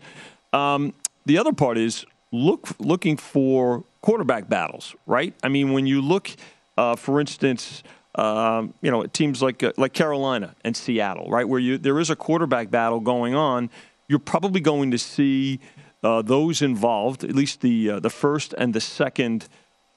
Um, 0.53 0.93
the 1.25 1.38
other 1.38 1.53
part 1.53 1.77
is 1.77 2.05
look 2.31 2.69
looking 2.79 3.17
for 3.17 3.83
quarterback 4.01 4.47
battles, 4.47 4.95
right? 5.05 5.33
I 5.43 5.49
mean, 5.49 5.73
when 5.73 5.88
you 5.88 6.01
look, 6.01 6.29
uh, 6.77 6.95
for 6.95 7.19
instance. 7.19 7.83
Um, 8.17 8.73
you 8.81 8.89
know, 8.91 9.05
teams 9.07 9.41
like 9.41 9.61
uh, 9.61 9.73
like 9.75 9.91
Carolina 9.91 10.55
and 10.63 10.73
Seattle, 10.73 11.29
right, 11.29 11.45
where 11.45 11.59
you 11.59 11.77
there 11.77 11.99
is 11.99 12.09
a 12.09 12.15
quarterback 12.15 12.71
battle 12.71 13.01
going 13.01 13.36
on. 13.36 13.69
You're 14.07 14.19
probably 14.19 14.61
going 14.61 14.91
to 14.91 14.97
see 14.97 15.59
uh, 16.01 16.21
those 16.21 16.61
involved, 16.61 17.25
at 17.25 17.36
least 17.36 17.59
the 17.59 17.91
uh, 17.91 17.99
the 17.99 18.09
first 18.09 18.53
and 18.57 18.73
the 18.73 18.79
second 18.79 19.49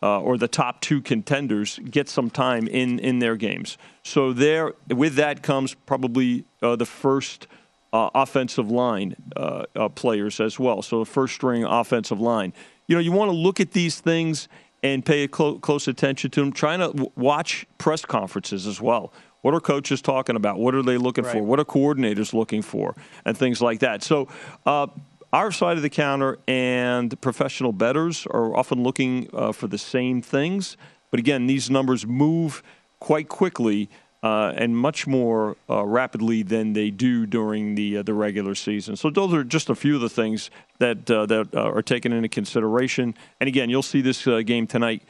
uh, 0.02 0.20
or 0.20 0.38
the 0.38 0.48
top 0.48 0.80
two 0.80 1.00
contenders 1.00 1.78
get 1.90 2.08
some 2.08 2.30
time 2.30 2.68
in, 2.68 2.98
in 2.98 3.18
their 3.18 3.36
games. 3.36 3.78
So 4.04 4.32
there, 4.32 4.74
with 4.88 5.14
that 5.16 5.42
comes 5.42 5.74
probably 5.74 6.44
uh, 6.62 6.76
the 6.76 6.86
first 6.86 7.46
uh, 7.92 8.10
offensive 8.14 8.70
line 8.70 9.16
uh, 9.36 9.64
uh, 9.74 9.88
players 9.88 10.40
as 10.40 10.58
well. 10.58 10.82
So 10.82 11.00
the 11.00 11.10
first 11.10 11.34
string 11.34 11.64
offensive 11.64 12.20
line. 12.20 12.52
You 12.86 12.96
know, 12.96 13.00
you 13.00 13.12
want 13.12 13.30
to 13.30 13.36
look 13.36 13.60
at 13.60 13.72
these 13.72 14.00
things 14.00 14.48
and 14.82 15.04
pay 15.04 15.26
clo- 15.26 15.58
close 15.58 15.88
attention 15.88 16.30
to 16.30 16.40
them. 16.40 16.52
Trying 16.52 16.80
to 16.80 16.86
w- 16.88 17.10
watch 17.16 17.66
press 17.78 18.04
conferences 18.04 18.66
as 18.66 18.80
well. 18.80 19.12
What 19.42 19.54
are 19.54 19.60
coaches 19.60 20.02
talking 20.02 20.36
about? 20.36 20.58
What 20.58 20.74
are 20.74 20.82
they 20.82 20.96
looking 20.96 21.24
right. 21.24 21.34
for? 21.34 21.42
What 21.42 21.60
are 21.60 21.64
coordinators 21.64 22.34
looking 22.34 22.62
for? 22.62 22.96
And 23.24 23.36
things 23.36 23.62
like 23.62 23.80
that. 23.80 24.02
So 24.02 24.28
uh, 24.66 24.88
our 25.32 25.52
side 25.52 25.76
of 25.76 25.82
the 25.82 25.90
counter 25.90 26.38
and 26.48 27.20
professional 27.20 27.72
bettors 27.72 28.26
are 28.26 28.56
often 28.56 28.82
looking 28.82 29.28
uh, 29.32 29.52
for 29.52 29.66
the 29.66 29.78
same 29.78 30.22
things. 30.22 30.76
But 31.10 31.20
again, 31.20 31.46
these 31.46 31.70
numbers 31.70 32.06
move 32.06 32.62
quite 32.98 33.28
quickly 33.28 33.88
uh, 34.22 34.52
and 34.56 34.76
much 34.76 35.06
more 35.06 35.56
uh, 35.70 35.84
rapidly 35.84 36.42
than 36.42 36.72
they 36.72 36.90
do 36.90 37.24
during 37.24 37.76
the 37.76 37.98
uh, 37.98 38.02
the 38.02 38.14
regular 38.14 38.54
season. 38.54 38.96
So 38.96 39.10
those 39.10 39.32
are 39.32 39.44
just 39.44 39.70
a 39.70 39.74
few 39.74 39.94
of 39.94 40.00
the 40.00 40.08
things 40.08 40.50
that 40.78 41.08
uh, 41.10 41.26
that 41.26 41.54
uh, 41.54 41.70
are 41.70 41.82
taken 41.82 42.12
into 42.12 42.28
consideration. 42.28 43.14
And 43.38 43.46
again, 43.46 43.70
you'll 43.70 43.82
see 43.82 44.00
this 44.00 44.24
game 44.24 44.66
tonight 44.66 45.02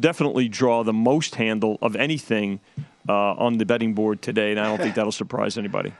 definitely 0.00 0.48
draw 0.48 0.82
the 0.82 0.92
most 0.92 1.34
handle 1.34 1.78
of 1.82 1.94
anything 1.94 2.60
on 3.06 3.58
the 3.58 3.66
betting 3.66 3.92
board 3.92 4.22
today, 4.22 4.50
and 4.50 4.58
I 4.58 4.68
don't 4.68 4.78
think 4.78 4.94
that'll 4.96 5.12
surprise 5.12 5.58
anybody. 5.58 5.92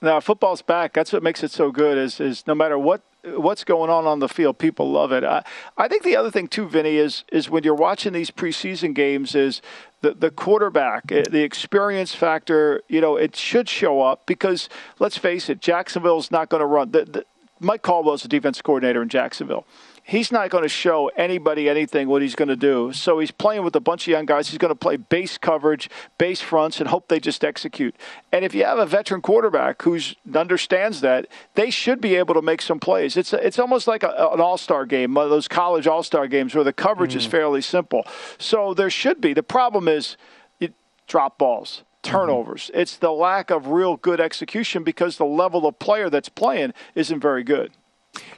Now 0.00 0.20
football's 0.20 0.62
back. 0.62 0.92
That's 0.92 1.12
what 1.12 1.22
makes 1.22 1.42
it 1.42 1.50
so 1.50 1.70
good. 1.72 1.98
Is 1.98 2.20
is 2.20 2.46
no 2.46 2.54
matter 2.54 2.78
what 2.78 3.02
what's 3.24 3.64
going 3.64 3.90
on 3.90 4.06
on 4.06 4.20
the 4.20 4.28
field, 4.28 4.58
people 4.58 4.90
love 4.90 5.12
it. 5.12 5.24
I, 5.24 5.42
I 5.76 5.88
think 5.88 6.04
the 6.04 6.16
other 6.16 6.30
thing 6.30 6.46
too, 6.46 6.68
Vinny, 6.68 6.96
is 6.96 7.24
is 7.32 7.50
when 7.50 7.64
you're 7.64 7.74
watching 7.74 8.12
these 8.12 8.30
preseason 8.30 8.94
games, 8.94 9.34
is 9.34 9.60
the 10.00 10.14
the 10.14 10.30
quarterback, 10.30 11.10
eh, 11.10 11.24
the 11.28 11.42
experience 11.42 12.14
factor. 12.14 12.82
You 12.88 13.00
know, 13.00 13.16
it 13.16 13.34
should 13.34 13.68
show 13.68 14.00
up 14.02 14.26
because 14.26 14.68
let's 14.98 15.18
face 15.18 15.48
it, 15.48 15.60
Jacksonville's 15.60 16.30
not 16.30 16.48
going 16.48 16.60
to 16.60 16.66
run. 16.66 16.92
The, 16.92 17.04
the, 17.04 17.26
Mike 17.60 17.82
Caldwell's 17.82 18.22
the 18.22 18.28
defense 18.28 18.62
coordinator 18.62 19.02
in 19.02 19.08
Jacksonville 19.08 19.66
he's 20.08 20.32
not 20.32 20.48
going 20.48 20.62
to 20.62 20.68
show 20.70 21.08
anybody 21.16 21.68
anything 21.68 22.08
what 22.08 22.22
he's 22.22 22.34
going 22.34 22.48
to 22.48 22.56
do. 22.56 22.92
So 22.94 23.18
he's 23.18 23.30
playing 23.30 23.62
with 23.62 23.76
a 23.76 23.80
bunch 23.80 24.08
of 24.08 24.10
young 24.10 24.24
guys. 24.24 24.48
He's 24.48 24.58
going 24.58 24.70
to 24.70 24.74
play 24.74 24.96
base 24.96 25.36
coverage, 25.36 25.90
base 26.16 26.40
fronts, 26.40 26.80
and 26.80 26.88
hope 26.88 27.08
they 27.08 27.20
just 27.20 27.44
execute. 27.44 27.94
And 28.32 28.44
if 28.44 28.54
you 28.54 28.64
have 28.64 28.78
a 28.78 28.86
veteran 28.86 29.20
quarterback 29.20 29.82
who 29.82 29.98
understands 30.34 31.02
that, 31.02 31.26
they 31.54 31.70
should 31.70 32.00
be 32.00 32.16
able 32.16 32.34
to 32.34 32.42
make 32.42 32.62
some 32.62 32.80
plays. 32.80 33.16
It's 33.16 33.32
it's 33.34 33.58
almost 33.58 33.86
like 33.86 34.02
a, 34.02 34.30
an 34.32 34.40
all 34.40 34.56
star 34.56 34.86
game, 34.86 35.12
one 35.14 35.24
of 35.24 35.30
those 35.30 35.46
college 35.46 35.86
all 35.86 36.02
star 36.02 36.26
games 36.26 36.54
where 36.54 36.64
the 36.64 36.72
coverage 36.72 37.12
mm 37.12 37.18
is 37.18 37.26
fairly 37.26 37.60
simple. 37.60 38.06
So 38.38 38.74
there 38.74 38.90
should 38.90 39.20
be. 39.20 39.34
The 39.34 39.42
problem 39.42 39.88
is 39.88 40.16
you 40.60 40.72
drop 41.08 41.36
balls 41.36 41.82
turnovers. 42.02 42.66
Mm-hmm. 42.66 42.80
It's 42.80 42.96
the 42.96 43.10
lack 43.10 43.50
of 43.50 43.68
real 43.68 43.96
good 43.96 44.20
execution 44.20 44.84
because 44.84 45.16
the 45.16 45.26
level 45.26 45.66
of 45.66 45.78
player 45.78 46.08
that's 46.08 46.28
playing 46.28 46.74
isn't 46.94 47.20
very 47.20 47.42
good. 47.42 47.72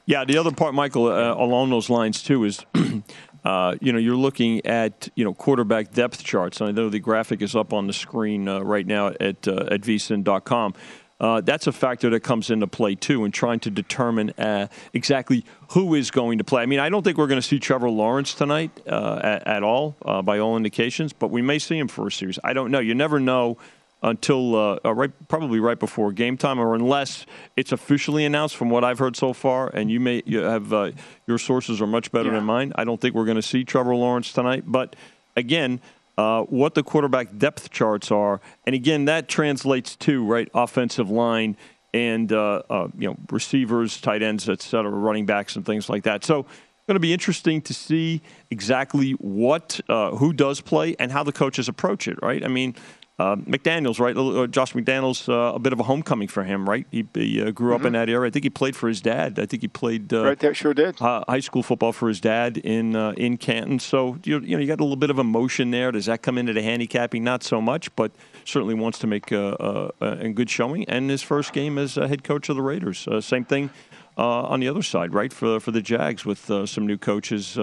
Yeah, 0.06 0.24
the 0.24 0.38
other 0.38 0.52
part, 0.52 0.74
Michael, 0.74 1.06
uh, 1.06 1.34
along 1.34 1.70
those 1.70 1.90
lines 1.90 2.22
too, 2.22 2.44
is 2.44 2.64
uh, 3.44 3.76
you 3.80 3.92
know 3.92 3.98
you're 3.98 4.16
looking 4.16 4.64
at 4.66 5.08
you 5.14 5.24
know 5.24 5.34
quarterback 5.34 5.92
depth 5.92 6.24
charts. 6.24 6.60
And 6.60 6.68
I 6.68 6.72
know 6.72 6.88
the 6.88 7.00
graphic 7.00 7.42
is 7.42 7.54
up 7.54 7.72
on 7.72 7.86
the 7.86 7.92
screen 7.92 8.48
uh, 8.48 8.60
right 8.60 8.86
now 8.86 9.08
at 9.08 9.46
uh, 9.46 9.68
at 9.70 9.82
vsin.com. 9.82 10.74
Uh, 11.20 11.40
that's 11.42 11.66
a 11.66 11.72
factor 11.72 12.08
that 12.08 12.20
comes 12.20 12.50
into 12.50 12.66
play 12.66 12.94
too 12.94 13.24
in 13.24 13.30
trying 13.30 13.60
to 13.60 13.70
determine 13.70 14.30
uh, 14.38 14.66
exactly 14.94 15.44
who 15.72 15.94
is 15.94 16.10
going 16.10 16.38
to 16.38 16.44
play. 16.44 16.62
I 16.62 16.66
mean, 16.66 16.78
I 16.78 16.88
don't 16.88 17.02
think 17.02 17.18
we're 17.18 17.26
going 17.26 17.40
to 17.40 17.46
see 17.46 17.58
Trevor 17.58 17.90
Lawrence 17.90 18.32
tonight 18.32 18.70
uh, 18.86 19.20
at, 19.22 19.46
at, 19.46 19.62
all, 19.62 19.96
uh, 20.02 20.22
by 20.22 20.38
all 20.38 20.56
indications, 20.56 21.12
but 21.12 21.30
we 21.30 21.42
may 21.42 21.58
see 21.58 21.78
him 21.78 21.88
for 21.88 22.06
a 22.06 22.12
series. 22.12 22.38
I 22.42 22.54
don't 22.54 22.70
know. 22.70 22.78
You 22.78 22.94
never 22.94 23.20
know 23.20 23.58
until 24.02 24.56
uh, 24.56 24.78
uh, 24.84 24.94
right, 24.94 25.10
probably 25.28 25.60
right 25.60 25.78
before 25.78 26.12
game 26.12 26.36
time, 26.36 26.58
or 26.58 26.74
unless 26.74 27.26
it's 27.56 27.72
officially 27.72 28.24
announced. 28.24 28.56
From 28.56 28.70
what 28.70 28.84
I've 28.84 28.98
heard 28.98 29.16
so 29.16 29.32
far, 29.32 29.68
and 29.68 29.90
you 29.90 30.00
may 30.00 30.22
you 30.24 30.38
have 30.40 30.72
uh, 30.72 30.92
your 31.26 31.38
sources 31.38 31.80
are 31.80 31.86
much 31.86 32.10
better 32.10 32.30
yeah. 32.30 32.36
than 32.36 32.44
mine. 32.44 32.72
I 32.76 32.84
don't 32.84 33.00
think 33.00 33.14
we're 33.14 33.24
going 33.24 33.36
to 33.36 33.42
see 33.42 33.64
Trevor 33.64 33.94
Lawrence 33.94 34.32
tonight, 34.32 34.64
but 34.66 34.96
again. 35.36 35.80
Uh, 36.18 36.42
what 36.42 36.74
the 36.74 36.82
quarterback 36.82 37.38
depth 37.38 37.70
charts 37.70 38.10
are, 38.10 38.42
and 38.66 38.74
again, 38.74 39.06
that 39.06 39.26
translates 39.26 39.96
to 39.96 40.22
right 40.22 40.50
offensive 40.52 41.08
line 41.08 41.56
and 41.94 42.30
uh, 42.30 42.62
uh, 42.68 42.88
you 42.98 43.08
know 43.08 43.16
receivers, 43.30 43.98
tight 43.98 44.22
ends, 44.22 44.46
et 44.46 44.60
cetera, 44.60 44.90
running 44.90 45.24
backs, 45.24 45.56
and 45.56 45.64
things 45.64 45.88
like 45.88 46.02
that. 46.02 46.22
So, 46.22 46.40
it's 46.40 46.86
going 46.86 46.96
to 46.96 47.00
be 47.00 47.14
interesting 47.14 47.62
to 47.62 47.72
see 47.72 48.20
exactly 48.50 49.12
what 49.12 49.80
who 49.88 50.34
does 50.34 50.60
play 50.60 50.94
and 50.98 51.10
how 51.10 51.22
the 51.22 51.32
coaches 51.32 51.68
approach 51.68 52.06
it. 52.06 52.18
Right? 52.20 52.44
I 52.44 52.48
mean, 52.48 52.74
uh, 53.20 53.36
McDaniels, 53.36 54.00
right? 54.00 54.16
Uh, 54.16 54.46
Josh 54.46 54.72
McDaniels, 54.72 55.28
uh, 55.28 55.54
a 55.54 55.58
bit 55.58 55.74
of 55.74 55.80
a 55.80 55.82
homecoming 55.82 56.28
for 56.28 56.42
him, 56.42 56.68
right? 56.68 56.86
He, 56.90 57.06
he 57.12 57.42
uh, 57.42 57.50
grew 57.50 57.74
up 57.74 57.80
mm-hmm. 57.80 57.88
in 57.88 57.92
that 57.92 58.08
area. 58.08 58.28
I 58.28 58.30
think 58.30 58.44
he 58.44 58.50
played 58.50 58.74
for 58.74 58.88
his 58.88 59.02
dad. 59.02 59.38
I 59.38 59.44
think 59.44 59.60
he 59.60 59.68
played 59.68 60.12
uh, 60.12 60.24
right 60.24 60.38
there. 60.38 60.54
Sure 60.54 60.72
did 60.72 60.98
high 60.98 61.40
school 61.40 61.62
football 61.62 61.92
for 61.92 62.08
his 62.08 62.20
dad 62.20 62.56
in 62.56 62.96
uh, 62.96 63.12
in 63.12 63.36
Canton. 63.36 63.78
So 63.78 64.18
you, 64.24 64.40
you 64.40 64.56
know 64.56 64.62
you 64.62 64.66
got 64.66 64.80
a 64.80 64.84
little 64.84 64.96
bit 64.96 65.10
of 65.10 65.18
emotion 65.18 65.70
there. 65.70 65.92
Does 65.92 66.06
that 66.06 66.22
come 66.22 66.38
into 66.38 66.54
the 66.54 66.62
handicapping? 66.62 67.22
Not 67.22 67.42
so 67.42 67.60
much, 67.60 67.94
but 67.94 68.10
certainly 68.46 68.74
wants 68.74 68.98
to 69.00 69.06
make 69.06 69.30
a, 69.32 69.92
a, 70.00 70.06
a 70.06 70.28
good 70.30 70.48
showing. 70.48 70.84
And 70.88 71.10
his 71.10 71.22
first 71.22 71.52
game 71.52 71.76
as 71.76 71.96
head 71.96 72.24
coach 72.24 72.48
of 72.48 72.56
the 72.56 72.62
Raiders. 72.62 73.06
same 73.20 73.44
thing. 73.44 73.68
on 74.16 74.60
the 74.60 74.68
other 74.68 74.82
side, 74.82 75.12
right 75.12 75.32
for 75.32 75.60
for 75.60 75.72
the 75.72 75.82
Jags, 75.82 76.24
with 76.24 76.50
some 76.66 76.86
new 76.86 76.96
coaches 76.96 77.58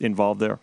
involved 0.00 0.40
there. 0.40 0.58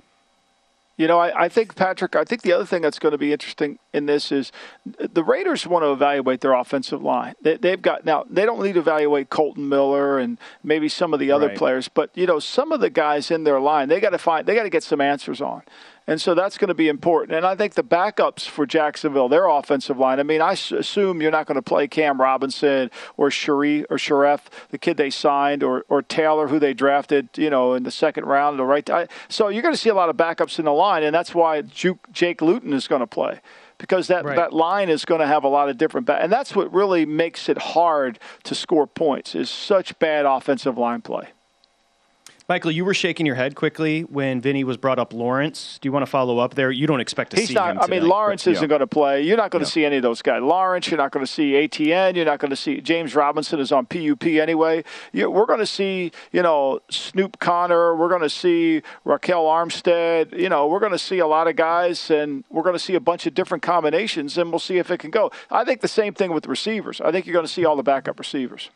You 0.97 1.07
know, 1.07 1.19
I, 1.19 1.45
I, 1.45 1.49
think 1.49 1.75
Patrick. 1.75 2.15
I 2.15 2.23
think 2.23 2.41
the 2.43 2.51
other 2.51 2.65
thing 2.65 2.81
that's 2.81 2.99
going 2.99 3.13
to 3.13 3.17
be 3.17 3.31
interesting 3.33 3.79
in 3.93 4.05
this 4.05 4.31
is 4.31 4.51
the 4.85 5.23
Raiders 5.23 5.65
want 5.65 5.83
to 5.83 5.91
evaluate 5.91 6.41
their 6.41 6.53
offensive 6.53 7.01
line. 7.01 7.33
They, 7.41 7.57
have 7.69 7.81
got 7.81 8.05
now. 8.05 8.25
They 8.29 8.45
don't 8.45 8.61
need 8.61 8.73
to 8.73 8.79
evaluate 8.79 9.29
Kolton 9.29 9.67
Miller 9.67 10.19
and 10.19 10.37
maybe 10.63 10.89
some 10.89 11.13
of 11.13 11.19
the 11.19 11.31
other 11.31 11.47
right. 11.47 11.57
players, 11.57 11.87
but 11.87 12.11
you 12.13 12.27
know, 12.27 12.39
some 12.39 12.71
of 12.71 12.81
the 12.81 12.89
guys 12.89 13.31
in 13.31 13.45
their 13.45 13.59
line, 13.59 13.87
they 13.89 13.99
got 13.99 14.11
to 14.11 14.17
find. 14.17 14.45
They 14.45 14.53
got 14.53 14.63
to 14.63 14.69
get 14.69 14.83
some 14.83 15.01
answers 15.01 15.41
on. 15.41 15.63
And 16.11 16.19
so 16.19 16.35
that's 16.35 16.57
going 16.57 16.67
to 16.67 16.73
be 16.73 16.89
important. 16.89 17.37
And 17.37 17.45
I 17.45 17.55
think 17.55 17.75
the 17.75 17.85
backups 17.85 18.45
for 18.45 18.65
Jacksonville, 18.65 19.29
their 19.29 19.47
offensive 19.47 19.97
line. 19.97 20.19
I 20.19 20.23
mean, 20.23 20.41
I 20.41 20.51
assume 20.51 21.21
you're 21.21 21.31
not 21.31 21.45
going 21.45 21.55
to 21.55 21.61
play 21.61 21.87
Cam 21.87 22.19
Robinson 22.19 22.91
or 23.15 23.31
Sharif 23.31 23.85
or 23.89 23.95
Sharef, 23.95 24.41
the 24.71 24.77
kid 24.77 24.97
they 24.97 25.09
signed, 25.09 25.63
or 25.63 25.85
or 25.87 26.01
Taylor, 26.01 26.49
who 26.49 26.59
they 26.59 26.73
drafted, 26.73 27.29
you 27.37 27.49
know, 27.49 27.75
in 27.75 27.83
the 27.83 27.91
second 27.91 28.25
round. 28.25 28.59
The 28.59 28.65
right. 28.65 28.89
So 29.29 29.47
you're 29.47 29.61
going 29.61 29.73
to 29.73 29.79
see 29.79 29.87
a 29.87 29.93
lot 29.93 30.09
of 30.09 30.17
backups 30.17 30.59
in 30.59 30.65
the 30.65 30.73
line, 30.73 31.03
and 31.03 31.15
that's 31.15 31.33
why 31.33 31.61
Jake 31.61 32.41
Luton 32.41 32.73
is 32.73 32.89
going 32.89 32.99
to 32.99 33.07
play 33.07 33.39
because 33.77 34.07
that, 34.07 34.25
right. 34.25 34.35
that 34.35 34.51
line 34.51 34.89
is 34.89 35.05
going 35.05 35.21
to 35.21 35.27
have 35.27 35.45
a 35.45 35.47
lot 35.47 35.69
of 35.69 35.77
different 35.77 36.07
back, 36.07 36.21
and 36.21 36.29
that's 36.29 36.53
what 36.53 36.73
really 36.73 37.05
makes 37.05 37.47
it 37.47 37.57
hard 37.57 38.19
to 38.43 38.53
score 38.53 38.85
points 38.85 39.33
is 39.33 39.49
such 39.49 39.97
bad 39.97 40.25
offensive 40.25 40.77
line 40.77 41.01
play. 41.01 41.29
Michael, 42.51 42.71
you 42.71 42.83
were 42.83 42.93
shaking 42.93 43.25
your 43.25 43.35
head 43.35 43.55
quickly 43.55 44.01
when 44.01 44.41
Vinny 44.41 44.65
was 44.65 44.75
brought 44.75 44.99
up 44.99 45.13
Lawrence. 45.13 45.79
Do 45.79 45.87
you 45.87 45.93
want 45.93 46.03
to 46.03 46.11
follow 46.11 46.37
up 46.37 46.53
there? 46.53 46.69
You 46.69 46.85
don't 46.85 46.99
expect 46.99 47.31
to 47.31 47.37
He's 47.37 47.47
see 47.47 47.53
not, 47.53 47.77
him. 47.77 47.81
I 47.81 47.87
mean, 47.87 48.05
Lawrence 48.05 48.43
but, 48.43 48.51
isn't 48.51 48.67
going 48.67 48.81
to 48.81 48.87
play. 48.87 49.21
You're 49.21 49.37
not 49.37 49.51
going 49.51 49.63
to 49.63 49.71
see 49.71 49.85
any 49.85 49.95
of 49.95 50.03
those 50.03 50.21
guys. 50.21 50.41
Lawrence, 50.41 50.91
you're 50.91 50.97
not 50.97 51.13
going 51.13 51.25
to 51.25 51.31
see 51.31 51.53
ATN. 51.53 52.17
You're 52.17 52.25
not 52.25 52.39
going 52.39 52.49
to 52.49 52.57
see 52.57 52.81
James 52.81 53.15
Robinson 53.15 53.61
is 53.61 53.71
on 53.71 53.85
PUP 53.85 54.25
anyway. 54.25 54.83
You, 55.13 55.31
we're 55.31 55.45
going 55.45 55.61
to 55.61 55.65
see, 55.65 56.11
you 56.33 56.41
know, 56.41 56.81
Snoop 56.89 57.39
Conner. 57.39 57.95
We're 57.95 58.09
going 58.09 58.19
to 58.19 58.29
see 58.29 58.81
Ryquell 59.05 59.45
Armstead. 59.45 60.37
You 60.37 60.49
know, 60.49 60.67
we're 60.67 60.81
going 60.81 60.91
to 60.91 60.99
see 60.99 61.19
a 61.19 61.27
lot 61.27 61.47
of 61.47 61.55
guys, 61.55 62.11
and 62.11 62.43
we're 62.49 62.63
going 62.63 62.75
to 62.75 62.79
see 62.79 62.95
a 62.95 62.99
bunch 62.99 63.25
of 63.25 63.33
different 63.33 63.63
combinations, 63.63 64.37
and 64.37 64.49
we'll 64.49 64.59
see 64.59 64.77
if 64.77 64.91
it 64.91 64.97
can 64.97 65.09
go. 65.09 65.31
I 65.49 65.63
think 65.63 65.79
the 65.79 65.87
same 65.87 66.13
thing 66.13 66.33
with 66.33 66.47
receivers. 66.47 66.99
I 66.99 67.13
think 67.13 67.25
you're 67.25 67.33
going 67.33 67.45
to 67.45 67.53
see 67.53 67.63
all 67.63 67.77
the 67.77 67.81
backup 67.81 68.19
receivers. 68.19 68.71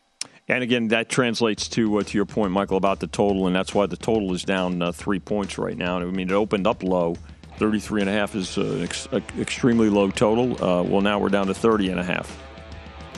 And 0.47 0.63
again, 0.63 0.89
that 0.89 1.09
translates 1.09 1.67
to 1.69 1.97
uh, 1.97 2.03
to 2.03 2.17
your 2.17 2.25
point, 2.25 2.51
Michael, 2.51 2.77
about 2.77 2.99
the 2.99 3.07
total, 3.07 3.47
and 3.47 3.55
that's 3.55 3.73
why 3.73 3.87
the 3.87 3.97
total 3.97 4.33
is 4.33 4.43
down 4.43 4.81
uh, 4.81 4.91
three 4.91 5.19
points 5.19 5.57
right 5.57 5.75
now. 5.75 5.97
I 5.97 6.05
mean, 6.05 6.29
it 6.29 6.33
opened 6.33 6.67
up 6.67 6.83
low. 6.83 7.17
33 7.57 8.01
and 8.01 8.09
a 8.09 8.13
half 8.13 8.35
is 8.35 8.57
an 8.57 8.83
ex- 8.83 9.07
extremely 9.39 9.89
low 9.89 10.11
total. 10.11 10.61
Uh, 10.61 10.83
well, 10.83 11.01
now 11.01 11.17
we're 11.17 11.29
down 11.29 11.47
to 11.47 11.53
30 11.53 11.89
and 11.89 11.99
a 11.99 12.03
half. 12.03 12.37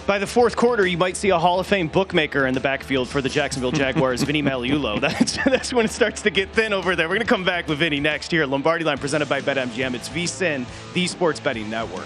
By 0.05 0.19
the 0.19 0.27
fourth 0.27 0.55
quarter, 0.55 0.87
you 0.87 0.97
might 0.97 1.17
see 1.17 1.31
a 1.31 1.37
Hall 1.37 1.59
of 1.59 1.67
Fame 1.67 1.89
bookmaker 1.89 2.45
in 2.45 2.53
the 2.53 2.61
backfield 2.61 3.09
for 3.09 3.21
the 3.21 3.27
Jacksonville 3.27 3.73
Jaguars, 3.73 4.23
Vinny 4.27 4.41
Magliulo. 4.41 5.01
That's, 5.01 5.37
that's 5.43 5.73
when 5.73 5.85
it 5.85 5.91
starts 5.91 6.21
to 6.21 6.29
get 6.29 6.53
thin 6.53 6.71
over 6.71 6.95
there. 6.95 7.09
We're 7.09 7.15
going 7.15 7.27
to 7.27 7.33
come 7.33 7.43
back 7.43 7.67
with 7.67 7.79
Vinny 7.79 7.99
next 7.99 8.31
here 8.31 8.43
at 8.43 8.49
Lombardi 8.49 8.85
Line, 8.85 8.99
presented 8.99 9.27
by 9.27 9.41
BetMGM. 9.41 9.95
It's 9.95 10.07
VSIN, 10.07 10.65
the 10.93 11.07
Sports 11.07 11.41
Betting 11.41 11.69
Network. 11.69 12.05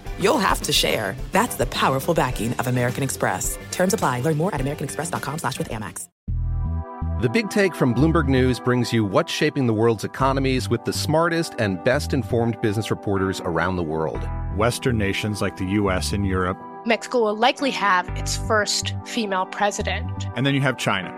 you'll 0.21 0.37
have 0.37 0.61
to 0.63 0.71
share. 0.71 1.15
That's 1.31 1.55
the 1.55 1.65
powerful 1.67 2.13
backing 2.13 2.53
of 2.53 2.67
American 2.67 3.03
Express. 3.03 3.57
Terms 3.71 3.93
apply. 3.93 4.21
Learn 4.21 4.37
more 4.37 4.53
at 4.55 4.61
americanexpress.com 4.61 5.39
slash 5.39 5.57
with 5.57 5.69
Amex. 5.69 6.07
The 7.21 7.29
Big 7.29 7.51
Take 7.51 7.75
from 7.75 7.93
Bloomberg 7.93 8.27
News 8.27 8.59
brings 8.59 8.91
you 8.91 9.05
what's 9.05 9.31
shaping 9.31 9.67
the 9.67 9.75
world's 9.75 10.03
economies 10.03 10.69
with 10.69 10.85
the 10.85 10.91
smartest 10.91 11.53
and 11.59 11.83
best 11.83 12.13
informed 12.13 12.59
business 12.61 12.89
reporters 12.89 13.39
around 13.41 13.75
the 13.75 13.83
world. 13.83 14.27
Western 14.55 14.97
nations 14.97 15.39
like 15.39 15.57
the 15.57 15.65
U.S. 15.65 16.13
and 16.13 16.25
Europe. 16.25 16.57
Mexico 16.83 17.21
will 17.21 17.35
likely 17.35 17.69
have 17.69 18.09
its 18.17 18.37
first 18.37 18.95
female 19.05 19.45
president. 19.45 20.09
And 20.35 20.47
then 20.47 20.55
you 20.55 20.61
have 20.61 20.77
China. 20.77 21.09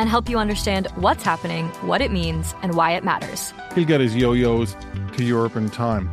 And 0.00 0.08
help 0.08 0.28
you 0.28 0.36
understand 0.36 0.88
what's 0.96 1.22
happening, 1.22 1.68
what 1.86 2.00
it 2.00 2.10
means, 2.10 2.52
and 2.62 2.74
why 2.74 2.96
it 2.96 3.04
matters. 3.04 3.54
He'll 3.76 3.84
get 3.84 4.00
his 4.00 4.16
yo 4.16 4.32
yos 4.32 4.76
to 5.12 5.22
Europe 5.22 5.54
in 5.54 5.70
time. 5.70 6.12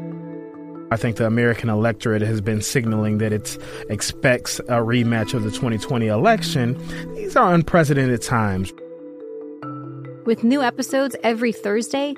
I 0.91 0.97
think 0.97 1.15
the 1.15 1.25
American 1.25 1.69
electorate 1.69 2.21
has 2.21 2.41
been 2.41 2.61
signaling 2.61 3.19
that 3.19 3.31
it 3.31 3.57
expects 3.89 4.59
a 4.59 4.81
rematch 4.83 5.33
of 5.33 5.43
the 5.43 5.49
2020 5.49 6.07
election. 6.07 6.77
These 7.15 7.37
are 7.37 7.53
unprecedented 7.53 8.21
times. 8.21 8.73
With 10.25 10.43
new 10.43 10.61
episodes 10.61 11.15
every 11.23 11.53
Thursday, 11.53 12.13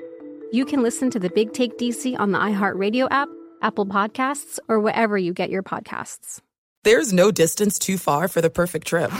you 0.50 0.64
can 0.64 0.82
listen 0.82 1.08
to 1.10 1.20
the 1.20 1.30
Big 1.30 1.52
Take 1.52 1.78
DC 1.78 2.18
on 2.18 2.32
the 2.32 2.38
iHeartRadio 2.38 3.06
app, 3.12 3.28
Apple 3.62 3.86
Podcasts, 3.86 4.58
or 4.68 4.80
wherever 4.80 5.16
you 5.16 5.32
get 5.32 5.50
your 5.50 5.62
podcasts. 5.62 6.40
There's 6.82 7.12
no 7.12 7.30
distance 7.30 7.78
too 7.78 7.96
far 7.96 8.26
for 8.26 8.40
the 8.40 8.50
perfect 8.50 8.88
trip. 8.88 9.10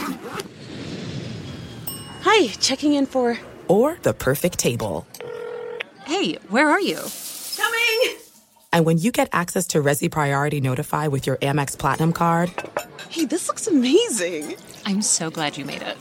Hi, 2.23 2.49
checking 2.59 2.95
in 2.95 3.07
for. 3.07 3.39
Or 3.69 3.99
the 4.03 4.15
perfect 4.15 4.59
table. 4.59 5.07
Hey, 6.07 6.35
where 6.49 6.69
are 6.69 6.81
you? 6.81 6.99
Coming! 7.57 8.24
And 8.75 8.85
when 8.85 8.99
you 8.99 9.13
get 9.13 9.29
access 9.33 9.69
to 9.69 9.79
Resy 9.81 10.11
Priority 10.11 10.61
Notify 10.61 11.07
with 11.07 11.29
your 11.29 11.37
Amex 11.37 11.79
Platinum 11.79 12.13
card. 12.13 12.51
Hey, 13.09 13.25
this 13.25 13.47
looks 13.47 13.69
amazing! 13.69 14.57
I'm 14.85 15.01
so 15.01 15.31
glad 15.31 15.57
you 15.57 15.65
made 15.65 15.83
it. 15.83 15.97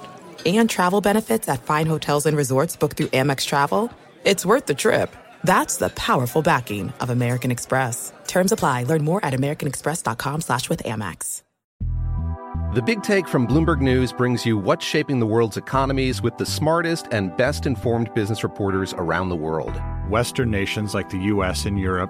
And 0.48 0.68
travel 0.68 1.00
benefits 1.00 1.48
at 1.48 1.62
fine 1.62 1.86
hotels 1.86 2.26
and 2.26 2.36
resorts 2.36 2.76
booked 2.76 2.98
through 2.98 3.10
Amex 3.10 3.46
Travel. 3.46 3.92
It's 4.26 4.44
worth 4.44 4.66
the 4.66 4.74
trip. 4.74 5.16
That's 5.44 5.78
the 5.78 5.90
powerful 5.90 6.42
backing 6.42 6.92
of 7.00 7.12
American 7.12 7.52
Express. 7.52 8.12
Terms 8.26 8.52
apply. 8.52 8.86
Learn 8.86 9.04
more 9.04 9.24
at 9.24 9.34
americanexpress.com 9.34 10.42
slash 10.42 10.68
with 10.68 10.82
Amex. 10.82 11.44
The 12.74 12.82
Big 12.82 13.04
Take 13.04 13.28
from 13.28 13.48
Bloomberg 13.48 13.82
News 13.82 14.12
brings 14.12 14.48
you 14.48 14.58
what's 14.58 14.84
shaping 14.84 15.20
the 15.20 15.28
world's 15.28 15.58
economies 15.58 16.24
with 16.24 16.40
the 16.40 16.46
smartest 16.48 17.06
and 17.12 17.38
best 17.38 17.68
informed 17.68 18.12
business 18.16 18.42
reporters 18.42 18.96
around 18.98 19.30
the 19.30 19.36
world. 19.36 19.80
Western 20.10 20.50
nations 20.50 20.96
like 20.96 21.12
the 21.12 21.20
U.S. 21.20 21.66
and 21.66 21.80
Europe. 21.80 22.10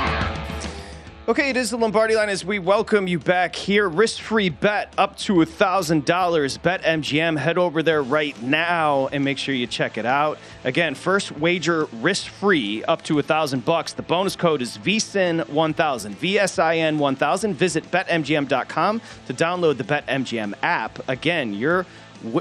Okay, 1.27 1.51
it 1.51 1.55
is 1.55 1.69
the 1.69 1.77
Lombardi 1.77 2.15
line 2.15 2.29
as 2.29 2.43
we 2.43 2.57
welcome 2.57 3.07
you 3.07 3.19
back 3.19 3.55
here. 3.55 3.87
Risk 3.87 4.23
free 4.23 4.49
bet 4.49 4.91
up 4.97 5.15
to 5.19 5.35
$1,000. 5.35 6.61
Bet 6.63 6.81
MGM. 6.81 7.37
Head 7.37 7.59
over 7.59 7.83
there 7.83 8.01
right 8.01 8.41
now 8.41 9.07
and 9.11 9.23
make 9.23 9.37
sure 9.37 9.53
you 9.53 9.67
check 9.67 9.99
it 9.99 10.05
out. 10.07 10.39
Again, 10.63 10.95
first 10.95 11.31
wager 11.33 11.85
risk 12.01 12.25
free 12.25 12.83
up 12.85 13.03
to 13.03 13.13
1000 13.13 13.63
bucks. 13.63 13.93
The 13.93 14.01
bonus 14.01 14.35
code 14.35 14.63
is 14.63 14.79
VSIN1000. 14.79 15.45
VSIN 16.15 16.97
1000. 16.97 17.53
Visit 17.53 17.91
betmgm.com 17.91 19.01
to 19.27 19.33
download 19.35 19.77
the 19.77 19.83
BetMGM 19.83 20.55
app. 20.63 21.07
Again, 21.07 21.53
you're 21.53 21.85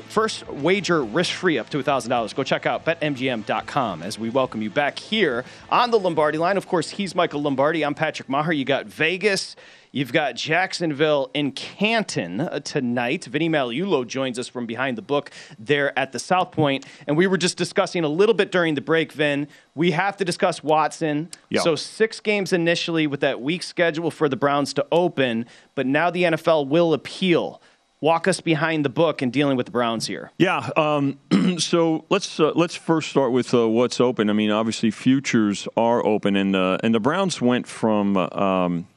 first 0.09 0.47
wager 0.49 1.03
risk 1.03 1.33
free 1.33 1.59
up 1.59 1.71
to 1.71 1.83
$1,000. 1.83 2.35
Go 2.35 2.45
check 2.45 2.67
out 2.67 2.85
betmgm.com 2.85 4.03
as 4.03 4.19
we 4.19 4.31
welcome 4.31 4.63
you 4.63 4.71
back 4.71 4.99
here 4.99 5.45
on 5.71 5.91
the 5.91 5.99
Lombardi 5.99 6.39
line. 6.39 6.57
Of 6.57 6.67
course, 6.67 6.91
he's 6.91 7.15
Michael 7.15 7.43
Lombardi. 7.43 7.85
I'm 7.85 7.95
Patrick 7.95 8.29
Meagher. 8.29 8.57
You 8.57 8.65
got 8.65 8.87
Vegas. 8.87 9.57
You've 9.93 10.13
got 10.13 10.37
Jacksonville 10.37 11.31
and 11.35 11.55
Canton 11.55 12.41
uh, 12.41 12.61
tonight. 12.61 13.25
Vinny 13.25 13.49
Magliulo 13.49 14.07
joins 14.07 14.39
us 14.39 14.47
from 14.47 14.65
behind 14.65 14.97
the 14.97 15.03
book 15.03 15.33
there 15.59 15.99
at 15.99 16.13
the 16.13 16.21
South 16.21 16.53
Point. 16.53 16.87
And 17.09 17.17
we 17.17 17.27
were 17.27 17.39
just 17.39 17.57
discussing 17.57 18.05
a 18.05 18.09
little 18.09 18.35
bit 18.35 18.53
during 18.53 18.75
the 18.75 18.81
break, 18.81 19.13
Vin. 19.13 19.49
We 19.75 19.91
have 19.91 20.17
to 20.19 20.25
discuss 20.25 20.63
Watson. 20.63 21.31
Yep. 21.49 21.63
So, 21.63 21.75
six 21.75 22.21
games 22.21 22.53
initially 22.53 23.09
with 23.09 23.21
that 23.21 23.41
week 23.41 23.65
schedule 23.65 24.13
for 24.13 24.29
the 24.29 24.37
Browns 24.37 24.73
to 24.75 24.87
open, 24.93 25.47
but 25.75 25.87
now 25.87 26.11
the 26.11 26.23
NFL 26.23 26.69
will 26.69 26.95
appeal 26.95 27.61
walk 28.01 28.27
us 28.27 28.41
behind 28.41 28.85
the 28.85 28.89
book 28.89 29.23
and 29.23 29.33
dealing 29.33 29.57
with 29.57 29.67
the 29.67 29.73
Browns 29.73 30.07
here. 30.07 30.31
Yeah. 30.39 30.71
Um, 30.77 31.19
so 31.59 32.05
let's 32.09 32.41
uh, 32.41 32.53
let's 32.55 32.75
first 32.75 33.11
start 33.11 33.33
with 33.33 33.53
uh, 33.55 33.69
what's 33.69 34.01
open. 34.01 34.31
I 34.31 34.33
mean, 34.33 34.51
obviously 34.51 34.91
futures 34.91 35.69
are 35.77 36.05
open, 36.05 36.37
and 36.37 36.57
uh, 36.57 36.79
and 36.83 36.95
the 36.95 37.01
Browns 37.01 37.41
went 37.41 37.67
from. 37.67 38.17
Um, 38.17 38.89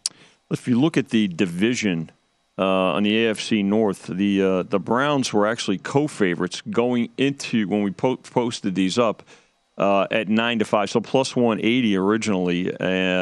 if 0.52 0.68
you 0.68 0.80
look 0.80 0.98
at 0.98 1.10
the 1.10 1.28
division 1.28 2.12
uh, 2.60 2.64
on 2.64 3.04
the 3.04 3.12
AFC 3.12 3.66
North, 3.66 4.08
the 4.08 4.42
uh, 4.42 4.64
the 4.64 4.80
Browns 4.80 5.34
were 5.34 5.48
actually 5.48 5.80
co-favorites 5.80 6.62
going 6.62 7.10
into 7.18 7.68
when 7.68 7.84
we 7.84 7.92
po- 7.92 8.18
posted 8.18 8.76
these 8.76 8.98
up. 8.98 9.24
Uh, 9.76 10.06
at 10.12 10.30
nine 10.30 10.60
to 10.60 10.66
five, 10.66 10.88
so 10.88 11.02
plus 11.02 11.36
one 11.36 11.60
eighty 11.60 11.98
originally 11.98 12.66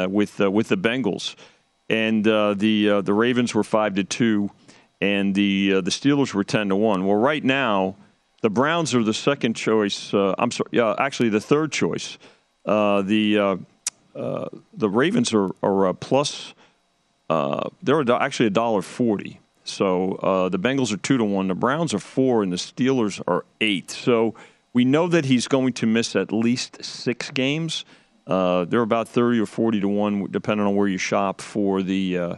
with 0.09 0.37
with 0.37 0.67
the 0.67 0.75
Bengals, 0.75 1.35
and 1.89 2.25
the 2.25 3.01
the 3.05 3.13
Ravens 3.13 3.55
were 3.55 3.63
five 3.63 3.95
to 3.95 4.03
two, 4.03 4.49
and 5.01 5.33
the 5.33 5.73
uh, 5.75 5.81
the 5.81 5.91
Steelers 5.91 6.33
were 6.33 6.43
ten 6.43 6.69
to 6.69 6.75
one. 6.75 7.05
Well, 7.05 7.17
right 7.17 7.43
now, 7.43 7.95
the 8.41 8.49
Browns 8.49 8.93
are 8.93 9.03
the 9.03 9.13
second 9.13 9.55
choice. 9.55 10.13
Uh, 10.13 10.35
I'm 10.37 10.51
sorry, 10.51 10.69
yeah, 10.71 10.95
actually 10.97 11.29
the 11.29 11.41
third 11.41 11.71
choice. 11.71 12.17
Uh, 12.65 13.01
the 13.01 13.37
uh, 13.37 13.57
uh, 14.15 14.49
the 14.73 14.89
Ravens 14.89 15.33
are 15.33 15.49
are 15.63 15.93
plus. 15.93 16.53
Uh, 17.29 17.69
they're 17.81 18.03
actually 18.11 18.47
a 18.47 18.51
dollar 18.51 18.81
forty. 18.81 19.39
So 19.63 20.49
the 20.51 20.59
Bengals 20.59 20.91
are 20.93 20.97
two 20.97 21.17
to 21.17 21.23
one. 21.23 21.47
The 21.47 21.55
Browns 21.55 21.93
are 21.93 21.99
four, 21.99 22.43
and 22.43 22.51
the 22.51 22.57
Steelers 22.57 23.21
are 23.27 23.45
eight. 23.61 23.91
So 23.91 24.33
we 24.73 24.85
know 24.85 25.07
that 25.07 25.25
he's 25.25 25.47
going 25.47 25.73
to 25.73 25.85
miss 25.85 26.15
at 26.15 26.33
least 26.33 26.83
six 26.83 27.29
games. 27.31 27.85
they're 28.25 28.81
about 28.81 29.07
thirty 29.07 29.39
or 29.39 29.45
forty 29.45 29.79
to 29.79 29.87
one, 29.87 30.27
depending 30.29 30.65
on 30.67 30.75
where 30.75 30.87
you 30.87 30.97
shop 30.97 31.41
for 31.41 31.81
the 31.81 32.37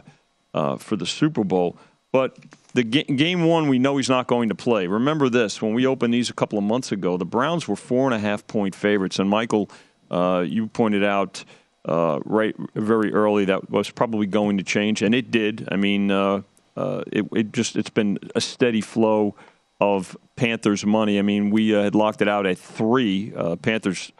for 0.52 0.96
the 0.96 1.06
Super 1.06 1.44
Bowl. 1.44 1.76
But 2.14 2.38
the 2.74 2.84
game 2.84 3.42
one, 3.42 3.68
we 3.68 3.80
know 3.80 3.96
he's 3.96 4.08
not 4.08 4.28
going 4.28 4.48
to 4.50 4.54
play. 4.54 4.86
Remember 4.86 5.28
this: 5.28 5.60
when 5.60 5.74
we 5.74 5.84
opened 5.84 6.14
these 6.14 6.30
a 6.30 6.32
couple 6.32 6.56
of 6.56 6.62
months 6.62 6.92
ago, 6.92 7.16
the 7.16 7.24
Browns 7.24 7.66
were 7.66 7.74
four 7.74 8.04
and 8.06 8.14
a 8.14 8.20
half 8.20 8.46
point 8.46 8.76
favorites, 8.76 9.18
and 9.18 9.28
Michael, 9.28 9.68
uh, 10.12 10.44
you 10.46 10.68
pointed 10.68 11.02
out 11.02 11.44
uh, 11.86 12.20
right 12.24 12.54
very 12.76 13.12
early 13.12 13.46
that 13.46 13.68
was 13.68 13.90
probably 13.90 14.28
going 14.28 14.58
to 14.58 14.62
change, 14.62 15.02
and 15.02 15.12
it 15.12 15.32
did. 15.32 15.66
I 15.72 15.74
mean, 15.74 16.12
uh, 16.12 16.42
uh 16.76 17.02
it, 17.10 17.26
it, 17.32 17.52
just 17.52 17.74
it's 17.74 17.90
been 17.90 18.20
a 18.36 18.40
steady 18.40 18.80
flow 18.80 19.34
of 19.80 20.16
Panthers 20.36 20.86
money. 20.86 21.18
I 21.18 21.22
mean, 21.22 21.50
we 21.50 21.74
uh, 21.74 21.82
had 21.82 21.96
locked 21.96 22.22
it 22.22 22.28
out 22.28 22.46
at 22.46 22.58
three. 22.58 23.32
Uh, 23.34 23.56
Panthers, 23.56 24.12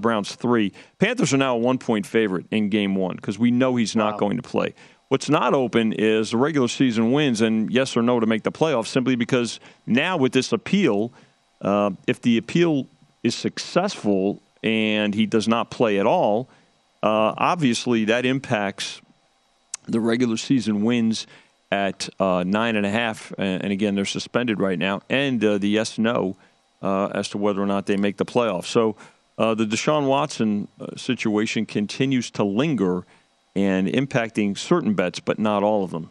Browns 0.00 0.34
three. 0.36 0.72
Panthers 0.98 1.34
are 1.34 1.36
now 1.36 1.56
a 1.56 1.58
one 1.58 1.76
point 1.76 2.06
favorite 2.06 2.46
in 2.50 2.70
game 2.70 2.94
one 2.94 3.16
because 3.16 3.38
we 3.38 3.50
know 3.50 3.76
he's 3.76 3.94
not 3.94 4.14
wow. 4.14 4.20
going 4.20 4.36
to 4.38 4.42
play. 4.42 4.72
What's 5.08 5.28
not 5.28 5.54
open 5.54 5.92
is 5.92 6.32
the 6.32 6.36
regular 6.36 6.66
season 6.66 7.12
wins 7.12 7.40
and 7.40 7.70
yes 7.70 7.96
or 7.96 8.02
no 8.02 8.18
to 8.18 8.26
make 8.26 8.42
the 8.42 8.50
playoffs 8.50 8.88
simply 8.88 9.14
because 9.14 9.60
now 9.86 10.16
with 10.16 10.32
this 10.32 10.52
appeal, 10.52 11.12
uh, 11.60 11.90
if 12.08 12.20
the 12.20 12.38
appeal 12.38 12.86
is 13.22 13.36
successful 13.36 14.42
and 14.64 15.14
he 15.14 15.26
does 15.26 15.46
not 15.46 15.70
play 15.70 16.00
at 16.00 16.06
all, 16.06 16.48
uh, 17.04 17.34
obviously 17.38 18.06
that 18.06 18.26
impacts 18.26 19.00
the 19.86 20.00
regular 20.00 20.36
season 20.36 20.82
wins 20.82 21.28
at 21.70 22.08
uh, 22.18 22.42
nine 22.44 22.74
and 22.74 22.84
a 22.84 22.90
half. 22.90 23.32
And 23.38 23.72
again, 23.72 23.94
they're 23.94 24.04
suspended 24.04 24.58
right 24.58 24.78
now, 24.78 25.02
and 25.08 25.44
uh, 25.44 25.58
the 25.58 25.68
yes 25.68 25.98
no 25.98 26.36
uh, 26.82 27.06
as 27.06 27.28
to 27.28 27.38
whether 27.38 27.62
or 27.62 27.66
not 27.66 27.86
they 27.86 27.96
make 27.96 28.16
the 28.16 28.24
playoffs. 28.24 28.66
So 28.66 28.96
uh, 29.38 29.54
the 29.54 29.66
Deshaun 29.66 30.08
Watson 30.08 30.66
situation 30.96 31.64
continues 31.64 32.30
to 32.32 32.42
linger 32.42 33.04
and 33.56 33.88
impacting 33.88 34.56
certain 34.56 34.94
bets, 34.94 35.18
but 35.18 35.38
not 35.38 35.62
all 35.62 35.82
of 35.82 35.90
them. 35.90 36.10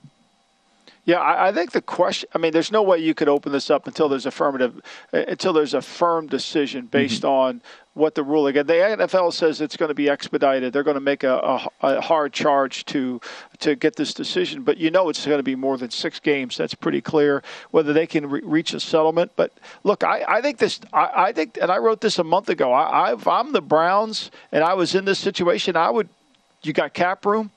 Yeah, 1.06 1.20
I, 1.20 1.50
I, 1.50 1.52
think 1.52 1.72
the 1.72 1.82
question. 1.82 2.28
I 2.34 2.40
mean, 2.40 2.52
there's 2.52 2.72
no 2.72 2.82
way 2.82 2.98
you 2.98 3.14
could 3.14 3.30
open 3.30 3.52
this 3.52 3.70
up 3.70 3.86
until 3.86 4.10
there's 4.10 4.26
affirmative, 4.26 4.82
uh, 5.14 5.20
until 5.28 5.54
there's 5.54 5.76
a 5.76 5.82
firm 5.82 6.26
decision 6.26 6.88
based 6.88 7.22
mm-hmm. 7.22 7.28
on 7.30 7.62
what 7.94 8.16
the 8.16 8.24
rule 8.24 8.48
again. 8.48 8.66
The 8.66 8.74
NFL 8.74 9.32
says 9.32 9.62
it's 9.62 9.78
going 9.78 9.90
to 9.90 9.96
be 9.96 10.10
expedited. 10.10 10.74
They're 10.74 10.82
going 10.82 10.96
to 10.96 11.02
make 11.02 11.24
a, 11.24 11.36
a, 11.36 11.70
a, 11.82 12.02
hard 12.02 12.34
charge 12.34 12.86
to 12.86 13.22
to 13.60 13.76
get 13.76 13.98
this 13.98 14.16
decision, 14.16 14.64
but 14.64 14.78
you 14.78 14.90
know 14.90 15.08
it's 15.10 15.24
going 15.24 15.38
to 15.38 15.44
be 15.44 15.56
more 15.56 15.78
than 15.78 15.92
six 15.92 16.20
games. 16.20 16.58
That's 16.58 16.74
pretty 16.74 17.02
clear. 17.02 17.44
Whether 17.70 17.94
they 17.94 18.08
can 18.08 18.28
re- 18.28 18.42
reach 18.44 18.74
a 18.74 18.80
settlement, 18.80 19.32
but 19.36 19.54
look, 19.84 20.04
I, 20.04 20.26
I 20.28 20.42
think 20.42 20.58
this. 20.58 20.80
I, 20.92 21.28
I, 21.28 21.32
think, 21.34 21.60
and 21.62 21.72
I 21.72 21.78
wrote 21.78 22.02
this 22.02 22.18
a 22.18 22.24
month 22.24 22.50
ago. 22.50 22.74
I, 22.74 23.14
if 23.14 23.28
I'm 23.28 23.52
the 23.52 23.62
Browns 23.62 24.32
and 24.52 24.64
I 24.64 24.74
was 24.74 24.96
in 24.96 25.06
this 25.06 25.20
situation, 25.20 25.76
I 25.76 25.92
would 25.92 26.10
you 26.66 26.74
got 26.74 26.94
cap 26.94 27.26
room. 27.26 27.52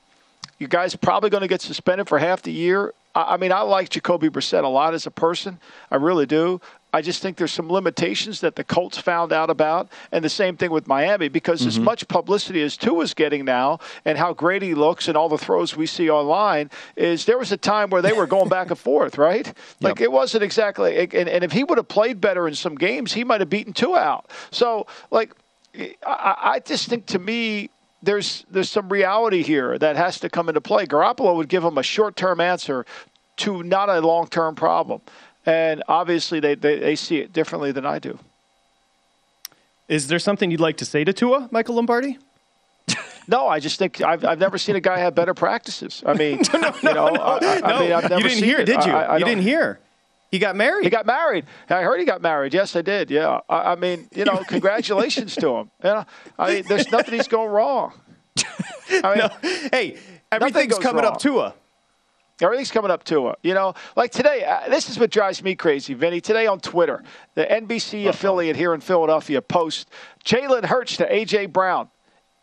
You 0.59 0.67
guys 0.67 0.95
probably 0.97 1.31
going 1.31 1.43
to 1.43 1.49
get 1.49 1.61
suspended 1.61 2.09
for 2.09 2.19
half 2.19 2.43
the 2.43 2.53
year. 2.53 2.93
I, 3.15 3.35
I 3.35 3.37
mean, 3.37 3.53
I 3.53 3.61
like 3.61 3.91
Jacoby 3.91 4.29
Brissett 4.29 4.65
a 4.65 4.69
lot 4.69 4.95
as 4.95 5.07
a 5.07 5.11
person. 5.11 5.59
I 5.91 5.97
really 5.97 6.27
do. 6.27 6.61
I 6.93 7.03
just 7.03 7.21
think 7.21 7.37
there's 7.37 7.53
some 7.53 7.71
limitations 7.71 8.41
that 8.41 8.57
the 8.57 8.65
Colts 8.65 8.97
found 8.97 9.31
out 9.31 9.51
about, 9.51 9.91
and 10.11 10.25
the 10.25 10.31
same 10.31 10.57
thing 10.57 10.71
with 10.71 10.87
Miami, 10.87 11.29
because 11.29 11.61
mm-hmm. 11.61 11.69
as 11.69 11.79
much 11.79 12.09
publicity 12.09 12.63
as 12.63 12.79
Tua's 12.79 13.13
getting 13.13 13.45
now, 13.45 13.79
and 14.07 14.17
how 14.17 14.33
great 14.33 14.63
he 14.63 14.75
looks, 14.75 15.07
and 15.07 15.17
all 15.17 15.29
the 15.29 15.37
throws 15.37 15.77
we 15.77 15.85
see 15.85 16.09
online, 16.09 16.71
is 16.97 17.27
there 17.27 17.37
was 17.37 17.53
a 17.53 17.59
time 17.59 17.91
where 17.91 18.01
they 18.01 18.15
were 18.15 18.27
going 18.27 18.49
back 18.49 18.71
and 18.71 18.79
forth, 18.79 19.19
right? 19.29 19.53
Like 19.83 19.99
yep. 19.99 20.05
it 20.07 20.13
wasn't 20.13 20.45
exactly, 20.45 20.99
and, 20.99 21.29
and 21.29 21.45
if 21.45 21.53
he 21.53 21.63
would 21.63 21.77
have 21.77 21.89
played 21.89 22.23
better 22.23 22.49
in 22.49 22.55
some 22.55 22.75
games, 22.75 23.13
he 23.13 23.23
might 23.23 23.41
have 23.41 23.51
beaten 23.51 23.75
Tua 23.75 23.99
out. 23.99 24.31
So, 24.51 24.87
like, 25.11 25.35
I, 26.07 26.37
I 26.43 26.61
just 26.61 26.89
think 26.89 27.05
to 27.07 27.19
me, 27.19 27.69
there's 28.03 28.45
there's 28.51 28.71
some 28.71 28.89
reality 28.89 29.43
here 29.43 29.79
that 29.79 29.97
has 29.97 30.21
to 30.21 30.29
come 30.29 30.49
into 30.49 30.61
play. 30.61 30.87
Garoppolo 30.87 31.35
would 31.37 31.49
give 31.49 31.65
him 31.65 31.79
a 31.79 31.83
short 31.83 32.17
term 32.17 32.41
answer 32.41 32.87
to 33.39 33.63
not 33.63 33.89
a 33.89 34.01
long 34.01 34.29
term 34.29 34.55
problem, 34.55 35.01
and 35.47 35.83
obviously 35.89 36.41
they, 36.41 36.55
they, 36.55 36.79
they 36.79 36.97
see 36.97 37.19
it 37.19 37.33
differently 37.33 37.73
than 37.73 37.87
I 37.87 37.99
do. 37.99 38.19
Is 39.89 40.09
there 40.09 40.19
something 40.19 40.51
you'd 40.51 40.61
like 40.61 40.77
to 40.79 40.85
say 40.85 41.05
to 41.05 41.13
Tua, 41.13 41.49
Michael 41.51 41.77
Lombardi? 41.77 42.19
No, 43.31 43.47
I 43.47 43.61
just 43.61 43.79
think 43.79 44.01
I've, 44.01 44.25
I've 44.25 44.39
never 44.39 44.57
seen 44.57 44.75
a 44.75 44.81
guy 44.81 45.01
have 45.01 45.15
better 45.15 45.35
practices. 45.35 46.03
I 46.07 46.15
mean, 46.15 46.41
no, 46.55 46.61
no, 46.61 46.75
you 46.83 46.95
know, 46.95 47.09
no, 47.11 47.23
I, 47.23 47.61
I 47.63 47.81
mean, 47.81 47.93
I've 47.93 48.09
never 48.09 48.23
you 48.23 48.29
didn't 48.31 48.45
hear, 48.45 48.59
it. 48.61 48.65
did 48.65 48.87
you? 48.87 48.91
I, 48.91 49.03
I 49.03 49.17
you 49.19 49.25
didn't 49.27 49.43
hear. 49.43 49.81
He 50.31 50.39
got 50.39 50.57
married. 50.57 50.85
He 50.85 50.91
got 50.91 51.07
married. 51.07 51.47
I 51.71 51.83
heard 51.83 52.01
he 52.01 52.07
got 52.07 52.21
married. 52.21 52.53
Yes, 52.53 52.77
I 52.77 52.83
did. 52.83 53.11
Yeah. 53.11 53.41
I, 53.49 53.73
I 53.73 53.75
mean, 53.77 54.09
you 54.15 54.25
know, 54.25 54.43
congratulations 54.49 55.35
to 55.37 55.57
him. 55.57 55.71
You 55.83 55.91
know, 55.91 56.05
I 56.39 56.55
mean, 56.55 56.65
there's 56.69 56.89
nothing 56.93 57.15
he's 57.15 57.29
going 57.29 57.51
wrong. 57.51 57.93
I 58.91 59.15
mean, 59.15 59.19
no. 59.19 59.29
Hey, 59.71 59.99
everything's 60.31 60.79
coming 60.79 61.05
wrong. 61.05 61.15
up 61.15 61.21
Tua. 61.21 61.55
Everything's 62.41 62.71
coming 62.71 62.91
up 62.91 63.03
to 63.05 63.35
You 63.43 63.55
know, 63.55 63.75
like 63.97 64.13
today, 64.13 64.45
uh, 64.45 64.69
this 64.69 64.89
is 64.89 64.99
what 64.99 65.11
drives 65.11 65.43
me 65.43 65.57
crazy, 65.57 65.95
Vinny. 65.95 66.21
Today 66.21 66.47
on 66.47 66.61
Twitter, 66.61 67.03
the 67.35 67.45
NBC 67.45 68.05
Uh-oh. 68.05 68.11
affiliate 68.11 68.55
here 68.55 68.75
in 68.75 68.81
Philadelphia 68.81 69.43
posts 69.43 69.87
Jalen 70.25 70.65
Hurts 70.65 70.97
to 70.99 71.13
A.J. 71.13 71.47
Brown. 71.47 71.89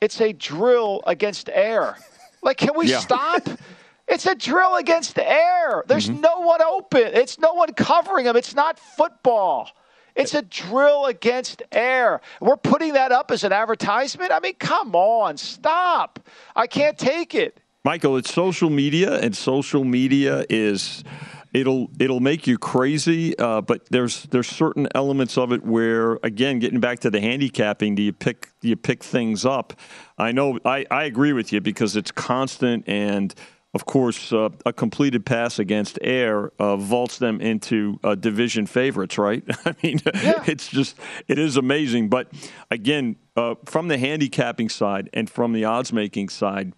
It's 0.01 0.19
a 0.19 0.33
drill 0.33 1.01
against 1.07 1.49
air. 1.49 1.97
Like, 2.43 2.57
can 2.57 2.71
we 2.75 2.88
yeah. 2.88 2.99
stop? 2.99 3.47
It's 4.08 4.26
a 4.26 4.36
drill 4.36 4.76
against 4.76 5.18
air. 5.18 5.84
There's 5.88 6.10
mm-hmm. 6.10 6.22
no 6.22 6.39
one 6.41 6.62
open. 6.62 7.12
It's 7.14 7.39
no 7.39 7.53
one 7.53 7.74
covering 7.74 8.26
them. 8.26 8.36
It's 8.36 8.56
not 8.56 8.78
football. 8.80 9.70
It's 10.16 10.34
a 10.34 10.41
drill 10.41 11.06
against 11.08 11.64
air. 11.72 12.22
We're 12.39 12.56
putting 12.56 12.93
that 12.93 13.12
up 13.12 13.32
as 13.32 13.43
an 13.43 13.51
advertisement. 13.51 14.32
I 14.32 14.39
mean, 14.39 14.56
come 14.56 14.95
on, 14.95 15.38
stop. 15.38 16.20
I 16.56 16.68
can't 16.68 16.97
take 16.97 17.36
it. 17.36 17.60
Michael, 17.84 18.18
it's 18.18 18.34
social 18.34 18.70
media, 18.70 19.20
and 19.20 19.36
social 19.36 19.84
media 19.84 20.45
is 20.49 21.03
it'll 21.53 21.89
it'll 21.99 22.20
make 22.20 22.47
you 22.47 22.58
crazy. 22.58 23.38
Uh, 23.38 23.62
but 23.62 23.86
there's 23.89 24.24
there's 24.24 24.47
certain 24.47 24.88
elements 24.95 25.38
of 25.38 25.51
it 25.51 25.64
where, 25.64 26.14
again, 26.24 26.60
getting 26.60 26.80
back 26.80 26.99
to 26.99 27.10
the 27.10 27.20
handicapping, 27.20 27.95
do 27.95 28.01
you 28.01 28.14
pick 28.14 28.49
do 28.62 28.70
you 28.70 28.76
pick 28.76 29.03
things 29.03 29.45
up? 29.45 29.74
I 30.18 30.32
know 30.32 30.60
I, 30.66 30.86
I 30.89 31.03
agree 31.03 31.34
with 31.34 31.51
you 31.53 31.62
because 31.62 31.95
it's 31.95 32.12
constant 32.12 32.88
and 32.88 33.36
of 33.76 33.86
course, 33.86 34.32
uh, 34.32 34.47
a 34.65 34.71
completed 34.71 35.26
pass 35.26 35.59
against 35.59 35.99
air 36.01 36.49
uh, 36.59 36.78
vaults 36.78 37.17
them 37.17 37.41
into 37.41 37.99
uh, 38.05 38.15
division 38.15 38.65
favorites, 38.65 39.17
right? 39.17 39.43
I 39.65 39.76
mean, 39.84 39.99
yeah. 40.05 40.41
it's 40.47 40.69
just, 40.69 40.97
it 41.28 41.38
is 41.38 41.57
amazing. 41.57 42.07
But 42.07 42.32
again, 42.71 43.17
uh, 43.36 43.55
from 43.65 43.89
the 43.89 43.97
handicapping 43.97 44.69
side 44.69 45.09
and 45.11 45.30
from 45.30 45.51
the 45.51 45.65
odds 45.65 45.91
making 45.91 46.30
side, 46.30 46.71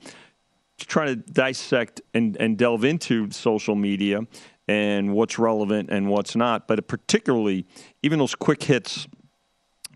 trying 0.79 1.09
to 1.09 1.15
dissect 1.17 2.01
and, 2.15 2.35
and 2.37 2.57
delve 2.57 2.83
into 2.83 3.29
social 3.29 3.75
media 3.75 4.21
and 4.67 5.13
what's 5.13 5.37
relevant 5.37 5.91
and 5.91 6.09
what's 6.09 6.35
not, 6.35 6.67
but 6.67 6.87
particularly 6.87 7.67
even 8.01 8.17
those 8.17 8.33
quick 8.33 8.63
hits 8.63 9.07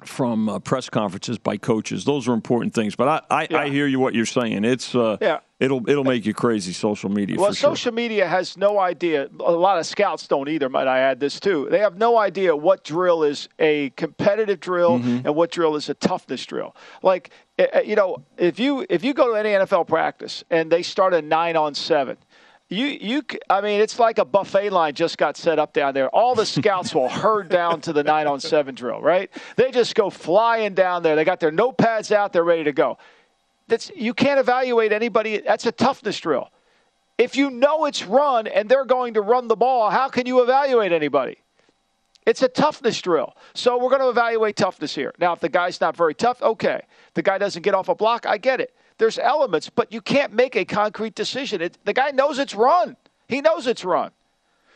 from 0.06 0.49
uh, 0.49 0.60
press 0.60 0.89
conferences 0.89 1.38
by 1.38 1.58
coaches. 1.58 2.06
Those 2.06 2.28
are 2.28 2.34
important 2.34 2.74
things. 2.74 2.95
But 2.95 3.08
I, 3.08 3.22
I, 3.41 3.47
yeah. 3.49 3.58
I 3.58 3.70
hear 3.70 3.88
you 3.88 3.99
what 3.99 4.14
you're 4.14 4.26
saying. 4.26 4.66
It's 4.66 4.95
uh, 4.95 5.18
yeah. 5.22 5.39
It'll 5.60 5.88
it'll 5.88 6.04
make 6.04 6.26
you 6.26 6.34
crazy. 6.34 6.74
Social 6.74 7.10
media. 7.10 7.39
Well, 7.39 7.54
social 7.54 7.76
sure. 7.76 7.91
media 7.91 8.28
has 8.28 8.58
no 8.58 8.80
idea. 8.80 9.30
A 9.39 9.52
lot 9.52 9.78
of 9.78 9.86
scouts 9.86 10.28
don't 10.28 10.49
either. 10.49 10.70
Might 10.70 10.88
I 10.88 10.99
add 10.99 11.20
this 11.20 11.39
too? 11.39 11.68
They 11.70 11.80
have 11.80 11.97
no 11.97 12.18
idea 12.18 12.56
what 12.56 12.84
drill 12.84 13.22
is 13.24 13.47
a 13.60 13.91
competitive 13.91 14.60
drill 14.60 14.97
mm-hmm. 14.97 15.28
and 15.28 15.36
what 15.36 15.52
drill 15.52 15.76
is 15.76 15.88
a 15.88 15.93
toughness 15.93 16.43
drill. 16.47 16.76
Like 17.04 17.30
eh, 17.60 17.68
eh, 17.74 17.82
you 17.82 17.95
know, 17.95 18.24
if 18.38 18.60
you 18.60 18.88
if 18.89 19.04
you 19.04 19.14
go 19.14 19.28
to 19.32 19.39
any 19.39 19.49
NFL 19.49 19.88
practice 19.88 20.43
and 20.49 20.72
they 20.72 20.82
start 20.82 21.14
a 21.14 21.22
nine 21.22 21.56
on 21.56 21.76
seven 21.76 22.18
you, 22.72 22.86
you, 22.86 23.22
I 23.49 23.59
mean, 23.59 23.82
it's 23.82 23.99
like 23.99 24.17
a 24.17 24.24
buffet 24.24 24.69
line 24.69 24.93
just 24.93 25.17
got 25.17 25.36
set 25.36 25.59
up 25.59 25.74
down 25.74 25.93
there. 25.93 26.09
All 26.09 26.36
the 26.36 26.45
scouts 26.45 26.95
will 26.95 27.09
herd 27.09 27.49
down 27.49 27.82
to 27.82 27.91
the 27.91 28.01
nine 28.01 28.28
on 28.28 28.39
seven 28.39 28.76
drill, 28.76 29.01
right? 29.01 29.30
They 29.57 29.72
just 29.72 29.93
go 29.93 30.09
flying 30.09 30.74
down 30.74 31.03
there. 31.03 31.17
They 31.17 31.26
got 31.26 31.41
their 31.41 31.51
notepads 31.51 32.13
out. 32.13 32.32
They're 32.32 32.45
ready 32.45 32.63
to 32.63 32.72
go. 32.72 32.97
That's 33.67 33.91
you 33.93 34.13
can't 34.13 34.39
evaluate 34.39 34.93
anybody. 34.93 35.39
That's 35.39 35.65
a 35.65 35.74
toughness 35.74 36.17
drill. 36.17 36.49
If 37.17 37.36
you 37.36 37.49
know 37.49 37.86
it's 37.86 38.05
run 38.05 38.47
and 38.47 38.69
they're 38.69 38.86
going 38.86 39.15
to 39.15 39.22
run 39.22 39.49
the 39.49 39.57
ball, 39.57 39.89
how 39.89 40.07
can 40.07 40.26
you 40.26 40.41
evaluate 40.41 40.93
anybody? 40.93 41.39
It's 42.26 42.41
a 42.41 42.47
toughness 42.47 43.01
drill. 43.01 43.36
So 43.53 43.78
we're 43.78 43.89
going 43.89 44.01
to 44.01 44.09
evaluate 44.09 44.55
toughness 44.55 44.95
here. 44.95 45.13
Now, 45.19 45.34
if 45.34 45.41
the 45.41 45.49
guy's 45.49 45.82
not 45.82 45.97
very 45.97 46.15
tough, 46.15 46.41
okay. 46.41 46.84
The 47.15 47.22
guy 47.22 47.38
doesn't 47.38 47.63
get 47.63 47.74
off 47.74 47.89
a 47.89 47.95
block, 47.95 48.26
I 48.26 48.38
get 48.38 48.61
it 48.61 48.74
there's 49.02 49.18
elements, 49.18 49.68
but 49.68 49.91
you 49.91 49.99
can't 49.99 50.32
make 50.32 50.56
a 50.56 50.64
concrete 50.64 51.16
decision. 51.16 51.60
It, 51.60 51.76
the 51.86 51.91
guy 51.91 52.12
knows 52.12 52.38
it's 52.38 52.54
run. 52.54 52.95
He 53.28 53.41
knows 53.41 53.66
it's 53.66 53.84
run. 53.84 54.12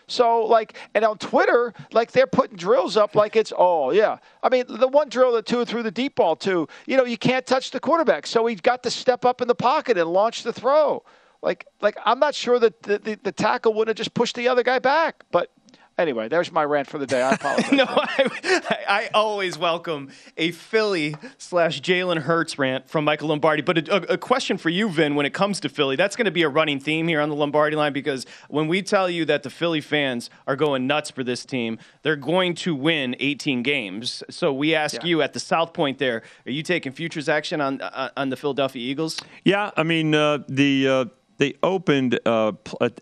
So, 0.08 0.46
like, 0.46 0.76
and 0.96 1.06
on 1.06 1.20
Twitter, 1.20 1.76
like, 1.92 2.12
they're 2.12 2.26
putting 2.26 2.58
drills 2.58 2.98
up 2.98 3.14
like 3.14 3.36
it's, 3.36 3.54
oh, 3.56 3.92
yeah. 3.92 4.18
I 4.42 4.50
mean, 4.50 4.66
the 4.68 4.88
one 4.88 5.10
drill 5.10 5.34
that 5.34 5.46
Tua 5.46 5.64
threw 5.64 5.84
the 5.84 5.92
deep 5.92 6.16
ball 6.16 6.36
to, 6.38 6.68
you 6.88 6.98
know, 6.98 7.06
you 7.06 7.20
can't 7.20 7.46
touch 7.46 7.70
the 7.70 7.80
quarterback. 7.80 8.26
So 8.26 8.48
he's 8.48 8.62
got 8.62 8.82
to 8.82 8.90
step 8.90 9.26
up 9.26 9.44
in 9.44 9.48
the 9.48 9.54
pocket 9.54 9.96
and 9.96 10.12
launch 10.12 10.42
the 10.42 10.52
throw. 10.52 11.04
Like, 11.44 11.68
like 11.80 11.96
I'm 12.04 12.18
not 12.18 12.34
sure 12.34 12.58
that 12.58 12.82
the, 12.82 12.98
the, 12.98 13.20
the 13.22 13.32
tackle 13.32 13.76
wouldn't 13.76 13.96
have 13.96 14.04
just 14.04 14.16
pushed 14.16 14.36
the 14.36 14.48
other 14.48 14.64
guy 14.64 14.80
back, 14.80 15.24
but 15.30 15.52
Anyway, 15.98 16.28
there's 16.28 16.52
my 16.52 16.64
rant 16.64 16.88
for 16.88 16.98
the 16.98 17.08
day. 17.08 17.22
I 17.22 17.32
apologize. 17.36 17.72
no, 17.72 17.86
I, 17.88 18.86
I, 18.88 19.10
always 19.14 19.58
welcome 19.58 20.10
a 20.36 20.52
Philly 20.52 21.16
slash 21.38 21.82
Jalen 21.82 22.18
Hurts 22.18 22.60
rant 22.60 22.90
from 22.90 23.06
Michael 23.06 23.30
Lombardi. 23.30 23.62
But 23.62 23.88
a, 23.88 24.14
a, 24.14 24.18
question 24.18 24.58
for 24.58 24.70
you, 24.70 24.90
Vin, 24.90 25.16
when 25.16 25.26
it 25.26 25.34
comes 25.34 25.62
to 25.62 25.70
Philly, 25.70 25.96
that's 25.96 26.18
going 26.18 26.26
to 26.26 26.32
be 26.32 26.44
a 26.44 26.50
running 26.50 26.82
theme 26.82 27.08
here 27.08 27.22
on 27.22 27.30
the 27.30 27.36
Lombardi 27.36 27.78
line 27.78 27.94
because 27.94 28.26
when 28.50 28.68
we 28.68 28.82
tell 28.82 29.10
you 29.10 29.24
that 29.26 29.44
the 29.44 29.50
Philly 29.50 29.80
fans 29.80 30.30
are 30.48 30.58
going 30.58 30.86
nuts 30.86 31.12
for 31.12 31.24
this 31.24 31.46
team, 31.46 31.80
they're 32.02 32.18
going 32.18 32.56
to 32.56 32.76
win 32.76 33.16
18 33.20 33.64
games. 33.64 34.22
So 34.30 34.52
we 34.52 34.76
ask 34.76 34.96
yeah. 34.96 35.06
you 35.06 35.22
at 35.22 35.32
the 35.32 35.40
South 35.40 35.72
Point 35.72 35.98
there, 35.98 36.24
are 36.46 36.52
you 36.52 36.64
taking 36.64 36.92
futures 36.92 37.30
action 37.30 37.62
on 37.62 37.80
uh, 37.80 38.10
on 38.18 38.30
the 38.30 38.36
Philadelphia 38.36 38.82
Eagles? 38.82 39.18
Yeah, 39.46 39.72
I 39.78 39.84
mean 39.84 40.14
uh, 40.14 40.40
the. 40.50 40.88
Uh 40.90 41.06
they 41.38 41.56
opened 41.62 42.20
uh, 42.26 42.54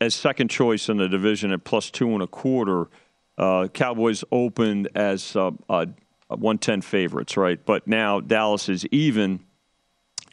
as 0.02 0.16
second 0.16 0.50
choice 0.50 0.90
in 0.90 0.98
the 0.98 1.08
division 1.08 1.52
at 1.52 1.64
plus 1.64 1.92
two 1.92 2.10
and 2.10 2.24
a 2.24 2.28
quarter. 2.28 2.90
Uh, 3.38 3.68
Cowboys 3.68 4.24
opened 4.32 4.90
as 4.96 5.36
uh, 5.36 5.52
uh, 5.70 5.86
110 6.28 6.82
favorites, 6.82 7.38
right? 7.38 7.64
But 7.64 7.88
now 7.88 8.20
Dallas 8.20 8.70
is 8.70 8.86
even, 8.88 9.42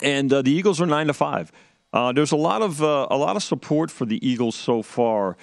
and 0.02 0.32
uh, 0.32 0.42
the 0.42 0.50
Eagles 0.50 0.80
are 0.80 0.86
nine 0.86 1.08
to 1.08 1.14
five. 1.14 1.52
Uh, 1.92 2.12
there's 2.12 2.32
a 2.32 2.36
lot 2.36 2.62
of 2.62 2.82
uh, 2.82 3.08
a 3.10 3.16
lot 3.16 3.36
of 3.36 3.42
support 3.42 3.90
for 3.90 4.04
the 4.06 4.24
Eagles 4.26 4.54
so 4.54 4.82
far. 4.82 5.36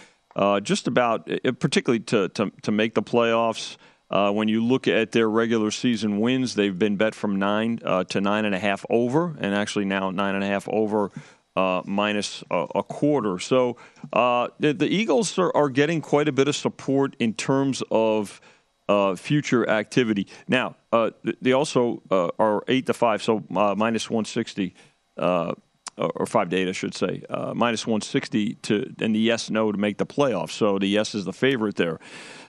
just 0.62 0.88
about, 0.88 1.30
particularly 1.60 2.00
to, 2.00 2.30
to 2.30 2.52
to 2.62 2.72
make 2.72 2.94
the 2.94 3.04
playoffs. 3.04 3.78
when 4.10 4.48
you 4.48 4.64
look 4.64 4.88
at 4.88 5.12
their 5.12 5.30
regular 5.30 5.72
season 5.72 6.20
wins, 6.20 6.56
they've 6.56 6.80
been 6.80 6.96
bet 6.96 7.14
from 7.14 7.38
nine 7.38 7.78
to 8.10 8.22
nine 8.22 8.46
and 8.46 8.56
a 8.56 8.60
half 8.60 8.86
over, 8.90 9.36
and 9.40 9.54
actually 9.54 9.86
now 9.86 10.10
nine 10.10 10.36
and 10.36 10.44
a 10.44 10.48
half 10.48 10.70
over 10.70 11.12
uh, 11.58 11.82
minus 11.86 12.44
a, 12.52 12.68
a, 12.76 12.84
quarter. 12.84 13.40
So 13.40 13.78
uh, 14.14 14.50
the, 14.60 14.74
the, 14.74 14.88
Eagles 14.88 15.40
are, 15.40 15.52
are, 15.56 15.70
getting 15.70 16.02
quite 16.02 16.28
a 16.28 16.32
bit 16.32 16.48
of 16.48 16.56
support 16.56 17.16
in 17.18 17.34
terms 17.34 17.82
of 17.90 18.40
uh, 18.88 19.16
future 19.16 19.68
activity. 19.68 20.28
Now 20.48 20.76
uh, 20.92 21.10
they 21.42 21.54
also 21.54 22.04
uh, 22.12 22.30
are 22.38 22.64
eight 22.68 22.86
to 22.86 22.94
five, 22.94 23.24
so 23.24 23.44
uh, 23.56 23.74
minus 23.76 24.08
one 24.08 24.26
sixty. 24.26 24.76
or 25.18 26.28
five 26.28 26.48
to 26.50 26.56
eight, 26.56 26.70
I 26.70 26.74
should 26.74 26.94
say, 26.94 27.24
minus 27.56 27.88
160 27.88 28.54
to 28.54 28.94
and 29.00 29.16
the 29.16 29.20
yes 29.20 29.50
no 29.50 29.72
to 29.72 29.80
make 29.80 29.98
the 29.98 30.06
playoffs. 30.06 30.52
So 30.52 30.78
the 30.78 30.86
yes 30.86 31.16
is 31.16 31.26
the 31.26 31.34
favorite 31.34 31.76
there. 31.76 32.00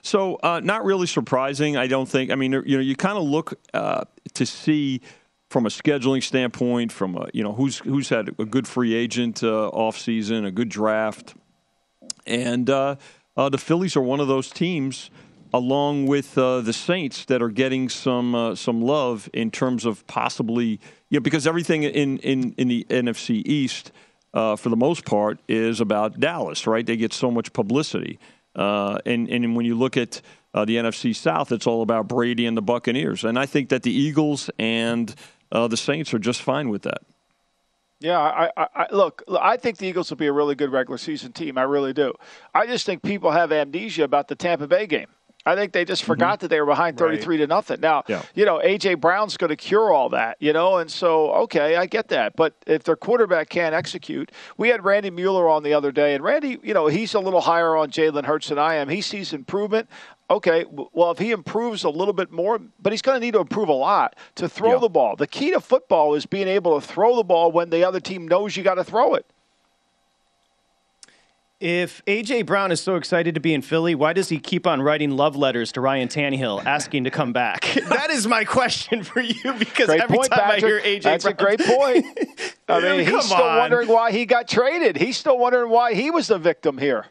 So 0.03 0.37
not 0.43 0.85
really 0.85 1.07
surprising, 1.07 1.75
I 1.75 1.87
don't 1.87 2.07
think. 2.07 2.29
I 2.29 2.35
mean, 2.35 2.51
you 2.51 2.77
know, 2.77 2.83
you 2.83 2.95
kind 2.95 3.17
of 3.17 3.23
look 3.23 3.59
to 3.73 4.45
see 4.45 5.01
from 5.49 5.65
a 5.65 5.69
scheduling 5.69 6.21
standpoint, 6.23 6.91
from 6.91 7.15
a, 7.15 7.27
you 7.33 7.43
know 7.43 7.53
who's 7.53 7.79
who's 7.79 8.09
had 8.09 8.29
a 8.39 8.45
good 8.45 8.67
free 8.67 8.93
agent 8.93 9.43
uh, 9.43 9.67
off 9.69 9.97
season, 9.97 10.45
a 10.45 10.51
good 10.51 10.69
draft, 10.69 11.33
and 12.25 12.69
uh, 12.69 12.95
uh, 13.35 13.49
the 13.49 13.57
Phillies 13.57 13.95
are 13.95 14.01
one 14.01 14.19
of 14.19 14.27
those 14.27 14.49
teams, 14.49 15.09
along 15.53 16.05
with 16.05 16.37
uh, 16.37 16.61
the 16.61 16.73
Saints, 16.73 17.25
that 17.25 17.41
are 17.41 17.49
getting 17.49 17.89
some 17.89 18.35
uh, 18.35 18.55
some 18.55 18.81
love 18.81 19.29
in 19.33 19.49
terms 19.49 19.85
of 19.85 20.05
possibly 20.07 20.79
you 21.09 21.19
know 21.19 21.21
because 21.21 21.47
everything 21.47 21.83
in 21.83 22.19
in 22.19 22.53
in 22.53 22.67
the 22.67 22.85
NFC 22.89 23.41
East. 23.45 23.91
Uh, 24.31 24.55
for 24.55 24.69
the 24.69 24.75
most 24.75 25.05
part, 25.05 25.39
is 25.47 25.81
about 25.81 26.19
Dallas, 26.19 26.67
right? 26.67 26.85
They 26.85 26.95
get 26.95 27.13
so 27.13 27.31
much 27.31 27.51
publicity, 27.51 28.19
and 28.53 29.27
and 29.27 29.55
when 29.55 29.65
you 29.65 29.73
look 29.73 29.97
at 29.97 30.21
the 30.53 30.75
NFC 30.75 31.15
South, 31.15 31.51
it's 31.51 31.65
all 31.65 31.81
about 31.81 32.07
Brady 32.07 32.45
and 32.45 32.55
the 32.55 32.61
Buccaneers, 32.61 33.23
and 33.23 33.39
I 33.39 33.47
think 33.47 33.69
that 33.69 33.81
the 33.81 33.91
Eagles 33.91 34.51
and 34.59 35.15
uh, 35.51 35.67
the 35.67 35.77
Saints 35.77 36.13
are 36.13 36.19
just 36.19 36.41
fine 36.41 36.69
with 36.69 36.83
that. 36.83 37.01
Yeah, 37.99 38.17
I, 38.17 38.49
I, 38.55 38.67
I, 38.75 38.87
look. 38.91 39.23
I 39.29 39.57
think 39.57 39.77
the 39.77 39.87
Eagles 39.87 40.09
will 40.09 40.17
be 40.17 40.27
a 40.27 40.31
really 40.31 40.55
good 40.55 40.71
regular 40.71 40.97
season 40.97 41.33
team. 41.33 41.57
I 41.57 41.63
really 41.63 41.91
do. 41.91 42.13
I 42.53 42.65
just 42.65 42.85
think 42.85 43.03
people 43.03 43.31
have 43.31 43.51
amnesia 43.51 44.03
about 44.03 44.29
the 44.29 44.35
Tampa 44.35 44.67
Bay 44.67 44.87
game. 44.87 45.07
I 45.45 45.55
think 45.55 45.71
they 45.71 45.85
just 45.85 46.03
forgot 46.03 46.33
mm-hmm. 46.33 46.41
that 46.41 46.47
they 46.49 46.59
were 46.59 46.67
behind 46.67 46.97
33 46.97 47.35
right. 47.35 47.41
to 47.43 47.47
nothing. 47.47 47.79
Now, 47.79 48.03
yeah. 48.07 48.23
you 48.35 48.45
know, 48.45 48.61
AJ 48.63 48.99
Brown's 48.99 49.37
going 49.37 49.49
to 49.49 49.55
cure 49.55 49.91
all 49.91 50.09
that, 50.09 50.37
you 50.39 50.51
know, 50.53 50.77
and 50.77 50.91
so 50.91 51.31
okay, 51.31 51.75
I 51.75 51.85
get 51.85 52.09
that. 52.09 52.35
But 52.35 52.55
if 52.67 52.83
their 52.83 52.95
quarterback 52.95 53.49
can't 53.49 53.73
execute, 53.73 54.31
we 54.57 54.69
had 54.69 54.83
Randy 54.83 55.09
Mueller 55.09 55.49
on 55.49 55.63
the 55.63 55.73
other 55.73 55.91
day, 55.91 56.13
and 56.13 56.23
Randy, 56.23 56.59
you 56.61 56.73
know, 56.73 56.87
he's 56.87 57.13
a 57.13 57.19
little 57.19 57.41
higher 57.41 57.75
on 57.75 57.89
Jalen 57.89 58.25
Hurts 58.25 58.49
than 58.49 58.59
I 58.59 58.75
am. 58.75 58.89
He 58.89 59.01
sees 59.01 59.33
improvement. 59.33 59.89
Okay, 60.29 60.63
well, 60.69 61.09
if 61.09 61.17
he 61.17 61.31
improves 61.31 61.83
a 61.83 61.89
little 61.89 62.13
bit 62.13 62.31
more, 62.31 62.59
but 62.79 62.93
he's 62.93 63.01
going 63.01 63.19
to 63.19 63.25
need 63.25 63.33
to 63.33 63.39
improve 63.39 63.67
a 63.67 63.73
lot 63.73 64.15
to 64.35 64.47
throw 64.47 64.73
yeah. 64.73 64.79
the 64.79 64.89
ball. 64.89 65.15
The 65.15 65.25
key 65.25 65.51
to 65.51 65.59
football 65.59 66.13
is 66.13 66.27
being 66.27 66.47
able 66.47 66.79
to 66.79 66.85
throw 66.85 67.15
the 67.15 67.23
ball 67.23 67.51
when 67.51 67.71
the 67.71 67.83
other 67.83 67.99
team 67.99 68.27
knows 68.27 68.55
you 68.55 68.63
got 68.63 68.75
to 68.75 68.83
throw 68.83 69.15
it. 69.15 69.25
If 71.59 72.05
AJ 72.05 72.45
Brown 72.45 72.71
is 72.71 72.79
so 72.79 72.95
excited 72.95 73.35
to 73.35 73.41
be 73.41 73.53
in 73.53 73.61
Philly, 73.61 73.93
why 73.93 74.13
does 74.13 74.29
he 74.29 74.39
keep 74.39 74.65
on 74.65 74.81
writing 74.81 75.11
love 75.11 75.35
letters 75.35 75.73
to 75.73 75.81
Ryan 75.81 76.07
Tannehill 76.07 76.63
asking 76.65 77.03
to 77.03 77.11
come 77.11 77.33
back? 77.33 77.65
that 77.89 78.11
is 78.11 78.27
my 78.27 78.45
question 78.45 79.03
for 79.03 79.19
you 79.19 79.53
because 79.53 79.87
great 79.87 79.99
every 79.99 80.15
point, 80.15 80.29
time 80.31 80.51
Patrick. 80.51 80.63
I 80.63 80.67
hear 80.67 80.99
AJ 80.99 81.03
That's 81.03 81.23
Brown, 81.25 81.33
a 81.33 81.37
great 81.37 81.59
point. 81.65 82.05
I 82.69 82.79
mean, 82.79 83.05
he's 83.05 83.25
still 83.25 83.43
on. 83.43 83.57
wondering 83.57 83.89
why 83.89 84.13
he 84.13 84.25
got 84.25 84.47
traded. 84.47 84.95
He's 84.95 85.17
still 85.17 85.37
wondering 85.37 85.69
why 85.69 85.95
he 85.95 86.11
was 86.11 86.27
the 86.27 86.37
victim 86.37 86.77
here. 86.77 87.07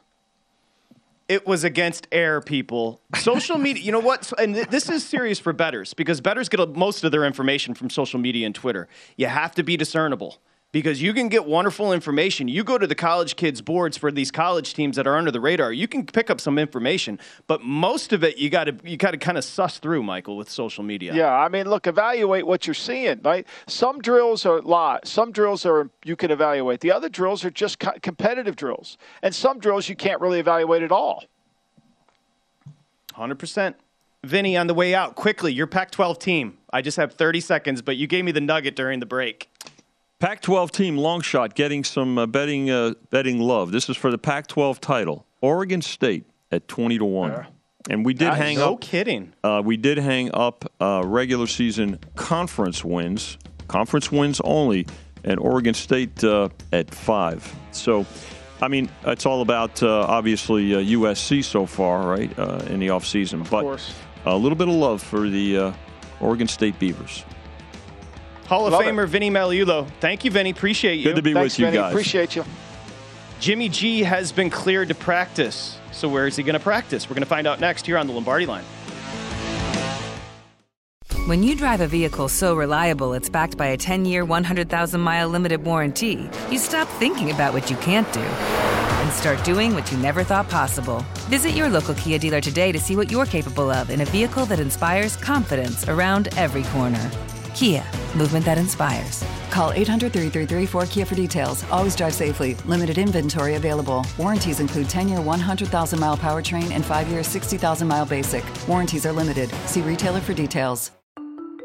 It 1.29 1.47
was 1.47 1.63
against 1.63 2.09
air, 2.11 2.41
people. 2.41 3.03
Social 3.17 3.59
media, 3.59 3.83
you 3.83 3.93
know 3.93 4.01
what? 4.01 4.33
And 4.39 4.55
th- 4.55 4.69
this 4.69 4.89
is 4.89 5.05
serious 5.07 5.39
for 5.39 5.53
betters 5.53 5.93
because 5.93 6.23
betters 6.23 6.49
get 6.49 6.75
most 6.75 7.05
of 7.05 7.13
their 7.13 7.25
information 7.25 7.75
from 7.75 7.91
social 7.91 8.19
media 8.19 8.47
and 8.47 8.55
Twitter. 8.55 8.89
You 9.17 9.27
have 9.27 9.55
to 9.57 9.63
be 9.63 9.77
discernible 9.77 10.39
because 10.71 11.01
you 11.01 11.15
can 11.15 11.29
get 11.29 11.47
wonderful 11.47 11.93
information. 11.93 12.47
You 12.47 12.63
go 12.63 12.77
to 12.77 12.87
the 12.87 12.95
college 12.95 13.37
kids 13.37 13.63
boards 13.63 13.97
for 13.97 14.13
these 14.13 14.31
college 14.31 14.75
teams 14.75 14.97
that 14.97 15.07
are 15.07 15.17
under 15.17 15.31
the 15.31 15.41
radar. 15.41 15.73
You 15.73 15.89
can 15.89 16.05
pick 16.05 16.29
up 16.31 16.41
some 16.41 16.59
information, 16.59 17.19
but 17.47 17.63
most 17.63 18.13
of 18.13 18.23
it 18.23 18.37
you 18.37 18.51
got 18.51 18.65
to 18.65 18.77
you 18.85 18.97
got 18.97 19.13
to 19.13 19.17
kind 19.17 19.39
of 19.39 19.45
suss 19.45 19.79
through, 19.79 20.03
Michael, 20.03 20.37
with 20.37 20.51
social 20.51 20.85
media. 20.85 21.15
Yeah, 21.15 21.33
I 21.33 21.49
mean, 21.49 21.69
look, 21.69 21.87
evaluate 21.87 22.47
what 22.47 22.67
you're 22.67 22.75
seeing, 22.75 23.21
right? 23.23 23.47
Some 23.67 24.01
drills 24.01 24.45
are 24.45 24.61
live. 24.61 25.01
Some 25.05 25.33
drills 25.33 25.65
are 25.65 25.91
you 26.05 26.17
can 26.17 26.31
evaluate. 26.31 26.81
The 26.81 26.93
other 26.93 27.09
drills 27.09 27.45
are 27.45 27.51
just 27.51 27.79
co- 27.79 27.99
competitive 28.03 28.57
drills, 28.57 28.99
and 29.23 29.35
some 29.35 29.59
drills 29.59 29.89
you 29.89 29.97
can't 29.97 30.21
really 30.21 30.41
evaluate 30.41 30.83
at 30.83 30.93
all. 30.93 31.25
Hundred 33.15 33.39
percent. 33.39 33.77
Vinny, 34.25 34.57
on 34.57 34.67
the 34.67 34.75
way 34.75 34.97
out, 34.97 35.15
quickly, 35.15 35.53
your 35.53 35.69
Pac-12 35.69 36.19
team. 36.19 36.59
I 36.73 36.83
just 36.83 36.97
have 36.97 37.13
30 37.13 37.41
seconds, 37.41 37.83
but 37.83 37.97
you 37.97 38.09
gave 38.09 38.25
me 38.25 38.33
the 38.33 38.41
nugget 38.41 38.75
during 38.75 38.99
the 38.99 39.07
break. 39.07 39.49
Pac-12 40.21 40.71
team 40.73 40.97
long 40.97 41.21
shot 41.21 41.55
getting 41.55 41.85
some 41.85 42.19
uh, 42.19 42.27
betting 42.27 42.71
uh, 42.71 42.95
betting 43.11 43.39
love. 43.39 43.71
This 43.71 43.89
is 43.89 43.97
for 43.97 44.11
the 44.11 44.19
Pac-12 44.19 44.81
title. 44.81 45.27
Oregon 45.41 45.81
State 45.81 46.25
at 46.51 46.67
20 46.67 46.99
to 46.99 47.05
1. 47.05 47.47
And 47.91 48.05
we 48.05 48.15
did 48.15 48.35
hang 48.35 48.57
No 48.57 48.75
up 48.75 48.81
kidding. 48.81 49.33
Uh, 49.45 49.63
we 49.65 49.77
did 49.77 49.99
hang 49.99 50.31
up 50.35 50.71
uh, 50.81 51.03
regular 51.05 51.47
season 51.47 52.01
conference 52.17 52.85
wins, 52.85 53.39
conference 53.69 54.11
wins 54.11 54.41
only, 54.43 54.87
and 55.25 55.39
Oregon 55.39 55.75
State 55.75 56.23
uh, 56.25 56.49
at 56.73 56.93
5. 56.93 57.55
So 57.71 58.05
I 58.61 58.69
mean, 58.69 58.89
it's 59.05 59.25
all 59.25 59.43
about 59.43 59.83
uh, 59.83 60.01
obviously 60.03 60.75
uh, 60.75 60.79
USC 60.79 61.45
so 61.45 61.65
far, 61.65 62.09
right, 62.09 62.39
uh, 62.39 62.65
in 62.69 62.81
the 62.81 62.89
offseason. 62.89 63.49
But 63.49 63.63
course. 63.63 63.95
a 64.27 64.37
little 64.37 64.59
bit 64.59 64.69
of 64.69 64.75
love 64.75 65.03
for 65.03 65.29
the 65.29 65.59
uh, 65.59 65.73
Oregon 66.21 66.49
State 66.49 66.79
Beavers. 66.79 67.25
Hall 68.49 68.67
of 68.67 68.73
Love 68.73 68.83
Famer 68.83 69.07
Vinny 69.07 69.31
Magliulo. 69.31 69.87
Thank 70.01 70.25
you, 70.25 70.31
Vinny. 70.31 70.51
Appreciate 70.51 70.95
you. 70.97 71.05
Good 71.05 71.17
to 71.17 71.23
be 71.23 71.35
Thanks, 71.35 71.55
with 71.55 71.59
you 71.59 71.67
Vinny. 71.67 71.77
guys. 71.77 71.93
Appreciate 71.93 72.35
you. 72.35 72.45
Jimmy 73.41 73.69
G 73.69 74.03
has 74.03 74.33
been 74.33 74.49
cleared 74.49 74.89
to 74.89 74.95
practice. 74.95 75.79
So 75.93 76.09
where 76.09 76.27
is 76.27 76.37
he 76.37 76.43
going 76.43 76.55
to 76.55 76.61
practice? 76.61 77.11
We're 77.11 77.15
going 77.15 77.25
to 77.25 77.29
find 77.29 77.47
out 77.47 77.61
next 77.61 77.85
here 77.85 77.99
on 77.99 78.07
the 78.07 78.13
Lombardi 78.15 78.47
line. 78.47 78.65
When 81.27 81.43
you 81.43 81.55
drive 81.57 81.83
a 81.83 81.87
vehicle 81.87 82.31
so 82.31 82.55
reliable 82.55 83.13
it's 83.13 83.29
backed 83.29 83.59
by 83.59 83.67
a 83.67 83.77
10 83.77 84.07
year, 84.07 84.25
100,000 84.25 84.99
mile 84.99 85.29
limited 85.29 85.63
warranty, 85.63 86.31
you 86.51 86.59
stop 86.59 86.89
thinking 86.89 87.31
about 87.31 87.53
what 87.53 87.69
you 87.71 87.77
can't 87.77 88.11
do 88.15 88.21
and 88.21 89.13
start 89.13 89.45
doing 89.45 89.75
what 89.75 89.93
you 89.93 89.99
never 89.99 90.25
thought 90.25 90.49
possible. 90.49 91.05
Visit 91.29 91.51
your 91.51 91.69
local 91.69 91.95
Kia 91.97 92.19
dealer 92.19 92.41
today 92.41 92.73
to 92.73 92.81
see 92.81 92.97
what 92.97 93.11
you're 93.11 93.27
capable 93.27 93.71
of 93.71 93.91
in 93.91 94.01
a 94.01 94.07
vehicle 94.07 94.47
that 94.47 94.59
inspires 94.59 95.17
confidence 95.17 95.87
around 95.87 96.29
every 96.39 96.63
corner. 96.65 97.11
Kia, 97.59 97.83
movement 98.15 98.45
that 98.45 98.57
inspires. 98.57 99.25
Call 99.51 99.73
800 99.73 100.13
333 100.13 100.81
4KIA 100.81 101.05
for 101.05 101.17
details. 101.17 101.65
Always 101.73 101.97
drive 101.97 102.15
safely. 102.15 102.55
Limited 102.67 102.99
inventory 102.99 103.57
available. 103.57 104.07
Warranties 104.17 104.61
include 104.61 104.89
10 104.89 105.09
year 105.09 105.21
100,000 105.21 105.99
mile 105.99 106.17
powertrain 106.17 106.71
and 106.71 106.85
5 106.87 107.09
year 107.09 107.25
60,000 107.25 107.89
mile 107.89 108.07
basic. 108.07 108.45
Warranties 108.69 109.05
are 109.05 109.11
limited. 109.11 109.51
See 109.67 109.81
retailer 109.81 110.21
for 110.21 110.35
details. 110.35 110.93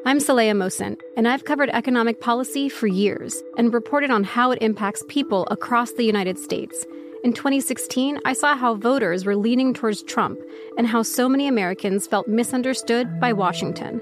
I'm 0.04 0.18
Saleha 0.18 0.54
Mohsin, 0.54 1.00
and 1.16 1.28
I've 1.28 1.46
covered 1.46 1.70
economic 1.70 2.20
policy 2.20 2.70
for 2.70 2.88
years 2.88 3.44
and 3.60 3.72
reported 3.72 4.10
on 4.10 4.24
how 4.24 4.50
it 4.50 4.64
impacts 4.64 5.04
people 5.10 5.48
across 5.52 5.92
the 5.92 6.06
United 6.06 6.40
States. 6.40 6.88
In 7.24 7.34
2016, 7.34 8.20
I 8.26 8.34
saw 8.34 8.58
how 8.58 8.74
voters 8.74 9.26
were 9.26 9.36
leaning 9.36 9.76
towards 9.76 10.02
Trump 10.02 10.40
and 10.76 10.88
how 10.88 11.04
so 11.04 11.30
many 11.30 11.48
Americans 11.48 12.08
felt 12.08 12.28
misunderstood 12.28 13.20
by 13.20 13.32
Washington. 13.32 14.02